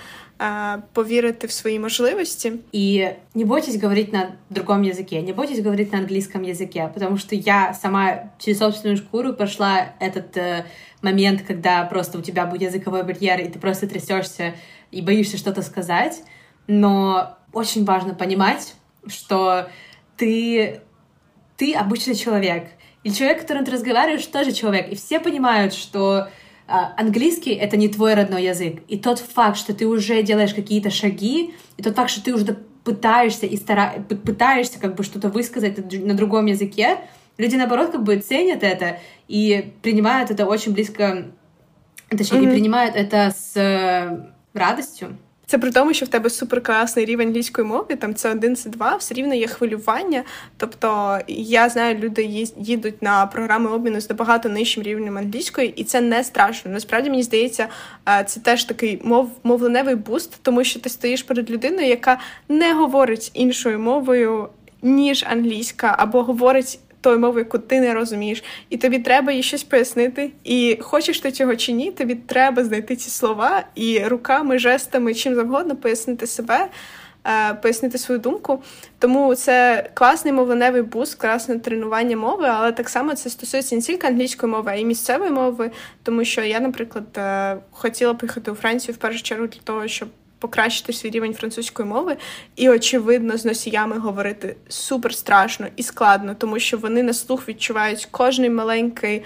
повірити 0.93 1.47
в 1.47 1.51
свои 1.51 1.79
можливости. 1.79 2.53
И 2.73 3.09
не 3.35 3.45
бойтесь 3.45 3.75
говорить 3.75 4.13
на 4.13 4.31
другом 4.49 4.81
языке, 4.81 5.21
не 5.21 5.33
бойтесь 5.33 5.61
говорить 5.61 5.91
на 5.91 5.99
английском 5.99 6.41
языке, 6.41 6.89
потому 6.93 7.17
что 7.17 7.35
я 7.35 7.73
сама 7.73 8.31
через 8.39 8.59
собственную 8.59 8.97
шкуру 8.97 9.33
прошла 9.33 9.93
этот 9.99 10.37
э, 10.37 10.65
момент, 11.01 11.41
когда 11.47 11.83
просто 11.83 12.17
у 12.17 12.21
тебя 12.21 12.45
будет 12.45 12.73
языковой 12.73 13.03
барьер, 13.03 13.39
и 13.39 13.49
ты 13.49 13.59
просто 13.59 13.87
трясешься 13.87 14.53
и 14.91 15.01
боишься 15.01 15.37
что-то 15.37 15.61
сказать. 15.61 16.23
Но 16.67 17.37
очень 17.53 17.85
важно 17.85 18.15
понимать, 18.15 18.75
что 19.07 19.67
ты, 20.17 20.81
ты 21.57 21.73
обычный 21.73 22.15
человек. 22.15 22.63
И 23.03 23.11
человек, 23.11 23.39
с 23.39 23.41
которым 23.41 23.65
ты 23.65 23.71
разговариваешь, 23.71 24.25
тоже 24.25 24.51
человек. 24.53 24.91
И 24.91 24.95
все 24.95 25.19
понимают, 25.19 25.73
что 25.73 26.15
а, 26.17 26.29
английский— 26.71 27.51
это 27.53 27.77
не 27.77 27.89
твой 27.89 28.13
родной 28.13 28.43
язык. 28.43 28.81
И 28.87 28.97
тот 28.97 29.19
факт, 29.19 29.57
что 29.57 29.73
ты 29.73 29.87
уже 29.87 30.23
делаешь 30.23 30.53
какие-то 30.53 30.89
шаги, 30.89 31.53
и 31.77 31.83
тот 31.83 31.95
факт, 31.95 32.09
что 32.09 32.23
ты 32.23 32.33
уже 32.33 32.57
пытаешься 32.83 33.45
и 33.45 33.57
стара... 33.57 34.03
пытаешься 34.25 34.79
как 34.79 34.95
бы 34.95 35.03
что-то 35.03 35.29
высказать 35.29 35.77
на 35.93 36.13
другом 36.13 36.47
языке, 36.47 36.97
люди, 37.37 37.55
наоборот, 37.55 37.91
как 37.91 38.03
бы 38.03 38.17
ценят 38.17 38.63
это 38.63 38.99
и 39.27 39.73
принимают 39.81 40.31
это 40.31 40.45
очень 40.45 40.73
близко, 40.73 41.27
точнее, 42.09 42.39
mm-hmm. 42.39 42.51
принимают 42.51 42.95
это 42.95 43.33
с 43.35 43.55
э, 43.55 44.29
радостью. 44.53 45.17
Це 45.51 45.57
при 45.57 45.71
тому, 45.71 45.93
що 45.93 46.05
в 46.05 46.09
тебе 46.09 46.29
суперкласний 46.29 47.05
рівень 47.05 47.27
англійської 47.27 47.67
мови, 47.67 47.95
там 47.95 48.15
це 48.15 48.31
один, 48.31 48.55
це 48.55 48.69
два, 48.69 48.95
все 48.95 49.13
рівно 49.13 49.35
є 49.35 49.47
хвилювання. 49.47 50.23
Тобто 50.57 51.19
я 51.27 51.69
знаю, 51.69 51.99
люди 51.99 52.47
їдуть 52.57 53.01
на 53.01 53.25
програми 53.25 53.71
обміну 53.71 54.01
з 54.01 54.09
набагато 54.09 54.49
нижчим 54.49 54.83
рівнем 54.83 55.17
англійської, 55.17 55.73
і 55.75 55.83
це 55.83 56.01
не 56.01 56.23
страшно. 56.23 56.71
Насправді 56.71 57.09
мені 57.09 57.23
здається, 57.23 57.67
це 58.25 58.39
теж 58.39 58.63
такий 58.63 59.01
мов 59.03 59.31
мовленевий 59.43 59.95
буст, 59.95 60.39
тому 60.41 60.63
що 60.63 60.79
ти 60.79 60.89
стоїш 60.89 61.23
перед 61.23 61.51
людиною, 61.51 61.87
яка 61.87 62.19
не 62.49 62.73
говорить 62.73 63.31
іншою 63.33 63.79
мовою. 63.79 64.49
Ніж 64.83 65.25
англійська, 65.29 65.95
або 65.97 66.23
говорить 66.23 66.79
тою 67.01 67.19
мовою, 67.19 67.45
яку 67.45 67.59
ти 67.59 67.81
не 67.81 67.93
розумієш, 67.93 68.43
і 68.69 68.77
тобі 68.77 68.99
треба 68.99 69.31
їй 69.31 69.43
щось 69.43 69.63
пояснити. 69.63 70.31
І 70.43 70.77
хочеш 70.81 71.19
ти 71.19 71.31
цього 71.31 71.55
чи 71.55 71.71
ні, 71.71 71.91
тобі 71.91 72.15
треба 72.15 72.63
знайти 72.63 72.95
ці 72.95 73.09
слова 73.09 73.63
і 73.75 73.99
руками, 73.99 74.59
жестами, 74.59 75.13
чим 75.13 75.35
завгодно 75.35 75.75
пояснити 75.75 76.27
себе. 76.27 76.69
Е, 77.27 77.53
пояснити 77.53 77.97
свою 77.97 78.19
думку, 78.19 78.63
тому 78.99 79.35
це 79.35 79.89
класний 79.93 80.33
мовленевий 80.33 80.81
буст, 80.81 81.15
класне 81.15 81.59
тренування 81.59 82.17
мови, 82.17 82.47
але 82.47 82.71
так 82.71 82.89
само 82.89 83.15
це 83.15 83.29
стосується 83.29 83.75
не 83.75 83.81
тільки 83.81 84.07
англійської 84.07 84.51
мови, 84.51 84.71
а 84.71 84.75
й 84.75 84.85
місцевої 84.85 85.31
мови. 85.31 85.71
Тому 86.03 86.23
що 86.23 86.41
я, 86.41 86.59
наприклад, 86.59 87.17
е, 87.17 87.57
хотіла 87.71 88.13
поїхати 88.13 88.51
у 88.51 88.55
Францію 88.55 88.95
в 88.95 88.97
першу 88.97 89.23
чергу 89.23 89.47
для 89.47 89.59
того, 89.63 89.87
щоб 89.87 90.09
покращити 90.41 90.93
свій 90.93 91.09
рівень 91.09 91.33
французької 91.33 91.89
мови, 91.89 92.17
і, 92.55 92.69
очевидно, 92.69 93.37
з 93.37 93.45
носіями 93.45 93.97
говорити 93.97 94.55
супер 94.67 95.15
страшно 95.15 95.67
і 95.75 95.83
складно, 95.83 96.35
тому 96.35 96.59
що 96.59 96.77
вони 96.77 97.03
на 97.03 97.13
слух 97.13 97.49
відчувають 97.49 98.07
кожний 98.11 98.49
маленький 98.49 99.23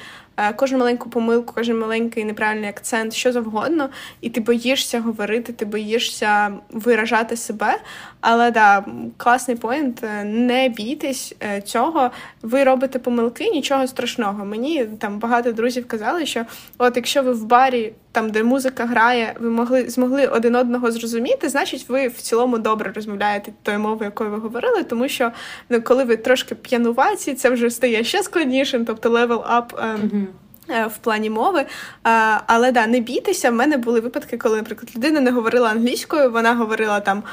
кожну 0.56 0.78
маленьку 0.78 1.10
помилку, 1.10 1.54
кожен 1.54 1.80
маленький 1.80 2.26
неправильний 2.26 2.70
акцент, 2.70 3.14
що 3.14 3.32
завгодно, 3.32 3.90
і 4.22 4.30
ти 4.30 4.42
боїшся 4.42 5.02
говорити, 5.02 5.54
ти 5.54 5.66
боїшся 5.66 6.54
виражати 6.72 7.38
себе. 7.38 7.78
Але 8.22 8.52
да, 8.52 8.86
класний 9.18 9.58
поінт. 9.58 10.04
Е, 10.04 10.24
не 10.24 10.70
бійтесь 10.70 11.36
е, 11.44 11.62
цього. 11.62 12.12
Ви 12.42 12.64
робите 12.64 13.00
помилки, 13.00 13.50
нічого 13.50 13.88
страшного. 13.88 14.46
Мені 14.46 14.86
там 14.86 15.20
багато 15.20 15.52
друзів 15.52 15.88
казали, 15.88 16.26
що 16.26 16.46
от 16.78 16.96
якщо 16.96 17.24
ви 17.24 17.34
в 17.34 17.46
барі 17.46 17.94
там, 18.12 18.30
де 18.30 18.44
музика 18.44 18.86
грає, 18.86 19.36
ви 19.40 19.50
могли 19.50 19.90
змогли 19.90 20.28
один 20.28 20.56
одного 20.56 20.92
зрозуміти, 20.92 21.50
значить, 21.50 21.90
ви 21.90 22.08
в 22.08 22.22
цілому 22.22 22.58
добре 22.58 22.92
розмовляєте 22.92 23.52
тою 23.64 23.80
мовою, 23.80 24.04
якою 24.04 24.30
ви 24.30 24.38
говорили, 24.38 24.84
тому 24.84 25.08
що 25.08 25.32
ну, 25.70 25.82
коли 25.82 26.04
ви 26.04 26.18
трошки 26.18 26.56
п'януваті, 26.56 27.34
це 27.34 27.50
вже 27.50 27.70
стає 27.70 28.04
ще 28.04 28.24
складнішим, 28.24 28.86
тобто 28.86 29.10
level 29.10 29.56
up. 29.56 29.64
Ем, 29.78 30.02
mm-hmm. 30.02 30.25
Е, 30.70 30.88
в 30.88 30.98
плані 30.98 31.30
мови. 31.30 31.66
Але 32.48 32.72
да, 32.72 32.88
не 32.88 33.00
бійтеся. 33.00 33.52
В 33.52 33.54
мене 33.54 33.78
були 33.78 34.00
випадки, 34.00 34.38
коли, 34.38 34.58
наприклад, 34.58 34.92
людина 34.96 35.20
не 35.20 35.32
говорила 35.32 35.70
англійською, 35.70 36.32
вона 36.32 36.56
говорила 36.56 37.00
там 37.00 37.24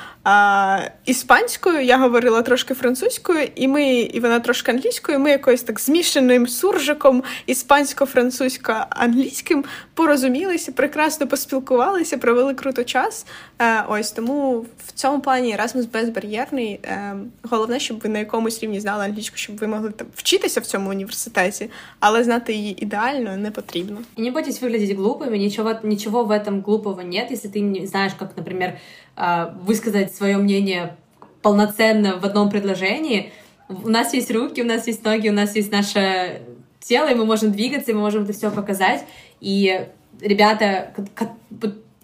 іспанською, 1.05 1.81
я 1.81 1.99
говорила 1.99 2.43
трошки 2.43 2.75
французькою, 2.75 3.49
і 3.55 3.69
ми, 3.69 3.93
і 3.93 4.21
вона 4.21 4.41
трошки 4.41 4.73
англійською. 4.73 5.19
Ми 5.19 5.31
якоюсь 5.31 5.63
так 5.63 5.81
змішаним 5.81 6.49
суржиком 6.49 7.23
іспансько-французько-англійським 7.47 9.65
порозумілися, 9.95 10.73
прекрасно 10.73 11.27
поспілкувалися, 11.27 12.19
провели 12.19 12.55
круто 12.55 12.85
час. 12.85 13.27
Е, 13.59 13.85
ось 13.89 14.13
тому 14.13 14.67
в 14.87 14.93
цьому 14.93 15.21
плані 15.21 15.57
Erasmus 15.57 15.91
безбар'єрний. 15.91 16.81
Е, 16.85 17.15
головне, 17.43 17.81
щоб 17.81 18.01
ви 18.01 18.09
на 18.09 18.19
якомусь 18.19 18.63
рівні 18.63 18.81
знали 18.81 19.05
англійську, 19.05 19.37
щоб 19.37 19.59
ви 19.59 19.67
могли 19.67 19.91
там 19.91 20.07
вчитися 20.15 20.61
в 20.61 20.67
цьому 20.67 20.91
університеті, 20.91 21.71
але 22.01 22.25
знати 22.25 22.53
її 22.53 22.83
ідеально 22.83 23.22
реально 23.25 23.43
не 23.43 23.51
потрібно. 23.51 23.99
И 24.17 24.23
не 24.23 24.31
бойтесь 24.31 24.63
выглядеть 24.63 24.97
глупыми, 24.97 25.39
ничего, 25.39 25.75
ничего 25.83 26.25
в 26.25 26.31
этом 26.31 26.61
глупого 26.61 27.01
нет, 27.01 27.31
если 27.31 27.49
ты 27.49 27.61
не 27.61 27.87
знаешь, 27.87 28.13
как, 28.19 28.37
например, 28.37 28.79
а, 29.17 29.55
высказать 29.67 30.15
свое 30.15 30.37
мнение 30.37 30.97
полноценно 31.43 32.19
в 32.19 32.25
одном 32.25 32.51
предложении. 32.51 33.33
У 33.69 33.89
нас 33.89 34.15
есть 34.15 34.31
руки, 34.31 34.63
у 34.63 34.67
нас 34.67 34.87
есть 34.87 35.05
ноги, 35.05 35.29
у 35.29 35.33
нас 35.33 35.57
есть 35.57 35.73
наше 35.73 36.43
тело, 36.81 37.11
и 37.11 37.15
мы 37.15 37.25
можем 37.25 37.53
двигаться, 37.53 37.91
и 37.91 37.95
мы 37.95 38.01
можем 38.01 38.25
это 38.25 38.33
все 38.33 38.51
показать. 38.51 39.05
И 39.41 39.87
ребята, 40.21 40.95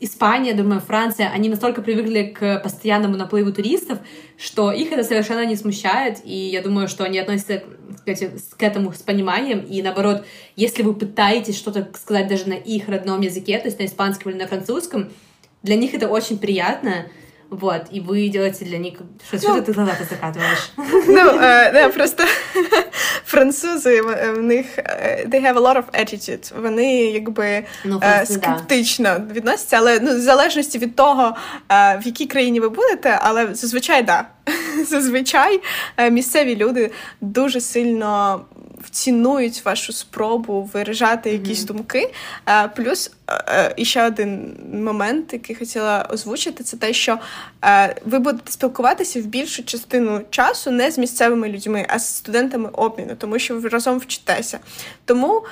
Испания, 0.01 0.55
думаю, 0.55 0.81
Франция, 0.81 1.31
они 1.31 1.49
настолько 1.49 1.83
привыкли 1.83 2.25
к 2.25 2.61
постоянному 2.61 3.17
наплыву 3.17 3.53
туристов, 3.53 3.99
что 4.37 4.73
их 4.73 4.93
это 4.93 5.03
совершенно 5.05 5.45
не 5.45 5.57
смущает, 5.57 6.19
и 6.25 6.35
я 6.35 6.63
думаю, 6.63 6.89
что 6.89 7.05
они 7.05 7.19
относятся 7.19 7.63
к 8.05 8.63
этому 8.63 8.93
с 8.93 9.03
пониманием, 9.03 9.61
и 9.61 9.83
наоборот, 9.83 10.25
если 10.57 10.83
вы 10.83 10.95
пытаетесь 10.95 11.57
что-то 11.57 11.89
сказать 11.95 12.29
даже 12.29 12.49
на 12.49 12.55
их 12.55 12.89
родном 12.89 13.21
языке, 13.21 13.59
то 13.59 13.67
есть 13.67 13.79
на 13.79 13.87
испанском 13.87 14.31
или 14.31 14.39
на 14.39 14.47
французском, 14.47 15.11
для 15.63 15.77
них 15.77 15.95
это 15.95 16.09
очень 16.09 16.39
приятно, 16.39 17.07
вот, 17.50 17.84
и 17.92 18.00
вы 18.00 18.30
делаете 18.30 18.66
для 18.66 18.78
них... 18.78 18.96
Что, 19.28 19.34
ну, 19.34 19.40
что 19.40 19.62
ты 19.62 19.74
глаза-то 19.74 20.04
закатываешь? 20.06 20.72
Ну, 21.08 21.40
э, 21.40 21.72
да, 21.72 21.90
просто 21.90 22.24
французи, 23.26 24.02
в 24.02 24.42
них 24.42 24.66
they 25.26 25.42
have 25.42 25.58
a 25.58 25.60
lot 25.60 25.78
of 25.78 25.86
attitude. 25.94 26.62
Вони 26.62 26.96
якби 26.96 27.64
ну, 27.86 28.00
е, 28.04 28.26
скептично 28.26 29.20
да. 29.20 29.34
відносяться, 29.34 29.78
але 29.78 30.00
ну, 30.00 30.16
в 30.16 30.20
залежності 30.20 30.78
від 30.78 30.96
того, 30.96 31.36
е, 31.70 31.98
в 31.98 32.02
якій 32.06 32.26
країні 32.26 32.60
ви 32.60 32.70
будете, 32.70 33.20
але 33.22 33.56
зазвичай 33.56 34.04
да. 34.04 34.28
Зазвичай 34.90 35.62
е, 35.98 36.10
місцеві 36.10 36.56
люди 36.56 36.92
дуже 37.22 37.62
сильно 37.62 38.42
цінують 38.91 39.65
вашу 39.65 39.93
спробу 39.93 40.71
виражати 40.73 41.31
якісь 41.31 41.63
mm-hmm. 41.63 41.67
думки. 41.67 42.13
Плюс 42.77 43.11
і 43.77 43.85
ще 43.85 44.07
один 44.07 44.57
момент, 44.73 45.33
який 45.33 45.57
хотіла 45.57 46.09
озвучити, 46.11 46.65
це 46.65 46.77
те, 46.77 46.93
що 46.93 47.19
ви 48.05 48.19
будете 48.19 48.53
спілкуватися 48.53 49.21
в 49.21 49.25
більшу 49.25 49.65
частину 49.65 50.21
часу 50.31 50.71
не 50.71 50.91
з 50.91 50.99
місцевими 50.99 51.49
людьми, 51.49 51.87
а 51.89 51.99
з 51.99 52.17
студентами 52.17 52.69
обміну, 52.73 53.15
тому 53.19 53.39
що 53.39 53.59
ви 53.61 53.69
разом 53.69 53.99
вчитеся. 53.99 54.59
Тому 55.05 55.45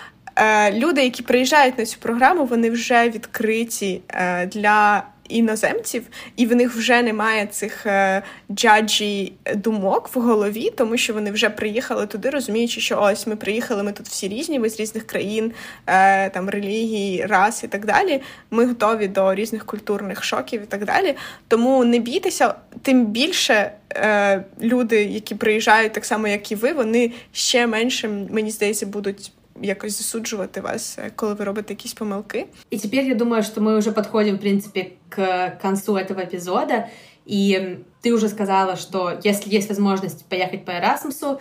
люди, 0.72 1.04
які 1.04 1.22
приїжджають 1.22 1.78
на 1.78 1.86
цю 1.86 1.96
програму, 1.98 2.44
вони 2.44 2.70
вже 2.70 3.08
відкриті 3.08 4.00
для 4.46 5.02
іноземців, 5.28 6.02
і 6.36 6.46
в 6.46 6.56
них 6.56 6.76
вже 6.76 7.02
немає 7.02 7.46
цих 7.46 7.86
е, 7.86 8.22
джаджі 8.50 9.32
думок 9.54 10.10
в 10.14 10.20
голові, 10.20 10.70
тому 10.76 10.96
що 10.96 11.14
вони 11.14 11.30
вже 11.30 11.50
приїхали 11.50 12.06
туди, 12.06 12.30
розуміючи, 12.30 12.80
що 12.80 13.00
ось 13.00 13.26
ми 13.26 13.36
приїхали, 13.36 13.82
ми 13.82 13.92
тут 13.92 14.06
всі 14.06 14.28
різні, 14.28 14.58
ми 14.58 14.68
з 14.68 14.80
різних 14.80 15.06
країн, 15.06 15.52
е, 15.86 16.30
там 16.30 16.48
релігій, 16.48 17.26
рас 17.28 17.64
і 17.64 17.68
так 17.68 17.86
далі. 17.86 18.22
Ми 18.50 18.66
готові 18.66 19.08
до 19.08 19.34
різних 19.34 19.66
культурних 19.66 20.24
шоків 20.24 20.62
і 20.62 20.66
так 20.66 20.84
далі. 20.84 21.14
Тому 21.48 21.84
не 21.84 21.98
бійтеся, 21.98 22.54
тим 22.82 23.06
більше 23.06 23.72
е, 23.94 24.44
люди, 24.62 25.04
які 25.04 25.34
приїжджають 25.34 25.92
так 25.92 26.04
само, 26.04 26.28
як 26.28 26.52
і 26.52 26.54
ви, 26.54 26.72
вони 26.72 27.12
ще 27.32 27.66
менше, 27.66 28.08
мені 28.30 28.50
здається, 28.50 28.86
будуть 28.86 29.32
якось 29.61 29.97
засуджувати 29.97 30.61
вас, 30.61 30.99
коли 31.15 31.33
ви 31.33 31.45
робите 31.45 31.73
якісь 31.73 31.93
помилки. 31.93 32.45
И 32.73 32.77
теперь 32.77 33.05
я 33.05 33.15
думаю, 33.15 33.43
что 33.43 33.61
мы 33.61 33.77
уже 33.77 33.91
подходим, 33.91 34.35
в 34.35 34.39
принципе, 34.39 34.91
к 35.09 35.57
концу 35.61 35.95
этого 35.95 36.21
эпизода. 36.21 36.87
И 37.25 37.77
ты 38.01 38.13
уже 38.13 38.29
сказала, 38.29 38.75
что 38.75 39.19
если 39.23 39.55
есть 39.55 39.69
возможность 39.69 40.25
поехать 40.25 40.65
по 40.65 40.71
Эрасмусу, 40.71 41.39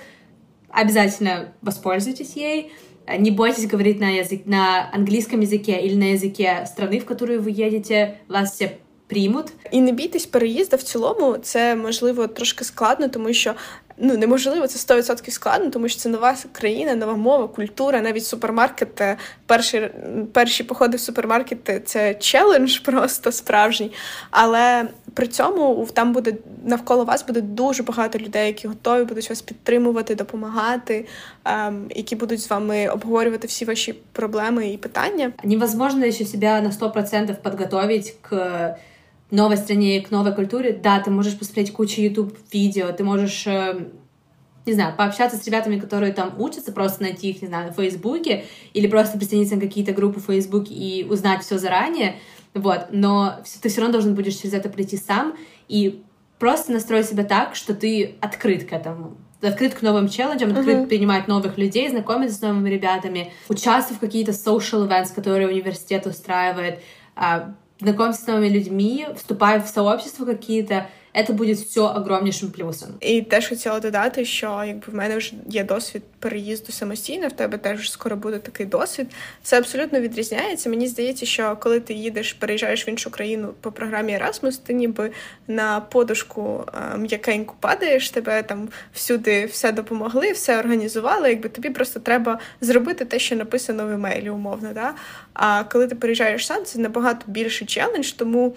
обязательно 0.69 1.53
воспользуйтесь 1.63 2.37
ей. 2.37 2.73
Не 3.19 3.31
бойтесь 3.31 3.67
говорить 3.67 4.01
на, 4.01 4.11
язык, 4.11 4.47
на 4.47 4.91
английском 4.93 5.41
языке 5.41 5.81
или 5.81 5.95
на 5.95 6.13
языке 6.13 6.67
страны, 6.67 7.01
в 7.01 7.07
которую 7.07 7.43
вы 7.43 7.51
едете. 7.51 8.19
Вас 8.29 8.53
все 8.53 8.77
приймуть. 9.07 9.53
І 9.71 9.81
не 9.81 9.93
бійтесь 9.93 10.27
переїзду 10.27 10.77
в 10.77 10.83
цілому, 10.83 11.37
це 11.43 11.77
можливо 11.77 12.27
трошки 12.27 12.65
складно, 12.65 13.09
тому 13.09 13.33
що 13.33 13.55
ну 13.98 14.18
неможливо, 14.18 14.68
це 14.68 14.96
100% 14.96 15.30
складно, 15.30 15.70
тому 15.70 15.90
що 15.90 16.00
це 16.00 16.10
нова 16.10 16.36
країна, 16.52 16.96
нова 16.96 17.16
мова, 17.16 17.48
культура, 17.48 18.02
навіть 18.02 18.26
супермаркет. 18.26 19.02
Перші 19.46 19.90
перші 20.34 20.64
походи 20.64 20.98
в 20.98 21.00
супермаркети 21.00 21.82
це 21.86 22.14
челендж 22.14 22.78
просто 22.78 23.32
справжній. 23.32 23.92
Але 24.32 24.88
при 25.14 25.28
цьому 25.28 25.88
там 25.94 26.14
буде 26.14 26.34
навколо 26.66 27.06
вас 27.06 27.26
буде 27.26 27.42
дуже 27.42 27.84
багато 27.84 28.20
людей, 28.20 28.48
які 28.48 28.68
готові 28.68 29.04
будуть 29.04 29.30
вас 29.30 29.42
підтримувати, 29.42 30.16
допомагати, 30.16 31.06
ем, 31.46 31.86
які 31.96 32.16
будуть 32.16 32.42
з 32.42 32.50
вами 32.50 32.88
обговорювати 32.88 33.48
всі 33.48 33.66
ваші 33.66 33.94
проблеми 33.94 34.70
і 34.70 34.78
питання. 34.78 35.32
Невозможно 35.44 36.12
ще 36.12 36.26
себе 36.26 36.62
на 36.62 36.70
100% 36.70 37.36
підготовити 37.36 38.14
к 38.22 38.76
новой 39.36 39.58
стране, 39.58 40.02
к 40.02 40.12
новой 40.12 40.34
культуре, 40.34 40.74
да, 40.74 41.00
ты 41.00 41.12
можешь 41.12 41.38
посмотреть 41.38 41.72
кучу 41.72 42.02
YouTube-видео, 42.02 42.92
ты 42.92 43.04
можешь, 43.04 43.46
э, 43.46 43.88
не 44.66 44.74
знаю, 44.74 44.96
пообщаться 44.96 45.38
с 45.38 45.46
ребятами, 45.46 45.80
которые 45.80 46.14
там 46.14 46.34
учатся, 46.40 46.72
просто 46.72 47.04
найти 47.04 47.30
их, 47.30 47.42
не 47.42 47.48
знаю, 47.48 47.68
на 47.68 47.74
Фейсбуке, 47.74 48.46
или 48.74 48.88
просто 48.88 49.18
присоединиться 49.18 49.56
на 49.56 49.62
какие-то 49.62 49.92
группы 49.92 50.20
в 50.20 50.26
Фейсбуке 50.26 50.74
и 50.74 51.04
узнать 51.04 51.44
все 51.44 51.58
заранее, 51.58 52.16
вот, 52.54 52.88
но 52.92 53.42
ты 53.62 53.70
все 53.70 53.82
равно 53.82 53.94
должен 53.94 54.16
будешь 54.16 54.36
через 54.36 54.54
это 54.54 54.70
пройти 54.70 54.98
сам 54.98 55.36
и 55.68 56.04
просто 56.40 56.72
настроить 56.72 57.08
себя 57.08 57.24
так, 57.24 57.56
что 57.56 57.74
ты 57.74 58.16
открыт 58.22 58.66
к 58.66 58.74
этому, 58.74 59.18
открыт 59.42 59.74
к 59.74 59.82
новым 59.82 60.08
челленджам, 60.08 60.52
открыт 60.52 60.78
uh-huh. 60.78 60.88
принимать 60.88 61.28
новых 61.28 61.58
людей, 61.58 61.90
знакомиться 61.90 62.38
с 62.38 62.42
новыми 62.42 62.70
ребятами, 62.70 63.34
участвовать 63.50 63.98
в 63.98 64.00
какие-то 64.00 64.32
social 64.32 64.88
events, 64.88 65.14
которые 65.14 65.48
университет 65.48 66.06
устраивает, 66.06 66.80
а, 67.16 67.56
знакомься 67.80 68.22
с 68.22 68.28
новыми 68.28 68.50
людьми, 68.50 69.08
вступай 69.16 69.62
в 69.62 69.68
сообщества 69.68 70.26
какие-то, 70.26 70.90
це 71.24 71.34
буде 71.34 71.54
все 71.54 71.82
огромнішим 71.82 72.52
плюсом. 72.52 72.90
І 73.00 73.22
теж 73.22 73.50
хотіла 73.50 73.80
додати, 73.80 74.26
що 74.26 74.64
якби 74.68 74.84
в 74.88 74.96
мене 74.96 75.18
вже 75.18 75.34
є 75.50 75.64
досвід 75.64 76.04
переїзду 76.20 76.72
самостійно, 76.72 77.28
в 77.28 77.32
тебе 77.32 77.58
теж 77.58 77.92
скоро 77.92 78.16
буде 78.16 78.40
такий 78.40 78.66
досвід. 78.66 79.08
Це 79.44 79.58
абсолютно 79.58 80.00
відрізняється. 80.00 80.70
Мені 80.70 80.88
здається, 80.88 81.26
що 81.26 81.58
коли 81.60 81.80
ти 81.80 81.94
їдеш, 81.94 82.34
переїжджаєш 82.34 82.88
в 82.88 82.90
іншу 82.90 83.12
країну 83.12 83.54
по 83.62 83.72
програмі 83.72 84.14
Erasmus, 84.14 84.60
ти 84.66 84.74
ніби 84.74 85.12
на 85.48 85.80
подушку 85.80 86.66
м'якеньку 86.98 87.56
падаєш, 87.60 88.10
тебе 88.10 88.44
там 88.44 88.70
всюди 88.94 89.46
все 89.46 89.72
допомогли, 89.72 90.32
все 90.32 90.60
організували. 90.60 91.30
Якби 91.30 91.50
тобі 91.50 91.70
просто 91.70 92.00
треба 92.00 92.40
зробити 92.62 93.06
те, 93.06 93.20
що 93.20 93.36
написано 93.36 93.88
в 93.88 93.92
емейлі, 93.92 94.30
умовно. 94.30 94.70
Да? 94.74 94.94
А 95.34 95.64
коли 95.64 95.88
ти 95.88 95.96
переїжджаєш 95.96 96.46
сам, 96.46 96.66
це 96.66 96.80
набагато 96.80 97.24
більший 97.28 97.68
челендж, 97.68 98.12
тому. 98.12 98.56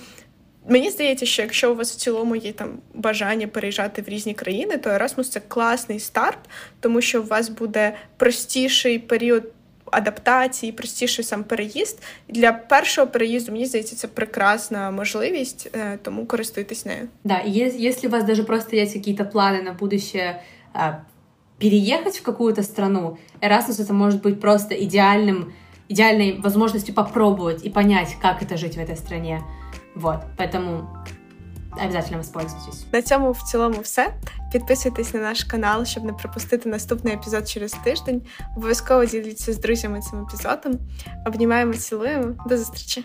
Мені 0.70 0.90
здається, 0.90 1.26
що 1.26 1.42
якщо 1.42 1.72
у 1.72 1.76
вас 1.76 1.92
в 1.92 1.96
цілому 1.96 2.36
є 2.36 2.52
там 2.52 2.70
бажання 2.94 3.48
переїжджати 3.48 4.02
в 4.02 4.10
різні 4.10 4.34
країни, 4.34 4.78
то 4.78 4.90
Erasmus — 4.90 5.30
це 5.30 5.40
класний 5.40 6.00
старт, 6.00 6.40
тому 6.80 7.02
що 7.02 7.22
у 7.22 7.26
вас 7.26 7.50
буде 7.50 7.94
простіший 8.18 9.00
період. 9.00 9.44
Адаптації, 9.92 10.72
простіший 10.72 11.26
сам 11.26 11.44
переїзд 11.44 12.04
для 12.28 12.54
першого 12.54 13.08
переїзду, 13.08 13.52
мені 13.52 13.66
здається, 13.66 13.96
це 13.96 14.08
прекрасна 14.08 14.92
можливість, 14.92 15.70
е, 15.76 16.00
тому 16.02 16.26
користуйтесь 16.26 16.86
нею. 16.86 17.08
Да, 17.24 17.36
и 17.48 17.52
если 17.88 18.08
у 18.08 18.12
вас 18.12 18.24
даже 18.24 18.44
просто 18.44 18.76
есть 18.76 18.94
какие-то 18.94 19.24
планы 19.24 19.62
на 19.62 19.72
будущее, 19.72 20.42
переехать 21.60 22.18
в 22.18 22.24
какую-то 22.24 22.64
страну, 22.64 23.18
Erasmus 23.42 23.80
это 23.80 23.94
может 23.94 24.22
быть 24.22 24.42
просто 24.42 24.76
идеальным, 24.76 25.54
идеальной 25.90 26.40
возможностью 26.40 26.96
попробовать 26.96 27.66
и 27.66 27.70
понять, 27.70 28.16
как 28.22 28.42
это 28.42 28.58
жить 28.58 28.76
в 28.76 28.80
этой 28.80 28.98
стране. 28.98 29.42
Вот, 29.99 30.21
поэтому 30.37 30.89
обязательно 31.73 32.19
воспользуйтесь. 32.19 32.87
На 32.93 33.03
цьому 33.03 33.33
в 33.33 33.43
цілому 33.43 33.81
все. 33.81 34.15
Підписуйтесь 34.53 35.15
на 35.15 35.21
наш 35.21 35.45
канал, 35.45 35.85
щоб 35.85 36.05
не 36.05 36.13
пропустити 36.13 36.69
наступний 36.69 37.15
епізод 37.15 37.49
через 37.49 37.73
тиждень. 37.73 38.23
Обов'язково 38.57 39.05
діліться 39.05 39.53
з 39.53 39.59
друзями 39.59 40.01
цим 40.01 40.23
епізодом. 40.23 40.79
Обнімаємо, 41.27 41.75
цілуємо. 41.75 42.35
До 42.47 42.59
зустрічі! 42.59 43.05